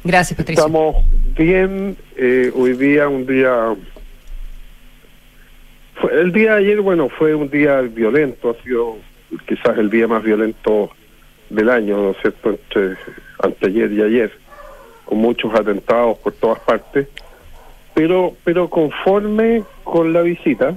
Gracias, 0.05 0.37
Patricio. 0.37 0.64
Estamos 0.64 0.97
bien, 1.37 1.97
eh, 2.16 2.53
hoy 2.55 2.74
día 2.74 3.09
un 3.09 3.27
día... 3.27 3.74
Fue, 6.01 6.20
el 6.20 6.33
día 6.33 6.53
de 6.53 6.59
ayer, 6.59 6.81
bueno, 6.81 7.09
fue 7.09 7.35
un 7.35 7.49
día 7.51 7.81
violento, 7.81 8.51
ha 8.51 8.62
sido 8.62 8.99
quizás 9.49 9.79
el 9.79 9.91
día 9.91 10.07
más 10.07 10.22
violento 10.22 10.91
del 11.51 11.70
año, 11.70 11.97
¿no 11.97 12.11
es 12.11 12.16
cierto?, 12.20 12.51
entre 12.51 12.97
anteayer 13.43 13.93
y 13.93 14.03
ayer, 14.03 14.33
con 15.05 15.18
muchos 15.18 15.55
atentados 15.55 16.18
por 16.18 16.33
todas 16.35 16.61
partes, 16.61 17.09
pero, 17.95 18.35
pero 18.45 18.68
conforme 18.68 19.64
con 19.85 20.12
la 20.12 20.22
visita, 20.22 20.74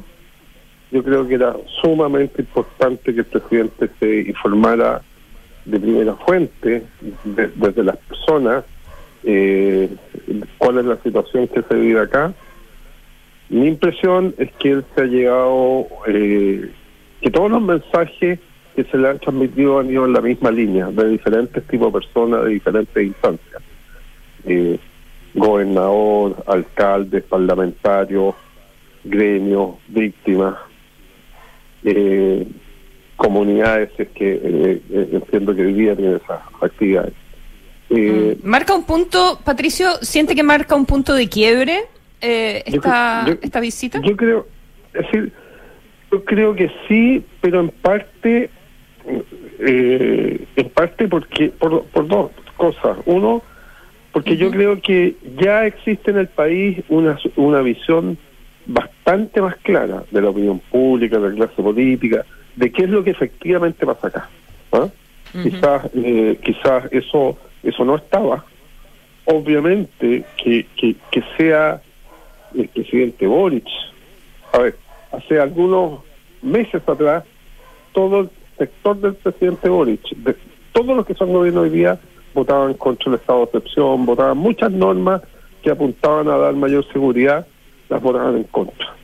yo 0.92 1.04
creo 1.04 1.28
que 1.28 1.36
era 1.36 1.56
sumamente 1.82 2.42
importante 2.42 3.14
que 3.14 3.20
el 3.20 3.26
presidente 3.26 3.90
se 4.00 4.22
informara 4.22 5.02
de 5.66 5.80
primera 5.80 6.16
fuente, 6.16 6.84
de, 7.24 7.48
desde 7.56 7.84
las 7.84 7.98
personas, 7.98 8.66
eh, 9.24 9.90
cuál 10.58 10.80
es 10.80 10.86
la 10.86 10.98
situación 11.04 11.48
que 11.48 11.62
se 11.62 11.76
vive 11.76 12.02
acá. 12.02 12.34
Mi 13.50 13.68
impresión 13.68 14.36
es 14.38 14.52
que 14.54 14.72
él 14.72 14.86
se 14.96 15.02
ha 15.02 15.06
llegado, 15.06 15.88
eh, 16.08 16.72
que 17.22 17.32
todos 17.32 17.52
los 17.52 17.62
mensajes 17.62 18.40
que 18.76 18.84
se 18.84 18.98
le 18.98 19.10
han 19.10 19.20
transmitido 19.20 19.80
han 19.80 19.90
ido 19.90 20.06
en 20.06 20.14
la 20.14 20.22
misma 20.22 20.52
línea, 20.52 20.88
de 20.88 21.10
diferentes 21.10 21.64
tipos 21.68 21.92
de 21.92 22.00
personas, 22.00 22.44
de 22.46 22.52
diferentes 22.52 23.04
instancias. 23.04 23.62
Eh, 24.46 24.80
gobernador, 25.34 26.44
alcaldes, 26.48 27.24
parlamentarios, 27.24 28.36
gremios, 29.04 29.76
víctimas. 29.88 30.56
Eh, 31.84 32.48
comunidades 33.20 33.90
es 33.98 34.08
que 34.10 34.32
eh, 34.34 34.82
eh, 34.90 35.10
entiendo 35.12 35.54
que 35.54 35.64
vivía 35.64 35.92
en 35.92 36.16
esas 36.16 36.40
actividades. 36.62 37.14
Eh, 37.90 38.38
marca 38.44 38.74
un 38.74 38.86
punto, 38.86 39.40
Patricio, 39.44 39.88
¿siente 40.02 40.36
que 40.36 40.44
marca 40.44 40.76
un 40.76 40.86
punto 40.86 41.14
de 41.14 41.28
quiebre 41.28 41.82
eh, 42.22 42.64
esta, 42.66 43.26
yo, 43.26 43.34
yo, 43.34 43.40
esta 43.42 43.60
visita? 43.60 44.02
Yo 44.02 44.16
creo, 44.16 44.48
es 44.94 45.06
decir, 45.06 45.34
yo 46.12 46.24
creo 46.24 46.56
que 46.56 46.72
sí, 46.88 47.24
pero 47.42 47.60
en 47.60 47.70
parte, 47.70 48.50
eh, 49.60 50.46
en 50.56 50.70
parte 50.70 51.08
porque 51.08 51.50
por, 51.50 51.84
por 51.86 52.08
dos 52.08 52.32
cosas. 52.58 52.98
Uno, 53.06 53.42
porque 54.14 54.32
uh 54.32 54.36
-huh. 54.36 54.40
yo 54.40 54.52
creo 54.52 54.82
que 54.82 55.16
ya 55.42 55.66
existe 55.66 56.12
en 56.12 56.20
el 56.20 56.28
país 56.28 56.80
una, 56.90 57.18
una 57.36 57.62
visión 57.62 58.18
bastante 58.66 59.42
más 59.42 59.56
clara 59.58 60.04
de 60.12 60.22
la 60.22 60.30
opinión 60.30 60.60
pública, 60.72 61.18
de 61.18 61.30
la 61.30 61.36
clase 61.36 61.62
política, 61.62 62.26
de 62.60 62.72
qué 62.74 62.84
es 62.84 62.90
lo 62.90 63.04
que 63.04 63.12
efectivamente 63.12 63.86
pasa 63.86 64.08
acá. 64.08 64.30
¿ah? 64.74 64.80
Uh 64.80 64.90
-huh. 65.34 65.44
Quizás 65.44 65.90
eh, 65.96 66.38
quizás 66.44 66.92
eso 66.92 67.38
eso 67.64 67.86
no 67.86 67.96
estaba. 67.96 68.44
Obviamente 69.26 70.26
que, 70.38 70.66
que, 70.76 70.96
que 71.12 71.24
sea 71.38 71.82
el 72.56 72.68
presidente 72.68 73.28
Boric. 73.28 73.68
A 74.52 74.58
ver, 74.58 74.76
hace 75.12 75.40
algunos 75.40 76.02
meses 76.42 76.82
atrás, 76.86 77.24
todo 77.94 78.22
el 78.22 78.30
sector 78.58 78.98
del 78.98 79.14
presidente 79.14 79.70
Boric, 79.70 80.02
de, 80.18 80.36
todos 80.74 80.98
los 80.98 81.06
que 81.06 81.14
son 81.14 81.32
gobierno 81.32 81.62
hoy 81.62 81.70
día, 81.70 82.00
votaban 82.34 82.74
contra 82.74 83.10
el 83.12 83.16
estado 83.20 83.40
de 83.40 83.46
excepción, 83.46 84.06
votaban 84.06 84.38
muchas 84.38 84.72
normas 84.72 85.22
que 85.62 85.70
apuntaban 85.70 86.28
a 86.28 86.38
dar 86.38 86.56
mayor 86.56 86.84
seguridad, 86.92 87.46
las 87.88 88.02
votaban 88.02 88.36
en 88.38 88.44
contra. 88.46 88.96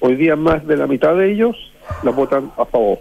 Hoy 0.00 0.16
día 0.16 0.36
más 0.36 0.66
de 0.66 0.76
la 0.76 0.86
mitad 0.86 1.16
de 1.16 1.32
ellos 1.32 1.69
las 2.02 2.14
votan 2.14 2.50
a 2.56 2.64
favor. 2.64 2.98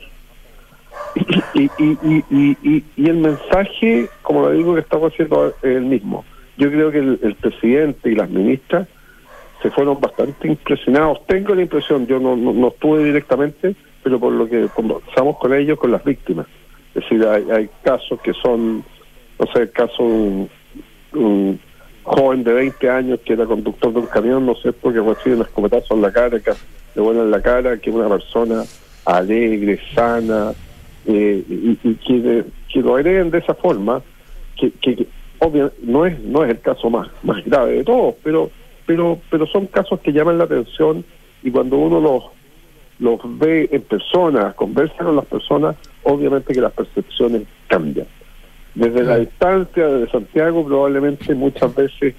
Y, 1.53 1.69
y, 1.77 2.23
y, 2.29 2.83
y, 2.95 3.09
el 3.09 3.17
mensaje, 3.17 4.09
como 4.21 4.41
lo 4.41 4.51
digo, 4.51 4.75
que 4.75 4.81
estamos 4.81 5.13
haciendo 5.13 5.47
es 5.47 5.55
el 5.63 5.85
mismo. 5.85 6.23
Yo 6.57 6.69
creo 6.69 6.91
que 6.91 6.99
el, 6.99 7.35
presidente 7.39 8.11
y 8.11 8.15
las 8.15 8.29
ministras 8.29 8.87
se 9.61 9.71
fueron 9.71 9.99
bastante 9.99 10.47
impresionados. 10.47 11.25
Tengo 11.25 11.55
la 11.55 11.63
impresión, 11.63 12.05
yo 12.05 12.19
no, 12.19 12.35
no, 12.35 12.53
no 12.53 12.67
estuve 12.67 13.03
directamente, 13.03 13.75
pero 14.03 14.19
por 14.19 14.33
lo 14.33 14.47
que 14.47 14.67
conversamos 14.67 15.37
con 15.37 15.53
ellos, 15.53 15.79
con 15.79 15.91
las 15.91 16.03
víctimas. 16.03 16.47
Es 16.93 17.03
decir, 17.03 17.25
hay, 17.25 17.49
hay 17.49 17.69
casos 17.83 18.19
que 18.21 18.33
son, 18.33 18.83
no 19.39 19.45
sé, 19.53 19.63
el 19.63 19.71
caso 19.71 20.03
un, 20.03 20.49
un 21.13 21.59
joven 22.03 22.43
de 22.43 22.53
20 22.53 22.89
años 22.89 23.19
que 23.23 23.33
era 23.33 23.45
conductor 23.45 23.93
de 23.93 23.99
un 23.99 24.07
camión, 24.07 24.45
¿no 24.45 24.55
sé, 24.55 24.73
porque 24.73 24.99
recibe 24.99 25.35
un 25.35 25.41
escopetazo 25.43 25.95
en 25.95 26.01
la 26.01 26.11
cara, 26.11 26.39
que 26.39 26.51
le 26.95 27.01
vuelve 27.01 27.21
en 27.21 27.31
la 27.31 27.41
cara, 27.41 27.77
que 27.77 27.91
una 27.91 28.09
persona 28.09 28.63
alegre, 29.05 29.79
sana, 29.93 30.53
eh, 31.05 31.43
y, 31.47 31.79
y 31.83 31.95
que, 31.95 32.45
que 32.71 32.81
lo 32.81 32.97
hereden 32.97 33.31
de 33.31 33.39
esa 33.39 33.53
forma, 33.55 34.01
que, 34.55 34.71
que, 34.71 35.07
obvio, 35.39 35.71
no 35.81 36.05
es 36.05 36.19
no 36.19 36.43
es 36.43 36.51
el 36.51 36.59
caso 36.61 36.89
más 36.89 37.07
más 37.23 37.43
grave 37.45 37.77
de 37.77 37.83
todos, 37.83 38.15
pero 38.23 38.51
pero 38.85 39.19
pero 39.29 39.47
son 39.47 39.67
casos 39.67 39.99
que 40.01 40.11
llaman 40.11 40.37
la 40.37 40.43
atención 40.43 41.03
y 41.41 41.51
cuando 41.51 41.77
uno 41.77 41.99
los 41.99 42.23
los 42.99 43.19
ve 43.39 43.69
en 43.71 43.81
persona, 43.83 44.53
conversa 44.53 45.03
con 45.03 45.15
las 45.15 45.25
personas, 45.25 45.77
obviamente 46.03 46.53
que 46.53 46.61
las 46.61 46.73
percepciones 46.73 47.43
cambian. 47.67 48.07
Desde 48.75 49.03
la 49.03 49.17
distancia, 49.17 49.87
desde 49.87 50.11
Santiago, 50.11 50.65
probablemente 50.65 51.33
muchas 51.33 51.73
veces 51.73 52.13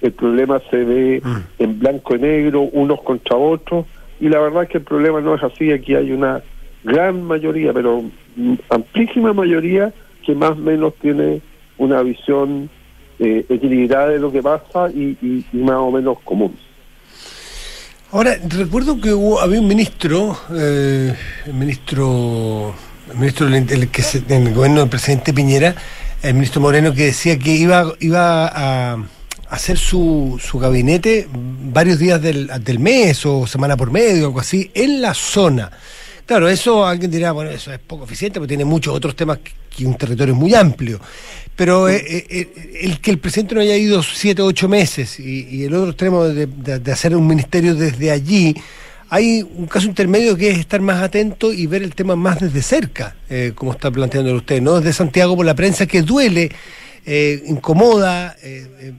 el 0.00 0.12
problema 0.12 0.60
se 0.70 0.84
ve 0.84 1.22
en 1.58 1.78
blanco 1.78 2.14
y 2.14 2.20
negro, 2.20 2.62
unos 2.62 3.02
contra 3.02 3.36
otros, 3.36 3.86
y 4.20 4.28
la 4.28 4.38
verdad 4.38 4.64
es 4.64 4.68
que 4.68 4.78
el 4.78 4.84
problema 4.84 5.20
no 5.20 5.34
es 5.34 5.42
así, 5.42 5.72
aquí 5.72 5.94
hay 5.94 6.12
una 6.12 6.42
gran 6.84 7.22
mayoría, 7.24 7.72
pero 7.72 8.04
amplísima 8.68 9.32
mayoría 9.32 9.92
que 10.24 10.34
más 10.34 10.52
o 10.52 10.56
menos 10.56 10.94
tiene 11.00 11.40
una 11.78 12.02
visión 12.02 12.68
eh, 13.18 13.44
equilibrada 13.48 14.08
de 14.08 14.18
lo 14.18 14.30
que 14.30 14.42
pasa 14.42 14.90
y, 14.90 15.16
y, 15.22 15.56
más 15.56 15.76
o 15.76 15.90
menos 15.90 16.18
común. 16.24 16.54
Ahora, 18.12 18.36
recuerdo 18.48 19.00
que 19.00 19.12
hubo, 19.12 19.40
había 19.40 19.60
un 19.60 19.68
ministro, 19.68 20.36
eh, 20.54 21.14
el 21.46 21.54
ministro, 21.54 22.74
el 23.10 23.18
ministro 23.18 23.46
el 23.46 23.88
que 23.88 24.02
se, 24.02 24.20
del 24.20 24.52
gobierno 24.52 24.80
del 24.80 24.88
presidente 24.90 25.32
Piñera, 25.32 25.74
el 26.22 26.34
ministro 26.34 26.60
Moreno, 26.60 26.92
que 26.92 27.06
decía 27.06 27.38
que 27.38 27.54
iba, 27.54 27.92
iba 28.00 28.50
a 28.52 29.04
hacer 29.50 29.76
su, 29.76 30.40
su 30.42 30.58
gabinete 30.58 31.28
varios 31.30 31.98
días 31.98 32.22
del, 32.22 32.50
del 32.62 32.78
mes 32.78 33.24
o 33.26 33.46
semana 33.46 33.76
por 33.76 33.90
medio, 33.90 34.26
algo 34.26 34.40
así, 34.40 34.70
en 34.74 35.02
la 35.02 35.12
zona. 35.14 35.70
Claro, 36.24 36.48
eso 36.48 36.86
alguien 36.86 37.10
dirá, 37.10 37.32
bueno, 37.32 37.50
eso 37.50 37.72
es 37.72 37.80
poco 37.80 38.04
eficiente 38.04 38.38
porque 38.38 38.50
tiene 38.50 38.64
muchos 38.64 38.94
otros 38.94 39.16
temas 39.16 39.38
que, 39.38 39.84
un 39.84 39.96
territorio 39.96 40.34
muy 40.34 40.54
amplio. 40.54 41.00
Pero 41.56 41.88
eh, 41.88 42.02
eh, 42.06 42.80
el 42.82 43.00
que 43.00 43.10
el 43.10 43.18
presidente 43.18 43.54
no 43.54 43.60
haya 43.60 43.76
ido 43.76 44.02
siete 44.02 44.40
o 44.40 44.46
ocho 44.46 44.68
meses 44.68 45.18
y, 45.18 45.64
el 45.64 45.74
otro 45.74 45.90
extremo 45.90 46.24
de, 46.24 46.46
de, 46.46 46.92
hacer 46.92 47.16
un 47.16 47.26
ministerio 47.26 47.74
desde 47.74 48.10
allí, 48.10 48.54
hay 49.10 49.42
un 49.42 49.66
caso 49.66 49.86
intermedio 49.86 50.36
que 50.36 50.50
es 50.50 50.58
estar 50.60 50.80
más 50.80 51.02
atento 51.02 51.52
y 51.52 51.66
ver 51.66 51.82
el 51.82 51.96
tema 51.96 52.14
más 52.14 52.38
desde 52.38 52.62
cerca, 52.62 53.16
eh, 53.28 53.52
como 53.56 53.72
está 53.72 53.90
planteando 53.90 54.32
usted, 54.34 54.62
no 54.62 54.76
desde 54.76 54.92
Santiago 54.92 55.36
por 55.36 55.44
la 55.44 55.56
prensa 55.56 55.84
que 55.86 56.02
duele, 56.02 56.50
eh, 57.04 57.42
incomoda, 57.46 58.36
eh, 58.40 58.94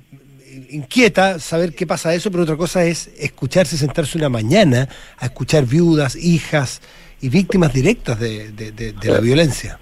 inquieta 0.72 1.40
saber 1.40 1.74
qué 1.74 1.86
pasa 1.86 2.14
eso, 2.14 2.32
pero 2.32 2.44
otra 2.44 2.58
cosa 2.58 2.84
es 2.86 3.12
escucharse, 3.20 3.78
sentarse 3.78 4.18
una 4.18 4.30
mañana 4.30 4.88
a 5.18 5.26
escuchar 5.26 5.66
viudas, 5.66 6.16
hijas 6.16 6.82
y 7.22 7.30
víctimas 7.30 7.74
directas 7.74 8.20
de, 8.20 8.52
de, 8.52 8.72
de, 8.72 8.94
de 8.94 9.10
la 9.10 9.20
violencia. 9.20 9.80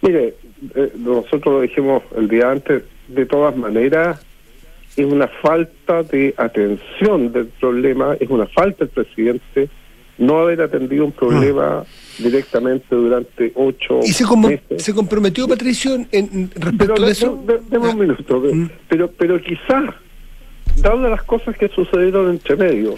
Mire, 0.00 0.34
eh, 0.74 0.92
nosotros 0.96 1.54
lo 1.54 1.60
dijimos 1.60 2.02
el 2.16 2.28
día 2.28 2.50
antes, 2.50 2.82
de 3.08 3.26
todas 3.26 3.56
maneras 3.56 4.20
es 4.96 5.06
una 5.06 5.28
falta 5.28 6.02
de 6.02 6.34
atención 6.36 7.32
del 7.32 7.46
problema, 7.46 8.16
es 8.20 8.28
una 8.28 8.46
falta 8.46 8.84
del 8.84 8.88
presidente 8.88 9.68
no 10.22 10.38
haber 10.38 10.62
atendido 10.62 11.04
un 11.04 11.12
problema 11.12 11.84
mm. 12.18 12.22
directamente 12.22 12.94
durante 12.94 13.52
ocho 13.54 14.00
¿Y 14.02 14.12
se, 14.12 14.24
meses. 14.36 14.82
se 14.82 14.94
comprometió 14.94 15.48
Patricio 15.48 15.94
en, 15.94 16.08
en 16.12 16.50
respecto 16.54 16.94
pero, 16.94 17.06
de 17.06 17.12
eso? 17.12 17.42
De, 17.44 17.58
de, 17.58 17.60
de 17.68 17.78
un 17.78 17.98
minuto, 17.98 18.40
mm. 18.40 18.70
pero, 18.88 19.10
pero 19.10 19.40
quizás, 19.40 19.94
dadas 20.76 21.10
las 21.10 21.22
cosas 21.24 21.56
que 21.56 21.68
sucedieron 21.68 22.30
entre 22.30 22.56
medio, 22.56 22.96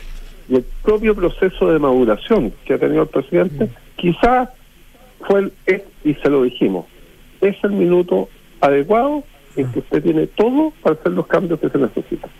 y 0.48 0.56
el 0.56 0.64
propio 0.82 1.14
proceso 1.14 1.72
de 1.72 1.78
maduración 1.78 2.52
que 2.66 2.74
ha 2.74 2.78
tenido 2.78 3.02
el 3.02 3.08
presidente, 3.08 3.64
mm. 3.64 3.70
quizás 3.96 4.50
fue 5.26 5.40
el, 5.40 5.52
es, 5.66 5.82
y 6.04 6.14
se 6.14 6.28
lo 6.28 6.42
dijimos, 6.42 6.84
es 7.40 7.56
el 7.64 7.72
minuto 7.72 8.28
adecuado 8.60 9.24
en 9.56 9.72
que 9.72 9.78
usted 9.78 10.02
tiene 10.02 10.26
todo 10.26 10.72
para 10.82 10.96
hacer 10.96 11.12
los 11.12 11.26
cambios 11.26 11.58
que 11.60 11.70
se 11.70 11.78
necesitan. 11.78 12.30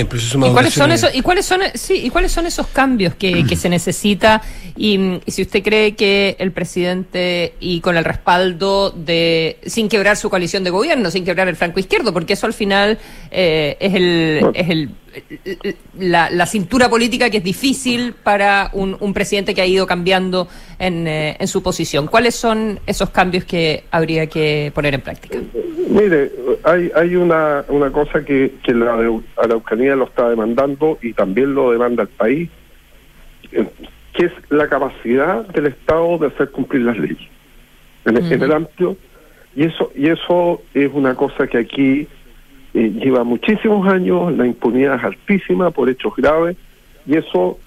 ¿Y 0.00 0.52
cuáles 0.52 0.74
son 0.74 0.92
esos, 0.92 1.14
y 1.14 1.22
cuáles 1.22 1.46
son 1.46 1.60
sí 1.74 1.94
y 2.04 2.10
cuáles 2.10 2.32
son 2.32 2.46
esos 2.46 2.66
cambios 2.68 3.14
que, 3.14 3.44
que 3.44 3.56
se 3.56 3.68
necesita 3.68 4.42
y, 4.76 5.20
y, 5.24 5.30
si 5.30 5.42
usted 5.42 5.62
cree 5.62 5.94
que 5.94 6.36
el 6.38 6.52
presidente 6.52 7.54
y 7.60 7.80
con 7.80 7.96
el 7.96 8.04
respaldo 8.04 8.90
de 8.90 9.58
sin 9.66 9.88
quebrar 9.88 10.16
su 10.16 10.30
coalición 10.30 10.64
de 10.64 10.70
gobierno 10.70 11.10
sin 11.10 11.24
quebrar 11.24 11.48
el 11.48 11.56
franco 11.56 11.80
izquierdo 11.80 12.12
porque 12.12 12.34
eso 12.34 12.46
al 12.46 12.54
final 12.54 12.98
eh, 13.30 13.76
es 13.80 13.94
el 13.94 14.38
bueno. 14.40 14.52
es 14.54 14.70
el 14.70 14.90
la, 15.98 16.30
la, 16.30 16.46
cintura 16.46 16.88
política 16.88 17.30
que 17.30 17.38
es 17.38 17.44
difícil 17.44 18.14
para 18.22 18.70
un, 18.72 18.96
un 19.00 19.14
presidente 19.14 19.54
que 19.54 19.62
ha 19.62 19.66
ido 19.66 19.86
cambiando 19.86 20.48
en, 20.78 21.06
eh, 21.06 21.36
en, 21.38 21.46
su 21.46 21.62
posición. 21.62 22.06
¿Cuáles 22.06 22.34
son 22.34 22.80
esos 22.86 23.10
cambios 23.10 23.44
que 23.44 23.84
habría 23.90 24.26
que 24.26 24.72
poner 24.74 24.94
en 24.94 25.00
práctica? 25.00 25.38
Mire, 25.88 26.30
hay, 26.64 26.90
hay 26.94 27.16
una, 27.16 27.64
una 27.68 27.90
cosa 27.90 28.24
que, 28.24 28.54
que 28.62 28.74
la 28.74 28.98
Araucanía 29.36 29.96
lo 29.96 30.04
está 30.04 30.28
demandando 30.28 30.98
y 31.00 31.12
también 31.12 31.54
lo 31.54 31.70
demanda 31.70 32.02
el 32.02 32.08
país, 32.08 32.50
eh, 33.52 33.66
que 34.12 34.26
es 34.26 34.32
la 34.50 34.68
capacidad 34.68 35.46
del 35.48 35.66
Estado 35.66 36.18
de 36.18 36.26
hacer 36.28 36.50
cumplir 36.50 36.82
las 36.82 36.98
leyes 36.98 37.28
en, 38.04 38.16
uh 38.16 38.20
-huh. 38.20 38.32
en 38.32 38.42
el 38.42 38.52
amplio. 38.52 38.96
Y 39.54 39.64
eso, 39.64 39.90
y 39.94 40.08
eso 40.08 40.62
es 40.74 40.90
una 40.92 41.14
cosa 41.14 41.46
que 41.46 41.56
aquí 41.58 42.06
eh, 42.76 42.90
lleva 42.90 43.24
muchísimos 43.24 43.88
años, 43.88 44.36
la 44.36 44.46
impunidad 44.46 44.96
es 44.96 45.04
altísima 45.04 45.70
por 45.70 45.88
hechos 45.88 46.14
graves, 46.14 46.58
y 47.06 47.16
eso 47.16 47.58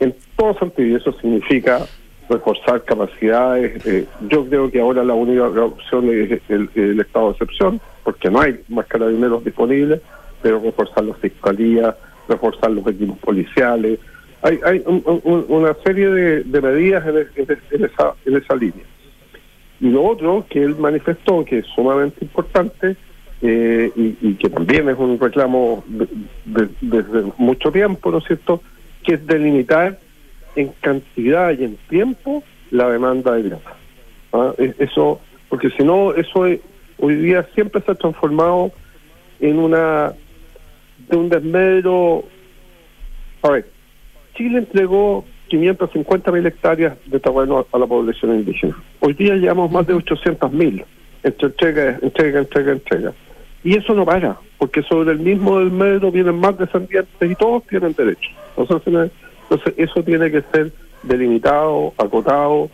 en 0.00 0.12
todo 0.36 0.58
sentido, 0.58 0.96
eso 0.96 1.12
significa 1.20 1.86
reforzar 2.28 2.82
capacidades. 2.82 3.86
Eh, 3.86 4.04
yo 4.28 4.44
creo 4.46 4.68
que 4.68 4.80
ahora 4.80 5.04
la 5.04 5.14
única 5.14 5.46
opción 5.46 6.08
es 6.08 6.40
el, 6.48 6.98
estado 6.98 7.26
de 7.26 7.32
excepción, 7.32 7.80
porque 8.02 8.30
no 8.30 8.40
hay 8.40 8.58
más 8.68 8.86
carabineros 8.86 9.44
disponibles, 9.44 10.00
pero 10.42 10.58
reforzar 10.58 11.04
las 11.04 11.18
fiscalías, 11.18 11.94
reforzar 12.28 12.72
los 12.72 12.84
equipos 12.88 13.18
policiales. 13.18 14.00
Hay, 14.42 14.58
hay 14.64 14.82
un, 14.86 15.20
un, 15.22 15.44
una 15.48 15.74
serie 15.84 16.08
de, 16.08 16.60
medidas 16.60 17.06
en, 17.06 17.84
esa, 17.84 18.14
en 18.26 18.36
esa 18.36 18.56
línea. 18.56 18.84
Y 19.80 19.88
lo 19.88 20.02
otro 20.02 20.44
que 20.50 20.64
él 20.64 20.74
manifestó, 20.76 21.44
que 21.44 21.58
es 21.58 21.66
sumamente 21.76 22.24
importante, 22.24 22.96
eh, 23.42 23.90
y, 23.96 24.16
y, 24.20 24.34
que 24.34 24.48
también 24.48 24.88
es 24.88 24.96
un 24.96 25.18
reclamo 25.18 25.84
desde 25.86 26.68
de, 26.80 27.02
de 27.02 27.32
mucho 27.38 27.72
tiempo, 27.72 28.10
¿no 28.10 28.18
es 28.18 28.24
cierto?, 28.24 28.62
que 29.02 29.14
es 29.14 29.26
delimitar 29.26 29.98
en 30.54 30.68
cantidad 30.80 31.50
y 31.58 31.64
en 31.64 31.76
tiempo 31.88 32.44
la 32.70 32.88
demanda 32.88 33.32
de 33.34 33.42
grasa. 33.42 33.76
¿Ah? 34.32 34.52
Eso, 34.78 35.20
porque 35.48 35.70
si 35.70 35.82
no, 35.82 36.14
eso 36.14 36.46
es, 36.46 36.60
hoy 36.98 37.16
día 37.16 37.46
siempre 37.54 37.82
se 37.82 37.90
ha 37.90 37.94
transformado 37.96 38.70
en 39.40 39.58
una 39.58 40.12
de 41.08 41.16
un 41.16 41.28
desmedro. 41.28 42.24
A 43.42 43.50
ver, 43.50 43.66
Chile 44.34 44.58
entregó 44.58 45.24
550 45.48 46.30
mil 46.30 46.46
hectáreas 46.46 46.96
de 47.06 47.18
terreno 47.18 47.66
a 47.72 47.78
la 47.78 47.86
población 47.86 48.36
indígena. 48.36 48.76
Hoy 49.00 49.14
día 49.14 49.34
llevamos 49.34 49.70
más 49.70 49.86
de 49.86 49.94
800 49.94 50.52
mil 50.52 50.84
entre 51.22 51.48
entrega, 51.48 51.98
entrega, 52.02 52.38
entrega, 52.40 52.72
entrega. 52.72 53.12
Y 53.64 53.76
eso 53.76 53.94
no 53.94 54.04
para, 54.04 54.36
porque 54.58 54.82
sobre 54.82 55.12
el 55.12 55.20
mismo 55.20 55.58
del 55.58 55.70
metro 55.70 56.10
vienen 56.10 56.36
más 56.36 56.58
descendientes 56.58 57.30
y 57.30 57.34
todos 57.34 57.64
tienen 57.66 57.94
derecho. 57.94 58.30
Entonces, 58.56 59.10
entonces 59.42 59.74
eso 59.76 60.02
tiene 60.02 60.30
que 60.30 60.42
ser 60.52 60.72
delimitado, 61.02 61.92
acotado, 61.96 62.70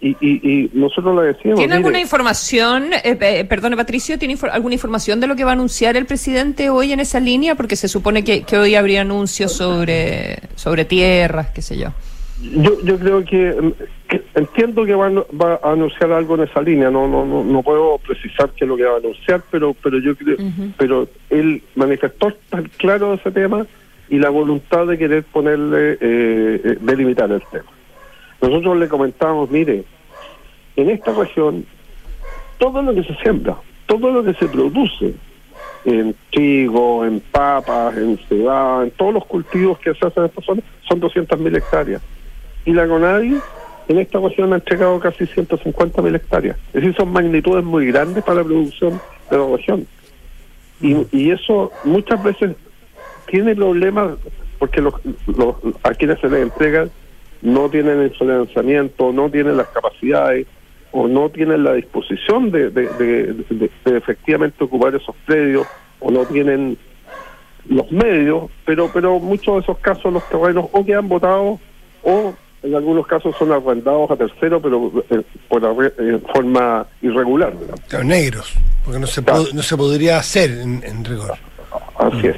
y, 0.00 0.10
y, 0.20 0.40
y, 0.48 0.70
nosotros 0.74 1.14
lo 1.14 1.22
decíamos. 1.22 1.58
¿Tiene 1.58 1.74
alguna 1.74 2.00
información, 2.00 2.92
eh, 2.92 3.18
eh, 3.20 3.44
perdone 3.44 3.76
Patricio, 3.76 4.16
¿tiene 4.16 4.32
infor 4.32 4.50
alguna 4.50 4.74
información 4.74 5.18
de 5.18 5.26
lo 5.26 5.34
que 5.34 5.42
va 5.42 5.50
a 5.50 5.54
anunciar 5.54 5.96
el 5.96 6.06
presidente 6.06 6.70
hoy 6.70 6.92
en 6.92 7.00
esa 7.00 7.18
línea? 7.18 7.56
Porque 7.56 7.74
se 7.74 7.88
supone 7.88 8.22
que, 8.22 8.42
que 8.42 8.58
hoy 8.58 8.76
habría 8.76 9.00
anuncios 9.00 9.52
sobre, 9.52 10.38
sobre 10.54 10.84
tierras, 10.84 11.48
qué 11.48 11.62
sé 11.62 11.78
yo. 11.78 11.88
Yo, 12.40 12.80
yo 12.84 12.96
creo 12.98 13.24
que, 13.24 13.74
que 14.08 14.24
entiendo 14.34 14.84
que 14.86 14.94
va, 14.94 15.10
va, 15.10 15.60
a 15.62 15.72
anunciar 15.72 16.10
algo 16.12 16.34
en 16.34 16.42
esa 16.42 16.62
línea, 16.62 16.90
no, 16.90 17.06
no, 17.06 17.26
no, 17.26 17.44
no 17.44 17.62
puedo 17.62 17.98
precisar 17.98 18.50
qué 18.56 18.64
es 18.64 18.68
lo 18.68 18.76
que 18.76 18.84
va 18.84 18.94
a 18.94 18.98
anunciar, 18.98 19.42
pero, 19.50 19.74
pero 19.74 19.98
yo 19.98 20.16
creo, 20.16 20.36
uh 20.36 20.40
-huh. 20.40 20.72
pero 20.78 21.08
él 21.28 21.62
manifestó 21.74 22.32
tan 22.48 22.64
claro 22.78 23.14
ese 23.14 23.30
tema 23.30 23.66
y 24.08 24.18
la 24.18 24.30
voluntad 24.30 24.86
de 24.86 24.96
querer 24.96 25.24
ponerle, 25.24 25.92
eh, 25.92 25.98
eh, 26.00 26.78
delimitar 26.80 27.30
el 27.30 27.42
tema. 27.52 27.70
Nosotros 28.40 28.78
le 28.78 28.88
comentábamos, 28.88 29.50
mire, 29.50 29.84
en 30.76 30.90
esta 30.90 31.12
región, 31.12 31.66
todo 32.56 32.80
lo 32.80 32.94
que 32.94 33.04
se 33.04 33.14
siembra, 33.16 33.56
todo 33.86 34.10
lo 34.10 34.24
que 34.24 34.32
se 34.34 34.48
produce, 34.48 35.14
en 35.84 36.14
trigo, 36.30 37.04
en 37.04 37.20
papas, 37.20 37.96
en 37.96 38.18
cebada, 38.28 38.84
en 38.84 38.90
todos 38.92 39.14
los 39.14 39.24
cultivos 39.26 39.78
que 39.78 39.94
se 39.94 40.06
hacen 40.06 40.24
en 40.24 40.28
esta 40.28 40.42
zona, 40.42 40.62
son 40.88 41.00
200.000 41.00 41.56
hectáreas. 41.56 42.02
Y 42.64 42.72
la 42.72 42.86
CONADI 42.86 43.38
en 43.88 43.98
esta 43.98 44.18
ocasión 44.18 44.52
ha 44.52 44.56
entregado 44.56 45.00
casi 45.00 45.24
150.000 45.24 46.14
hectáreas. 46.14 46.56
Es 46.68 46.74
decir, 46.74 46.94
son 46.94 47.10
magnitudes 47.10 47.64
muy 47.64 47.86
grandes 47.86 48.22
para 48.22 48.42
la 48.42 48.44
producción 48.44 49.00
de 49.30 49.38
la 49.38 49.46
región. 49.56 49.86
Y, 50.80 51.06
y 51.10 51.30
eso 51.30 51.72
muchas 51.84 52.22
veces 52.22 52.54
tiene 53.26 53.56
problemas 53.56 54.12
porque 54.58 54.80
los, 54.80 54.94
los, 55.26 55.56
a 55.82 55.94
quienes 55.94 56.20
se 56.20 56.28
les 56.28 56.42
entregan 56.42 56.90
no 57.40 57.68
tienen 57.70 58.00
el 58.00 58.10
financiamiento, 58.10 59.12
no 59.12 59.30
tienen 59.30 59.56
las 59.56 59.68
capacidades 59.68 60.46
o 60.90 61.06
no 61.06 61.30
tienen 61.30 61.64
la 61.64 61.74
disposición 61.74 62.50
de, 62.50 62.70
de, 62.70 62.88
de, 62.88 63.70
de 63.84 63.96
efectivamente 63.96 64.64
ocupar 64.64 64.94
esos 64.94 65.14
predios 65.26 65.66
o 66.00 66.10
no 66.10 66.24
tienen 66.26 66.76
los 67.68 67.90
medios, 67.92 68.50
pero 68.64 68.90
pero 68.92 69.18
muchos 69.18 69.56
de 69.56 69.60
esos 69.60 69.78
casos 69.78 70.12
los 70.12 70.26
terrenos 70.28 70.66
o 70.72 70.84
quedan 70.84 71.08
votados 71.08 71.60
o 72.02 72.34
en 72.62 72.74
algunos 72.74 73.06
casos 73.06 73.34
son 73.38 73.52
arrendados 73.52 74.10
a 74.10 74.16
terceros, 74.16 74.60
pero 74.62 74.92
eh, 75.10 75.22
por 75.48 75.62
en 75.98 76.22
forma 76.32 76.86
irregular. 77.02 77.52
Claro, 77.88 78.04
negros, 78.04 78.52
porque 78.84 78.98
no 79.00 79.06
se, 79.06 79.22
pod- 79.24 79.52
no 79.52 79.62
se 79.62 79.76
podría 79.76 80.18
hacer 80.18 80.50
en, 80.50 80.82
en 80.84 81.04
rigor. 81.04 81.34
Así 81.98 82.26
es. 82.28 82.36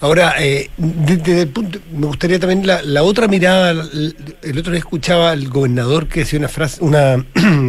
Ahora, 0.00 0.34
eh, 0.38 0.70
de- 0.76 1.16
desde 1.16 1.42
el 1.42 1.48
punto, 1.48 1.78
me 1.92 2.06
gustaría 2.06 2.38
también 2.38 2.66
la, 2.66 2.82
la 2.82 3.02
otra 3.02 3.28
mirada. 3.28 3.70
El, 3.70 4.16
el 4.42 4.58
otro 4.58 4.72
día 4.72 4.78
escuchaba 4.78 5.30
al 5.30 5.48
gobernador 5.48 6.06
que 6.08 6.20
decía 6.20 6.38
una 6.38 6.48
frase, 6.48 6.82
una 6.82 7.24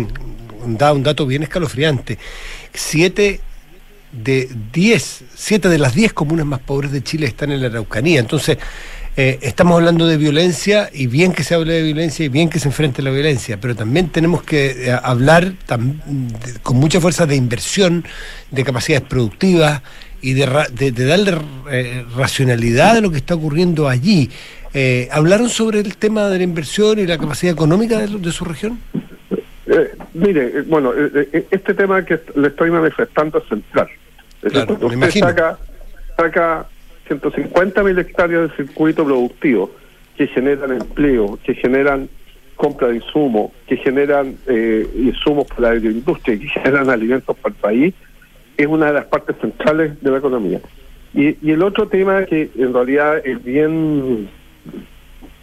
da 0.66 0.94
un 0.94 1.04
dato 1.04 1.26
bien 1.26 1.44
escalofriante. 1.44 2.18
Siete 2.74 3.42
de 4.12 4.50
diez, 4.74 5.24
siete 5.36 5.68
de 5.70 5.78
las 5.78 5.94
diez 5.94 6.14
comunas 6.14 6.46
más 6.46 6.60
pobres 6.62 6.92
de 6.92 7.04
Chile 7.04 7.28
están 7.28 7.52
en 7.52 7.62
la 7.62 7.68
Araucanía. 7.68 8.20
Entonces, 8.20 8.58
eh, 9.18 9.40
estamos 9.42 9.76
hablando 9.78 10.06
de 10.08 10.16
violencia 10.18 10.90
y 10.94 11.08
bien 11.08 11.34
que 11.34 11.44
se 11.44 11.56
hable 11.56 11.74
de 11.74 11.82
violencia 11.84 12.26
y 12.26 12.30
bien 12.30 12.50
que 12.50 12.60
se 12.60 12.68
enfrente 12.68 13.02
la 13.02 13.10
violencia, 13.10 13.60
pero 13.60 13.76
también 13.76 14.10
tenemos 14.10 14.44
que 14.44 14.90
eh, 14.90 14.98
hablar 15.04 15.54
tam- 15.68 16.02
de- 16.06 16.60
con 16.62 16.78
mucha 16.78 17.02
fuerza 17.02 17.26
de 17.26 17.36
inversión, 17.36 18.06
de 18.52 18.64
capacidades 18.64 19.08
productivas 19.08 19.82
y 20.22 20.34
de, 20.34 20.48
de- 20.72 20.92
de 20.92 21.06
darle 21.06 21.38
eh, 21.72 22.06
racionalidad 22.16 22.98
a 22.98 23.02
lo 23.02 23.10
que 23.12 23.18
está 23.18 23.34
ocurriendo 23.36 23.90
allí. 23.90 24.30
Eh, 24.74 25.08
¿Hablaron 25.12 25.50
sobre 25.50 25.80
el 25.80 25.98
tema 25.98 26.28
de 26.30 26.38
la 26.38 26.44
inversión 26.44 27.00
y 27.00 27.08
la 27.08 27.18
capacidad 27.18 27.52
económica 27.54 27.98
de, 27.98 28.08
de 28.20 28.32
su 28.32 28.46
región? 28.46 28.80
Mire, 30.14 30.62
bueno, 30.64 30.92
este 31.52 31.74
tema 31.74 32.04
que 32.06 32.20
le 32.36 32.48
estoy 32.50 32.72
manifestando 32.72 33.40
es 33.40 33.50
central. 33.50 33.88
Es 34.44 34.52
Claro, 34.54 34.78
me 34.78 34.86
usted 34.86 34.94
imagino. 34.98 35.28
saca, 35.28 35.58
saca 36.16 36.66
150 37.08 37.84
mil 37.84 37.98
hectáreas 37.98 38.50
de 38.50 38.56
circuito 38.56 39.06
productivo 39.06 39.72
que 40.18 40.28
generan 40.28 40.72
empleo, 40.72 41.40
que 41.44 41.54
generan 41.54 42.10
compra 42.56 42.90
de 42.90 42.96
insumos, 42.98 43.52
que 43.68 43.78
generan 43.78 44.36
eh, 44.48 44.88
insumos 44.96 45.46
para 45.48 45.62
la 45.62 45.70
agroindustria, 45.70 46.40
que 46.40 46.48
generan 46.48 46.90
alimentos 46.90 47.38
para 47.38 47.54
el 47.56 47.62
país, 47.62 47.94
es 48.58 48.68
una 48.68 48.88
de 48.88 48.94
las 48.94 49.06
partes 49.06 49.36
centrales 49.40 50.02
de 50.02 50.12
la 50.12 50.18
economía. 50.18 50.60
Y, 51.14 51.38
y 51.48 51.52
el 51.52 51.64
otro 51.64 51.88
tema 51.88 52.26
que 52.26 52.50
en 52.56 52.74
realidad 52.74 53.26
es 53.26 53.42
bien... 53.44 54.28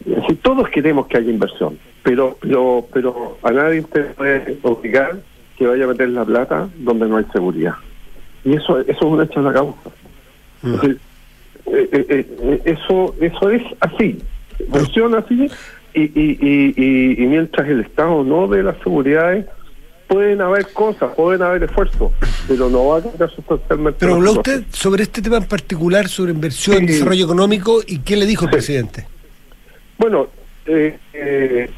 es 0.05 0.17
decir, 0.17 0.39
todos 0.43 0.69
queremos 0.69 1.07
que 1.07 1.19
haya 1.19 1.31
inversión, 1.31 1.79
pero 2.03 2.37
pero 2.41 2.87
pero 2.93 3.39
a 3.43 3.51
nadie 3.51 3.81
usted 3.81 4.15
puede 4.15 4.59
obligar 4.63 5.19
que 5.57 5.67
vaya 5.67 5.85
a 5.85 5.89
meter 5.89 6.09
la 6.11 6.25
plata 6.25 6.69
donde 6.77 7.09
no 7.09 7.17
hay 7.17 7.25
seguridad. 7.33 7.75
Y 8.45 8.55
eso 8.55 8.81
eso 8.81 8.91
es 8.91 9.03
un 9.03 9.23
hecho 9.23 9.41
de 9.41 9.47
la 9.47 9.53
causa. 9.53 9.91
Eh, 10.65 10.97
eso 11.67 13.15
eso 13.21 13.51
es 13.51 13.63
así, 13.81 14.19
funciona 14.71 15.19
así 15.19 15.49
y, 15.95 16.03
y, 16.03 16.39
y, 16.41 17.23
y, 17.23 17.27
mientras 17.27 17.69
el 17.69 17.81
Estado 17.81 18.23
no 18.25 18.49
dé 18.49 18.63
las 18.63 18.77
seguridades 18.79 19.47
pueden 20.09 20.41
haber 20.43 20.67
cosas, 20.73 21.15
pueden 21.15 21.43
haber 21.43 21.63
esfuerzos, 21.65 22.13
pero 22.47 22.69
no 22.69 22.87
va 22.89 22.99
a 22.99 23.03
cambiar 23.03 23.31
sustancialmente. 23.31 23.99
Pero 24.01 24.15
habló 24.17 24.33
usted 24.33 24.65
sobre 24.71 25.05
este 25.05 25.23
tema 25.23 25.39
en 25.39 25.45
particular, 25.45 26.09
sobre 26.09 26.33
inversión, 26.33 26.85
desarrollo 26.85 27.25
económico, 27.25 27.81
y 27.87 27.99
qué 28.01 28.17
le 28.17 28.27
dijo 28.27 28.45
el 28.45 28.51
presidente. 28.51 29.07
Bueno, 29.97 30.29
eh, 30.67 30.99
eh, 31.15 31.71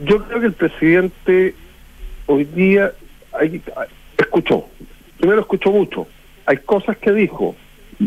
yo 0.00 0.24
creo 0.24 0.40
que 0.40 0.46
el 0.46 0.52
presidente 0.54 1.54
hoy 2.26 2.44
día 2.44 2.92
hay- 3.32 3.60
escuchó, 4.16 4.66
primero 5.18 5.40
escuchó 5.42 5.70
mucho, 5.70 6.06
hay 6.46 6.56
cosas 6.58 6.96
que 6.96 7.12
dijo, 7.12 7.54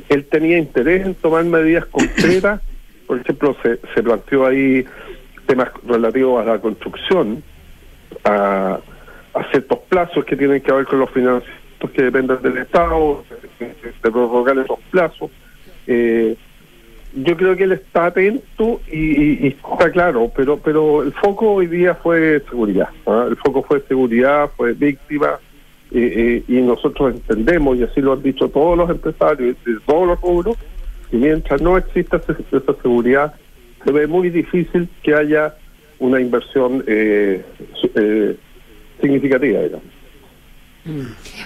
él 0.09 0.25
tenía 0.25 0.57
interés 0.57 1.05
en 1.05 1.15
tomar 1.15 1.43
medidas 1.45 1.85
concretas, 1.85 2.61
por 3.07 3.19
ejemplo, 3.19 3.55
se, 3.63 3.79
se 3.93 4.03
planteó 4.03 4.45
ahí 4.45 4.85
temas 5.47 5.69
relativos 5.87 6.45
a 6.45 6.51
la 6.51 6.59
construcción, 6.59 7.41
a, 8.23 8.79
ciertos 9.51 9.79
plazos 9.87 10.25
que 10.25 10.35
tienen 10.35 10.61
que 10.61 10.71
ver 10.71 10.85
con 10.85 10.99
los 10.99 11.09
financiamientos 11.11 11.91
que 11.93 12.03
dependen 12.03 12.41
del 12.41 12.57
Estado, 12.57 13.23
de, 13.59 14.11
prorrogar 14.11 14.57
esos 14.57 14.79
plazos. 14.91 15.31
Eh, 15.85 16.35
yo 17.13 17.37
creo 17.37 17.55
que 17.55 17.63
él 17.63 17.71
está 17.71 18.07
atento 18.07 18.81
y 18.91 19.47
está 19.47 19.91
claro, 19.91 20.31
pero 20.35 20.57
pero 20.57 21.03
el 21.03 21.13
foco 21.13 21.53
hoy 21.53 21.67
día 21.67 21.95
fue 21.95 22.41
seguridad. 22.49 22.89
¿ah? 23.05 23.27
El 23.29 23.37
foco 23.37 23.63
fue 23.63 23.81
seguridad, 23.87 24.49
fue 24.55 24.73
víctima, 24.73 25.39
eh, 25.91 26.43
y 26.47 26.61
nosotros 26.61 27.15
entendemos, 27.15 27.77
y 27.77 27.83
así 27.83 28.01
lo 28.01 28.13
han 28.13 28.23
dicho 28.23 28.49
todos 28.49 28.77
los 28.77 28.89
empresarios 28.89 29.55
de 29.65 29.73
todos 29.85 30.07
los 30.07 30.21
rubros, 30.21 30.57
y 31.11 31.17
mientras 31.17 31.61
no 31.61 31.77
exista 31.77 32.17
esa 32.17 32.73
seguridad, 32.81 33.33
se 33.83 33.91
ve 33.91 34.07
muy 34.07 34.29
difícil 34.29 34.89
que 35.03 35.13
haya 35.13 35.55
una 35.99 36.19
inversión 36.19 36.83
eh, 36.87 37.43
eh, 37.95 38.35
significativa. 39.01 39.59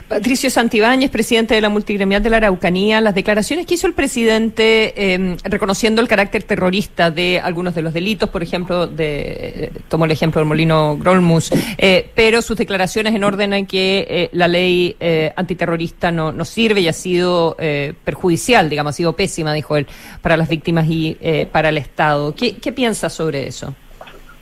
Patricio 0.08 0.50
Santibáñez, 0.50 1.10
presidente 1.10 1.56
de 1.56 1.62
la 1.62 1.70
multigremial 1.70 2.22
de 2.22 2.30
la 2.30 2.38
Araucanía, 2.38 3.02
las 3.02 3.16
declaraciones 3.16 3.66
que 3.66 3.76
hizo 3.76 3.88
el 3.88 3.94
presidente 3.94 4.94
eh, 4.96 5.38
reconociendo 5.44 6.02
el 6.02 6.08
carácter 6.08 6.44
terrorista 6.44 7.12
de 7.12 7.40
algunos 7.40 7.76
de 7.76 7.82
los 7.82 7.94
delitos, 7.94 8.30
por 8.30 8.44
ejemplo, 8.44 8.88
de, 8.88 9.72
tomo 9.88 10.06
el 10.06 10.12
ejemplo 10.12 10.40
del 10.40 10.48
molino 10.48 10.98
Grolmus, 10.98 11.52
eh, 11.78 12.10
pero 12.16 12.42
sus 12.42 12.58
declaraciones 12.58 13.14
en 13.16 13.24
orden 13.24 13.54
a 13.54 13.66
que 13.66 14.06
eh, 14.10 14.30
la 14.34 14.48
ley 14.48 14.96
eh, 15.00 15.32
antiterrorista 15.36 16.12
no, 16.12 16.32
no 16.32 16.46
sirve 16.46 16.82
y 16.82 16.88
ha 16.88 16.94
sido 16.94 17.56
perjudicial, 18.04 18.70
digamos, 18.70 18.92
ha 18.92 18.98
sido 18.98 19.14
pésima, 19.14 19.54
dijo 19.54 19.78
él, 19.78 19.88
para 20.22 20.38
las 20.38 20.50
víctimas 20.50 20.86
y 20.90 21.18
para 21.52 21.70
el 21.70 21.78
Estado. 21.78 22.34
¿Qué, 22.36 22.56
qué 22.58 22.72
piensa 22.72 23.10
sobre 23.10 23.48
eso? 23.48 23.74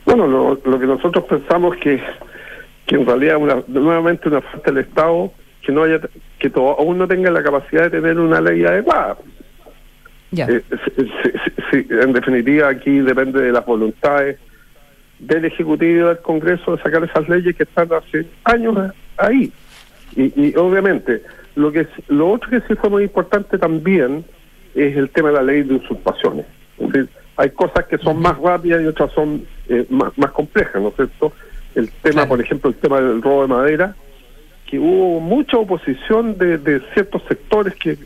Bueno, 0.06 0.26
lo 0.26 0.78
que 0.78 0.86
nosotros 0.86 1.24
pensamos 1.24 1.76
que, 1.76 2.00
que 2.90 2.96
en 2.96 3.06
realidad 3.06 3.36
una, 3.36 3.62
nuevamente 3.68 4.28
una 4.28 4.40
falta 4.40 4.72
del 4.72 4.82
Estado 4.84 5.32
que 5.62 5.70
no 5.70 5.84
haya 5.84 6.00
que 6.40 6.50
to- 6.50 6.76
aún 6.76 6.98
no 6.98 7.06
tenga 7.06 7.30
la 7.30 7.40
capacidad 7.40 7.84
de 7.84 7.90
tener 7.90 8.18
una 8.18 8.40
ley 8.40 8.64
adecuada. 8.64 9.16
Eh, 10.48 10.62
si- 10.84 11.02
si- 11.04 11.30
si- 11.44 11.84
si- 11.86 11.94
en 11.94 12.12
definitiva, 12.12 12.68
aquí 12.68 12.98
depende 12.98 13.42
de 13.42 13.52
las 13.52 13.64
voluntades 13.64 14.38
del 15.20 15.44
Ejecutivo 15.44 15.92
y 15.92 16.08
del 16.08 16.18
Congreso 16.18 16.74
de 16.76 16.82
sacar 16.82 17.04
esas 17.04 17.28
leyes 17.28 17.54
que 17.54 17.62
están 17.62 17.88
hace 17.92 18.26
años 18.42 18.76
ahí. 19.18 19.52
Y, 20.16 20.48
y 20.48 20.56
obviamente, 20.56 21.22
lo 21.54 21.70
que 21.70 21.86
lo 22.08 22.28
otro 22.32 22.50
que 22.50 22.60
sí 22.66 22.74
fue 22.74 22.90
muy 22.90 23.04
importante 23.04 23.56
también 23.56 24.24
es 24.74 24.96
el 24.96 25.10
tema 25.10 25.28
de 25.28 25.34
la 25.34 25.42
ley 25.42 25.62
de 25.62 25.74
usurpaciones. 25.74 26.44
Es 26.78 26.88
decir, 26.92 27.08
hay 27.36 27.50
cosas 27.50 27.84
que 27.86 27.98
son 27.98 28.20
más 28.20 28.36
rápidas 28.38 28.82
y 28.82 28.86
otras 28.86 29.12
son 29.12 29.44
eh, 29.68 29.86
más, 29.90 30.16
más 30.18 30.32
complejas, 30.32 30.82
¿no 30.82 30.88
es 30.88 30.96
cierto? 30.96 31.32
El 31.74 31.90
tema, 32.02 32.26
por 32.26 32.40
ejemplo, 32.40 32.70
el 32.70 32.76
tema 32.76 33.00
del 33.00 33.22
robo 33.22 33.42
de 33.42 33.48
madera, 33.48 33.94
que 34.66 34.78
hubo 34.78 35.20
mucha 35.20 35.56
oposición 35.56 36.38
de, 36.38 36.58
de 36.58 36.80
ciertos 36.94 37.22
sectores 37.28 37.74
que, 37.74 37.96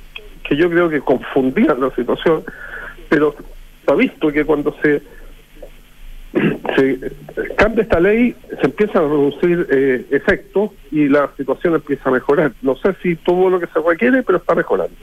que 0.43 0.57
yo 0.57 0.71
creo 0.71 0.89
que 0.89 1.01
confundían 1.01 1.81
la 1.81 1.91
situación, 1.95 2.45
pero 3.09 3.35
se 3.85 3.93
ha 3.93 3.95
visto 3.95 4.33
que 4.33 4.45
cuando 4.45 4.75
se, 4.83 5.03
se 6.77 7.12
cambia 7.57 7.83
esta 7.83 8.01
ley, 8.01 8.35
se 8.61 8.67
empiezan 8.67 9.05
a 9.05 9.09
reducir 9.09 9.67
eh, 9.71 10.07
efectos 10.11 10.71
y 10.91 11.09
la 11.09 11.31
situación 11.37 11.75
empieza 11.75 12.09
a 12.09 12.12
mejorar. 12.12 12.53
No 12.62 12.77
sé 12.77 12.95
si 13.03 13.17
todo 13.17 13.51
lo 13.51 13.61
que 13.61 13.67
se 13.67 13.81
requiere, 13.81 14.23
pero 14.23 14.39
está 14.39 14.55
mejorando. 14.55 14.97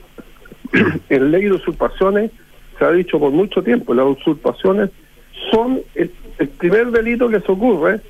en 1.08 1.30
ley 1.30 1.44
de 1.44 1.52
usurpaciones 1.52 2.30
se 2.78 2.84
ha 2.84 2.90
dicho 2.90 3.18
por 3.18 3.30
mucho 3.30 3.62
tiempo, 3.62 3.94
las 3.94 4.06
usurpaciones 4.06 4.90
son 5.50 5.82
el, 5.94 6.10
el 6.38 6.48
primer 6.48 6.90
delito 6.90 7.28
que 7.28 7.40
se 7.40 7.52
ocurre 7.52 8.00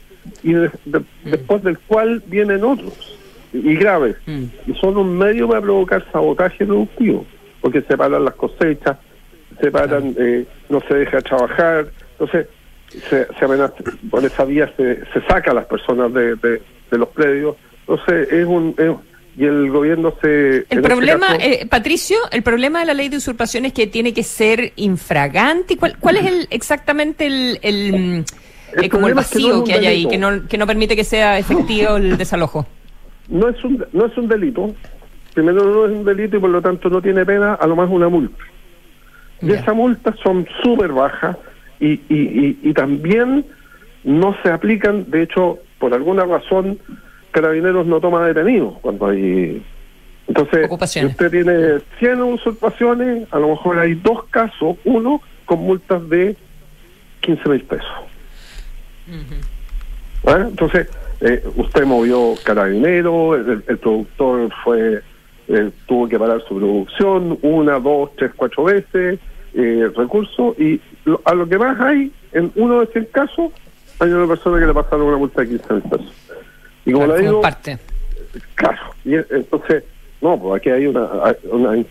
y 0.43 0.53
de- 0.53 0.71
de- 0.85 1.03
después 1.25 1.63
del 1.63 1.79
cual 1.79 2.23
vienen 2.27 2.63
otros 2.65 2.93
y 3.53 3.75
graves. 3.77 4.17
Y 4.27 4.75
son 4.81 4.97
un 4.97 5.17
medio 5.19 5.49
para 5.49 5.61
provocar 5.61 6.05
sabotaje 6.13 6.65
productivo 6.67 7.27
porque 7.61 7.83
se 7.83 7.97
paran 7.97 8.25
las 8.25 8.35
cosechas 8.35 8.97
se 9.61 9.71
paran 9.71 10.15
eh, 10.19 10.47
no 10.69 10.81
se 10.89 10.95
deja 10.95 11.21
trabajar 11.21 11.87
entonces 12.13 12.47
se, 13.09 13.27
se 13.39 13.45
amenaza 13.45 13.75
por 14.11 14.25
esa 14.25 14.45
vía 14.45 14.73
se, 14.77 14.97
se 15.13 15.21
saca 15.29 15.51
a 15.53 15.55
las 15.55 15.67
personas 15.67 16.13
de, 16.15 16.35
de- 16.37 16.63
de 16.91 16.99
los 16.99 17.09
predios. 17.09 17.57
Entonces 17.81 18.33
es 18.33 18.47
un 18.47 18.75
es- 18.79 18.97
y 19.35 19.45
el 19.47 19.71
gobierno 19.71 20.15
se... 20.21 20.57
El 20.59 20.65
este 20.69 20.83
problema, 20.83 21.27
caso- 21.29 21.41
eh, 21.41 21.67
Patricio, 21.71 22.19
el 22.33 22.43
problema 22.43 22.81
de 22.81 22.87
la 22.87 22.93
ley 22.95 23.09
de 23.09 23.17
usurpación 23.17 23.65
es 23.65 23.73
que 23.73 23.87
tiene 23.87 24.13
que 24.13 24.23
ser 24.25 24.73
infragante. 24.77 25.79
¿Cuál, 25.79 25.97
cuál 25.99 26.19
es 26.19 26.27
el, 26.27 26.47
exactamente 26.51 27.27
el, 27.27 27.59
el, 27.63 27.93
mm, 28.19 28.25
El 28.75 28.85
eh, 28.85 28.89
como 28.89 29.07
el 29.07 29.15
problema 29.15 29.21
es 29.23 29.31
que 29.31 29.39
no 29.39 29.49
vacío 29.49 29.65
que 29.65 29.73
hay 29.75 29.87
ahí, 29.87 30.07
que 30.07 30.19
no, 30.19 30.47
que 30.49 30.59
no 30.59 30.67
permite 30.67 30.97
que 30.97 31.05
sea 31.05 31.39
efectivo 31.39 31.97
el 31.97 32.17
desalojo? 32.17 32.67
no 33.29 33.49
es 33.49 33.65
un 33.65 33.85
no 33.93 34.07
es 34.07 34.17
un 34.17 34.29
delito. 34.29 34.75
Primero 35.35 35.65
no 35.65 35.87
es 35.87 35.93
un 35.93 36.05
delito 36.05 36.37
y 36.37 36.41
por 36.41 36.51
lo 36.51 36.61
tanto 36.61 36.91
no 36.91 37.01
tiene 37.01 37.25
pena 37.25 37.55
a 37.55 37.67
lo 37.67 37.75
más 37.75 37.89
una 37.91 38.09
multa. 38.09 38.45
Y 39.41 39.51
esas 39.51 39.75
multas 39.75 40.15
son 40.23 40.47
súper 40.63 40.93
bajas 40.93 41.37
y, 41.81 41.93
y, 41.93 42.03
y, 42.09 42.59
y 42.63 42.75
también 42.75 43.45
no 44.05 44.37
se 44.43 44.51
aplican 44.51 45.11
de 45.11 45.23
hecho 45.23 45.59
por 45.79 45.95
alguna 45.95 46.25
razón 46.25 46.79
carabineros 47.33 47.87
no 47.87 48.01
toma 48.01 48.25
detenidos 48.27 48.79
cuando 48.81 49.07
hay 49.07 49.63
entonces 50.29 50.69
si 50.91 51.07
usted 51.07 51.31
tiene 51.31 51.81
100 51.99 52.23
usurpaciones 52.23 53.27
a 53.33 53.39
lo 53.39 53.49
mejor 53.49 53.79
hay 53.79 53.95
dos 53.95 54.25
casos 54.25 54.77
uno 54.85 55.21
con 55.45 55.61
multas 55.61 56.09
de 56.09 56.37
15 57.21 57.49
mil 57.49 57.63
pesos 57.63 57.91
¿Ah? 60.27 60.47
Entonces, 60.49 60.89
eh, 61.21 61.43
usted 61.57 61.85
movió 61.85 62.35
carabinero, 62.45 63.35
el, 63.37 63.63
el 63.67 63.79
productor 63.79 64.51
fue 64.65 65.03
eh, 65.49 65.71
tuvo 65.87 66.09
que 66.09 66.19
parar 66.19 66.41
su 66.49 66.57
producción 66.57 67.39
una, 67.43 67.79
dos, 67.81 68.11
tres, 68.17 68.31
cuatro 68.37 68.65
veces, 68.65 69.19
eh, 69.55 69.91
recursos, 69.97 70.59
y 70.59 70.81
lo- 71.05 71.21
a 71.25 71.35
lo 71.35 71.49
que 71.49 71.59
más 71.59 71.79
hay, 71.81 72.13
en 72.33 72.51
uno 72.55 72.81
de 72.81 72.87
100 72.87 73.09
casos, 73.13 73.51
hay 73.99 74.11
una 74.11 74.27
persona 74.27 74.59
que 74.61 74.67
le 74.67 74.73
pasaron 74.73 75.03
una 75.07 75.17
multa 75.19 75.43
de 75.43 75.49
15 75.49 75.73
mil 75.75 75.83
pesos. 75.83 76.13
Y 76.87 76.93
como 76.93 77.07
Claro, 77.07 77.19
le 77.21 77.27
como 77.27 77.31
digo, 77.31 77.41
parte. 77.43 77.79
claro, 78.55 78.79
y 79.05 79.15
entonces, 79.15 79.85
no, 80.21 80.39
pues 80.41 80.61
aquí 80.61 80.71
hay 80.71 80.87
una, 80.87 81.09
una 81.51 81.85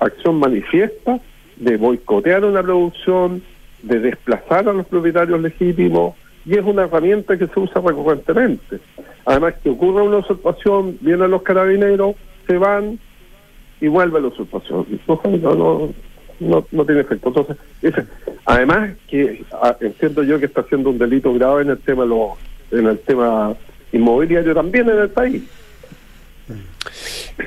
acción 0.00 0.38
manifiesta 0.40 1.20
de 1.56 1.76
boicotear 1.76 2.44
una 2.44 2.62
producción, 2.62 3.42
de 3.82 4.00
desplazar 4.00 4.68
a 4.68 4.72
los 4.72 4.86
propietarios 4.86 5.40
legítimos, 5.40 6.14
y 6.46 6.56
es 6.56 6.64
una 6.64 6.84
herramienta 6.84 7.36
que 7.36 7.46
se 7.48 7.58
usa 7.60 7.82
recurrentemente. 7.84 8.78
Además, 9.24 9.54
que 9.62 9.70
ocurra 9.70 10.02
una 10.04 10.18
usurpación, 10.18 10.96
vienen 11.00 11.30
los 11.30 11.42
carabineros, 11.42 12.14
se 12.46 12.56
van 12.56 12.98
y 13.80 13.88
vuelve 13.88 14.20
la 14.20 14.28
usurpación. 14.28 14.86
No, 15.08 15.20
no, 15.24 15.92
no, 16.38 16.66
no 16.70 16.84
tiene 16.84 17.00
efecto. 17.00 17.28
Entonces, 17.28 17.56
ese- 17.82 18.04
además 18.44 18.90
que 19.08 19.44
ah, 19.52 19.76
entiendo 19.80 20.22
yo 20.22 20.38
que 20.38 20.46
está 20.46 20.60
haciendo 20.60 20.90
un 20.90 20.98
delito 20.98 21.32
grave 21.34 21.62
en 21.62 21.70
el 21.70 21.78
tema 21.78 22.04
los- 22.04 22.32
en 22.70 22.86
el 22.86 22.98
tema 23.00 23.54
inmobiliario 23.92 24.54
también 24.54 24.88
en 24.88 24.98
el 24.98 25.08
país. 25.10 25.42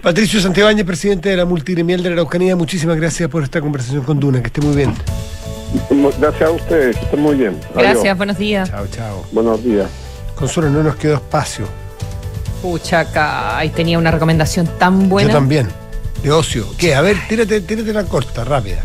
Patricio 0.03 0.39
Santibáñez, 0.39 0.85
presidente 0.85 1.29
de 1.29 1.37
la 1.37 1.45
Multigremial 1.45 2.03
de 2.03 2.09
la 2.09 2.13
Araucanía, 2.15 2.55
muchísimas 2.55 2.97
gracias 2.97 3.29
por 3.29 3.43
esta 3.43 3.59
conversación 3.61 4.03
con 4.03 4.19
Duna, 4.19 4.41
que 4.41 4.47
esté 4.47 4.61
muy 4.61 4.75
bien. 4.75 4.91
Gracias 6.19 6.49
a 6.49 6.51
ustedes, 6.51 6.97
que 6.97 7.03
estén 7.05 7.19
muy 7.21 7.35
bien. 7.35 7.59
Gracias, 7.75 8.17
buenos 8.17 8.37
días. 8.37 8.69
Chao, 8.69 8.87
chao. 8.87 9.25
Buenos 9.31 9.63
días. 9.63 9.87
Consuelo, 10.35 10.69
no 10.69 10.83
nos 10.83 10.95
quedó 10.95 11.15
espacio. 11.15 11.65
Pucha, 12.61 13.01
acá 13.01 13.57
ahí 13.57 13.69
tenía 13.69 13.97
una 13.97 14.11
recomendación 14.11 14.67
tan 14.79 15.09
buena. 15.09 15.29
Yo 15.29 15.35
también. 15.35 15.67
De 16.23 16.31
ocio. 16.31 16.65
¿Qué? 16.77 16.95
A 16.95 17.01
ver, 17.01 17.17
tírate, 17.29 17.61
tírate 17.61 17.93
la 17.93 18.03
corta, 18.03 18.43
rápida. 18.43 18.83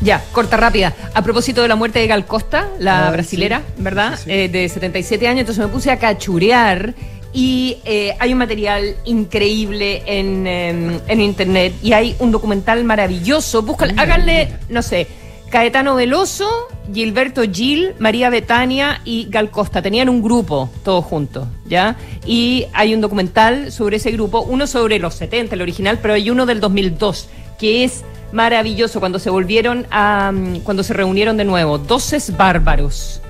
Ya, 0.00 0.22
corta 0.32 0.56
rápida. 0.56 0.92
A 1.14 1.22
propósito 1.22 1.62
de 1.62 1.68
la 1.68 1.76
muerte 1.76 2.00
de 2.00 2.08
Gal 2.08 2.26
Costa, 2.26 2.68
la 2.80 3.06
Ah, 3.06 3.10
brasilera, 3.12 3.62
¿verdad? 3.78 4.18
Eh, 4.26 4.48
de 4.48 4.68
77 4.68 5.28
años, 5.28 5.40
entonces 5.40 5.64
me 5.64 5.70
puse 5.70 5.92
a 5.92 5.98
cachurear 5.98 6.94
y 7.32 7.78
eh, 7.84 8.16
hay 8.18 8.32
un 8.32 8.38
material 8.38 8.96
increíble 9.04 10.02
en, 10.06 10.46
em, 10.48 11.00
en 11.06 11.20
internet 11.20 11.74
y 11.82 11.92
hay 11.92 12.16
un 12.18 12.32
documental 12.32 12.82
maravilloso. 12.82 13.62
Búscale, 13.62 13.94
háganle, 13.96 14.48
no 14.68 14.82
sé, 14.82 15.06
Caetano 15.52 15.94
Veloso, 15.96 16.48
Gilberto 16.94 17.42
Gil, 17.42 17.92
María 17.98 18.30
Betania 18.30 19.02
y 19.04 19.26
Gal 19.28 19.50
Costa. 19.50 19.82
Tenían 19.82 20.08
un 20.08 20.22
grupo, 20.22 20.70
todos 20.82 21.04
juntos, 21.04 21.46
¿ya? 21.66 21.96
Y 22.24 22.64
hay 22.72 22.94
un 22.94 23.02
documental 23.02 23.70
sobre 23.70 23.98
ese 23.98 24.10
grupo, 24.12 24.40
uno 24.40 24.66
sobre 24.66 24.98
los 24.98 25.14
70, 25.14 25.54
el 25.54 25.60
original, 25.60 25.98
pero 26.00 26.14
hay 26.14 26.30
uno 26.30 26.46
del 26.46 26.58
2002, 26.58 27.28
que 27.58 27.84
es 27.84 28.02
maravilloso 28.32 28.98
cuando 28.98 29.18
se 29.18 29.28
volvieron 29.28 29.86
a. 29.90 30.32
mm, 30.32 30.60
cuando 30.60 30.82
se 30.82 30.94
reunieron 30.94 31.36
de 31.36 31.44
nuevo. 31.44 31.76
Doces 31.76 32.34
bárbaros. 32.34 33.21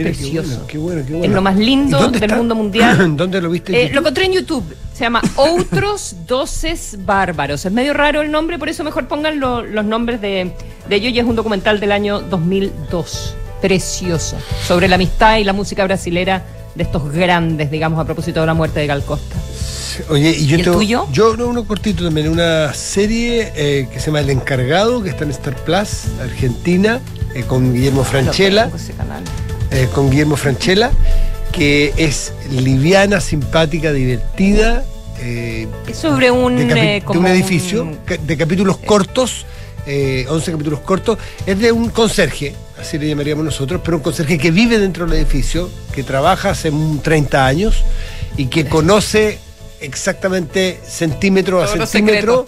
Es 0.00 0.04
Mira, 0.04 0.10
qué 0.10 0.16
precioso. 0.18 0.48
bueno, 0.48 0.66
qué 0.66 0.78
bueno, 0.78 1.02
qué 1.06 1.12
bueno. 1.12 1.24
Es 1.26 1.30
lo 1.32 1.42
más 1.42 1.56
lindo 1.56 1.98
¿Y 1.98 2.02
dónde 2.02 2.18
del 2.20 2.24
está? 2.30 2.36
mundo 2.36 2.54
mundial. 2.54 3.16
¿Dónde 3.16 3.40
lo 3.40 3.50
viste? 3.50 3.72
en 3.80 3.88
Eh, 3.88 3.92
lo 3.92 4.00
encontré 4.00 4.24
en 4.26 4.32
YouTube. 4.32 4.64
Se 4.94 5.00
llama 5.04 5.20
Outros 5.36 6.16
Doces 6.26 6.96
Bárbaros. 7.04 7.64
Es 7.64 7.72
medio 7.72 7.92
raro 7.94 8.22
el 8.22 8.30
nombre, 8.30 8.58
por 8.58 8.68
eso 8.68 8.82
mejor 8.84 9.08
pongan 9.08 9.40
lo- 9.40 9.62
los 9.62 9.84
nombres 9.84 10.20
de, 10.20 10.52
de 10.88 10.96
ellos. 10.96 11.12
Y 11.12 11.18
es 11.18 11.24
un 11.24 11.36
documental 11.36 11.80
del 11.80 11.92
año 11.92 12.20
2002. 12.20 13.34
Precioso. 13.60 14.36
Sobre 14.66 14.86
la 14.88 14.96
amistad 14.96 15.38
y 15.38 15.44
la 15.44 15.52
música 15.52 15.84
brasilera 15.84 16.44
de 16.74 16.82
estos 16.82 17.10
grandes, 17.10 17.70
digamos, 17.70 17.98
a 17.98 18.04
propósito 18.04 18.40
de 18.40 18.46
la 18.46 18.54
muerte 18.54 18.80
de 18.80 18.86
Gal 18.86 19.02
Costa. 19.04 19.34
Oye, 20.10 20.30
y 20.30 20.46
yo 20.46 20.56
¿Y 20.56 20.60
el 20.60 20.64
tengo- 20.66 20.76
tuyo? 20.76 21.06
Yo, 21.10 21.36
no, 21.38 21.46
uno 21.46 21.64
cortito 21.64 22.04
también, 22.04 22.28
una 22.28 22.74
serie 22.74 23.50
eh, 23.56 23.88
que 23.90 23.98
se 23.98 24.06
llama 24.06 24.20
El 24.20 24.28
Encargado, 24.28 25.02
que 25.02 25.08
está 25.08 25.24
en 25.24 25.30
Star 25.30 25.56
Plus, 25.56 26.04
Argentina, 26.22 27.00
eh, 27.34 27.44
con 27.44 27.72
Guillermo 27.72 28.04
Franchella. 28.04 28.66
No 28.66 28.76
ese 28.76 28.92
canal. 28.92 29.24
Eh, 29.70 29.88
con 29.94 30.10
Guillermo 30.10 30.36
Franchella, 30.36 30.90
que 31.52 31.92
es 31.96 32.32
liviana, 32.50 33.20
simpática, 33.20 33.92
divertida. 33.92 34.84
eh, 35.20 35.66
Es 35.88 35.96
sobre 35.98 36.30
un, 36.30 36.56
de, 36.56 36.96
eh, 36.96 37.00
de 37.00 37.18
un 37.18 37.26
edificio, 37.26 37.82
un- 37.82 37.98
de 38.26 38.36
capítulos 38.36 38.76
cortos, 38.78 39.46
eh, 39.86 40.26
11 40.28 40.52
capítulos 40.52 40.80
cortos. 40.80 41.18
Es 41.46 41.58
de 41.58 41.72
un 41.72 41.88
conserje, 41.90 42.54
así 42.78 42.98
le 42.98 43.08
llamaríamos 43.08 43.44
nosotros, 43.44 43.80
pero 43.84 43.96
un 43.96 44.02
conserje 44.02 44.36
que 44.38 44.50
vive 44.50 44.78
dentro 44.78 45.06
del 45.06 45.18
edificio, 45.20 45.70
que 45.94 46.02
trabaja 46.02 46.50
hace 46.50 46.70
un 46.70 47.00
30 47.00 47.46
años 47.46 47.82
y 48.36 48.46
que 48.46 48.66
conoce 48.66 49.38
exactamente 49.80 50.80
centímetro 50.86 51.62
a 51.62 51.66
centímetro, 51.86 52.46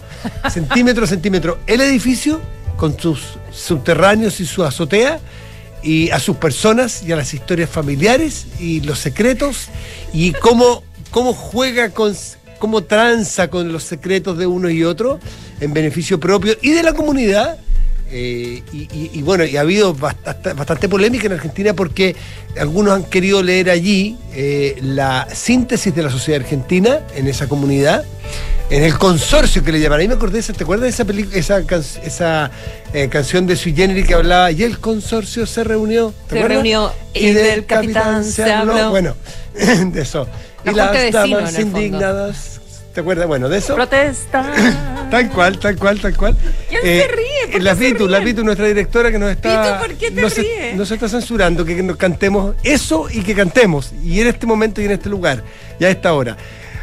centímetro 0.51 1.05
a 1.05 1.07
centímetro, 1.07 1.59
el 1.67 1.81
edificio 1.81 2.41
con 2.77 2.99
sus 2.99 3.39
subterráneos 3.51 4.41
y 4.41 4.47
su 4.47 4.63
azotea 4.65 5.19
y 5.83 6.11
a 6.11 6.19
sus 6.19 6.37
personas 6.37 7.03
y 7.03 7.13
a 7.13 7.17
las 7.17 7.35
historias 7.35 7.71
familiares 7.71 8.47
y 8.59 8.81
los 8.81 8.99
secretos 8.99 9.69
y 10.13 10.33
cómo, 10.33 10.83
cómo 11.11 11.33
juega 11.33 11.91
con 11.91 12.15
cómo 12.59 12.83
tranza 12.83 13.49
con 13.49 13.73
los 13.73 13.85
secretos 13.85 14.37
de 14.37 14.47
uno 14.47 14.69
y 14.69 14.85
otro 14.85 15.21
en 15.61 15.73
beneficio 15.73 16.19
propio 16.19 16.57
y 16.61 16.71
de 16.71 16.83
la 16.83 16.93
comunidad 16.93 17.59
eh, 18.11 18.63
y, 18.73 18.77
y- 18.93 19.11
y 19.15 19.23
bueno, 19.23 19.45
y 19.45 19.57
ha 19.57 19.61
habido 19.61 19.95
bastante, 19.95 20.53
bastante 20.55 20.89
polémica 20.89 21.27
en 21.27 21.33
Argentina 21.33 21.75
porque 21.75 22.17
algunos 22.59 22.95
han 22.95 23.05
querido 23.05 23.43
leer 23.43 23.71
allí 23.71 24.17
eh, 24.35 24.77
la 24.83 25.29
síntesis 25.33 25.95
de 25.95 26.03
la 26.03 26.11
sociedad 26.11 26.41
argentina 26.43 27.01
en 27.15 27.27
esa 27.29 27.47
comunidad, 27.49 28.05
en 28.71 28.83
el 28.83 28.97
consorcio 28.99 29.63
que 29.65 29.73
le 29.73 29.81
llaman. 29.81 30.01
Ahí 30.01 30.09
me 30.09 30.15
acordé, 30.15 30.43
¿te 30.43 30.63
acuerdas 30.63 30.85
de 30.85 30.91
esa, 30.91 31.05
peli- 31.05 31.29
esa, 31.35 31.65
can- 31.65 31.83
esa 32.03 32.51
eh, 32.93 33.09
canción 33.09 33.47
de 33.47 33.57
Sui 33.57 33.75
Generis 33.75 34.07
que 34.07 34.15
hablaba 34.15 34.51
y 34.51 34.63
el 34.63 34.79
consorcio 34.79 35.47
se 35.47 35.65
reunió? 35.65 36.13
¿te 36.29 36.35
Se 36.35 36.39
acuerdas? 36.39 36.49
reunió 36.63 36.93
y 37.15 37.31
del 37.33 37.65
capitán 37.67 38.25
se 38.25 38.51
habló. 38.51 38.91
Bueno, 38.91 39.15
de 39.55 40.01
eso. 40.03 40.27
La 40.65 40.73
y 40.73 40.75
las 40.75 41.13
damas 41.13 41.59
indignadas. 41.59 42.58
¿Te 42.99 43.03
acuerdas? 43.03 43.29
Bueno, 43.29 43.49
de 43.49 43.59
eso. 43.59 43.77
Protesta. 43.77 44.45
Tal 45.09 45.31
cual, 45.31 45.57
tal 45.61 45.77
cual, 45.77 46.01
tal 46.01 46.17
cual. 46.17 46.37
¿Quién 46.69 46.83
se 46.83 47.07
ríe? 47.07 47.53
¿Por 47.53 47.63
La 47.63 47.77
qué 47.77 47.85
se 47.85 47.93
Pitu, 47.93 48.09
la? 48.09 48.21
Pitu, 48.21 48.43
nuestra 48.43 48.67
directora 48.67 49.13
que 49.13 49.21
nos 49.21 49.31
está. 49.31 49.63
Pitu, 49.63 49.87
¿por 49.87 49.97
qué 49.97 50.11
te 50.11 50.21
no 50.21 50.29
se- 50.29 50.41
ríes? 50.43 50.75
nos 50.77 50.91
está 50.91 51.09
censurando 51.09 51.65
que 51.65 51.81
nos 51.81 51.97
cantemos 51.97 52.57
eso 52.65 53.07
y 53.09 53.23
que 53.23 53.37
cantemos. 53.37 53.93
Y 54.03 54.21
en 54.21 54.27
este 54.27 54.47
momento 54.47 54.83
y 54.83 54.87
en 54.87 54.91
este 54.91 55.09
lugar. 55.09 55.45
Y 55.79 55.85
a 55.85 55.91
esta 55.91 56.13
hora. 56.13 56.37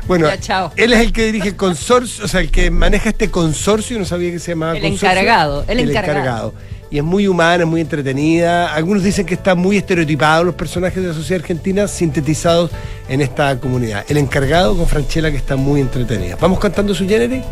Bueno, 0.07 0.28
Ya, 0.28 0.39
chao. 0.39 0.72
él 0.78 0.93
es 0.93 1.01
el 1.01 1.11
que 1.11 1.26
dirige 1.26 1.49
el 1.49 1.55
consorcio, 1.57 2.24
o 2.24 2.28
sea, 2.30 2.39
el 2.39 2.49
que 2.49 2.72
maneja 2.72 3.09
este 3.09 3.30
consorcio, 3.30 3.99
no 3.99 4.05
sabía 4.05 4.32
que 4.32 4.39
se 4.39 4.51
llamaba 4.53 4.78
El 4.78 4.82
consorcio. 4.84 5.09
encargado, 5.09 5.66
el 5.68 5.80
encargado. 5.82 6.53
Y 6.96 7.00
es 7.00 7.04
muy 7.04 7.28
humana, 7.28 7.66
es 7.66 7.70
muy 7.70 7.82
entretenida. 7.82 8.74
Algunos 8.74 9.04
dicen 9.04 9.26
que 9.26 9.34
están 9.34 9.58
muy 9.58 9.76
estereotipados 9.76 10.46
los 10.46 10.56
personajes 10.56 11.04
de 11.04 11.10
la 11.10 11.14
sociedad 11.14 11.41
argentina 11.41 11.89
sintetizados 11.89 12.72
en 13.10 13.20
esta 13.20 13.60
comunidad. 13.60 14.06
El 14.08 14.16
encargado 14.16 14.78
con 14.78 14.88
Franchella 14.88 15.30
que 15.30 15.36
está 15.36 15.58
muy 15.58 15.82
entretenida. 15.82 16.38
¿Vamos 16.39 16.58
cantando 16.58 16.96
su 16.96 17.06
género? 17.06 17.43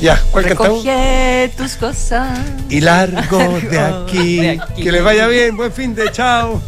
Ya, 0.00 0.18
¿cuál 0.30 0.46
cantamos? 0.46 0.82
Recoge 0.82 1.50
tus 1.58 1.74
cosas. 1.76 2.38
Y 2.70 2.80
largo 2.80 3.38
de 3.60 3.76
Largo 3.76 4.04
aquí. 4.06 4.36
de 4.36 4.50
aquí. 4.50 4.82
Que 4.82 4.90
les 4.90 5.04
vaya 5.04 5.26
bien, 5.26 5.54
buen 5.54 5.70
fin 5.70 5.94
de 5.94 6.10
chao. 6.10 6.62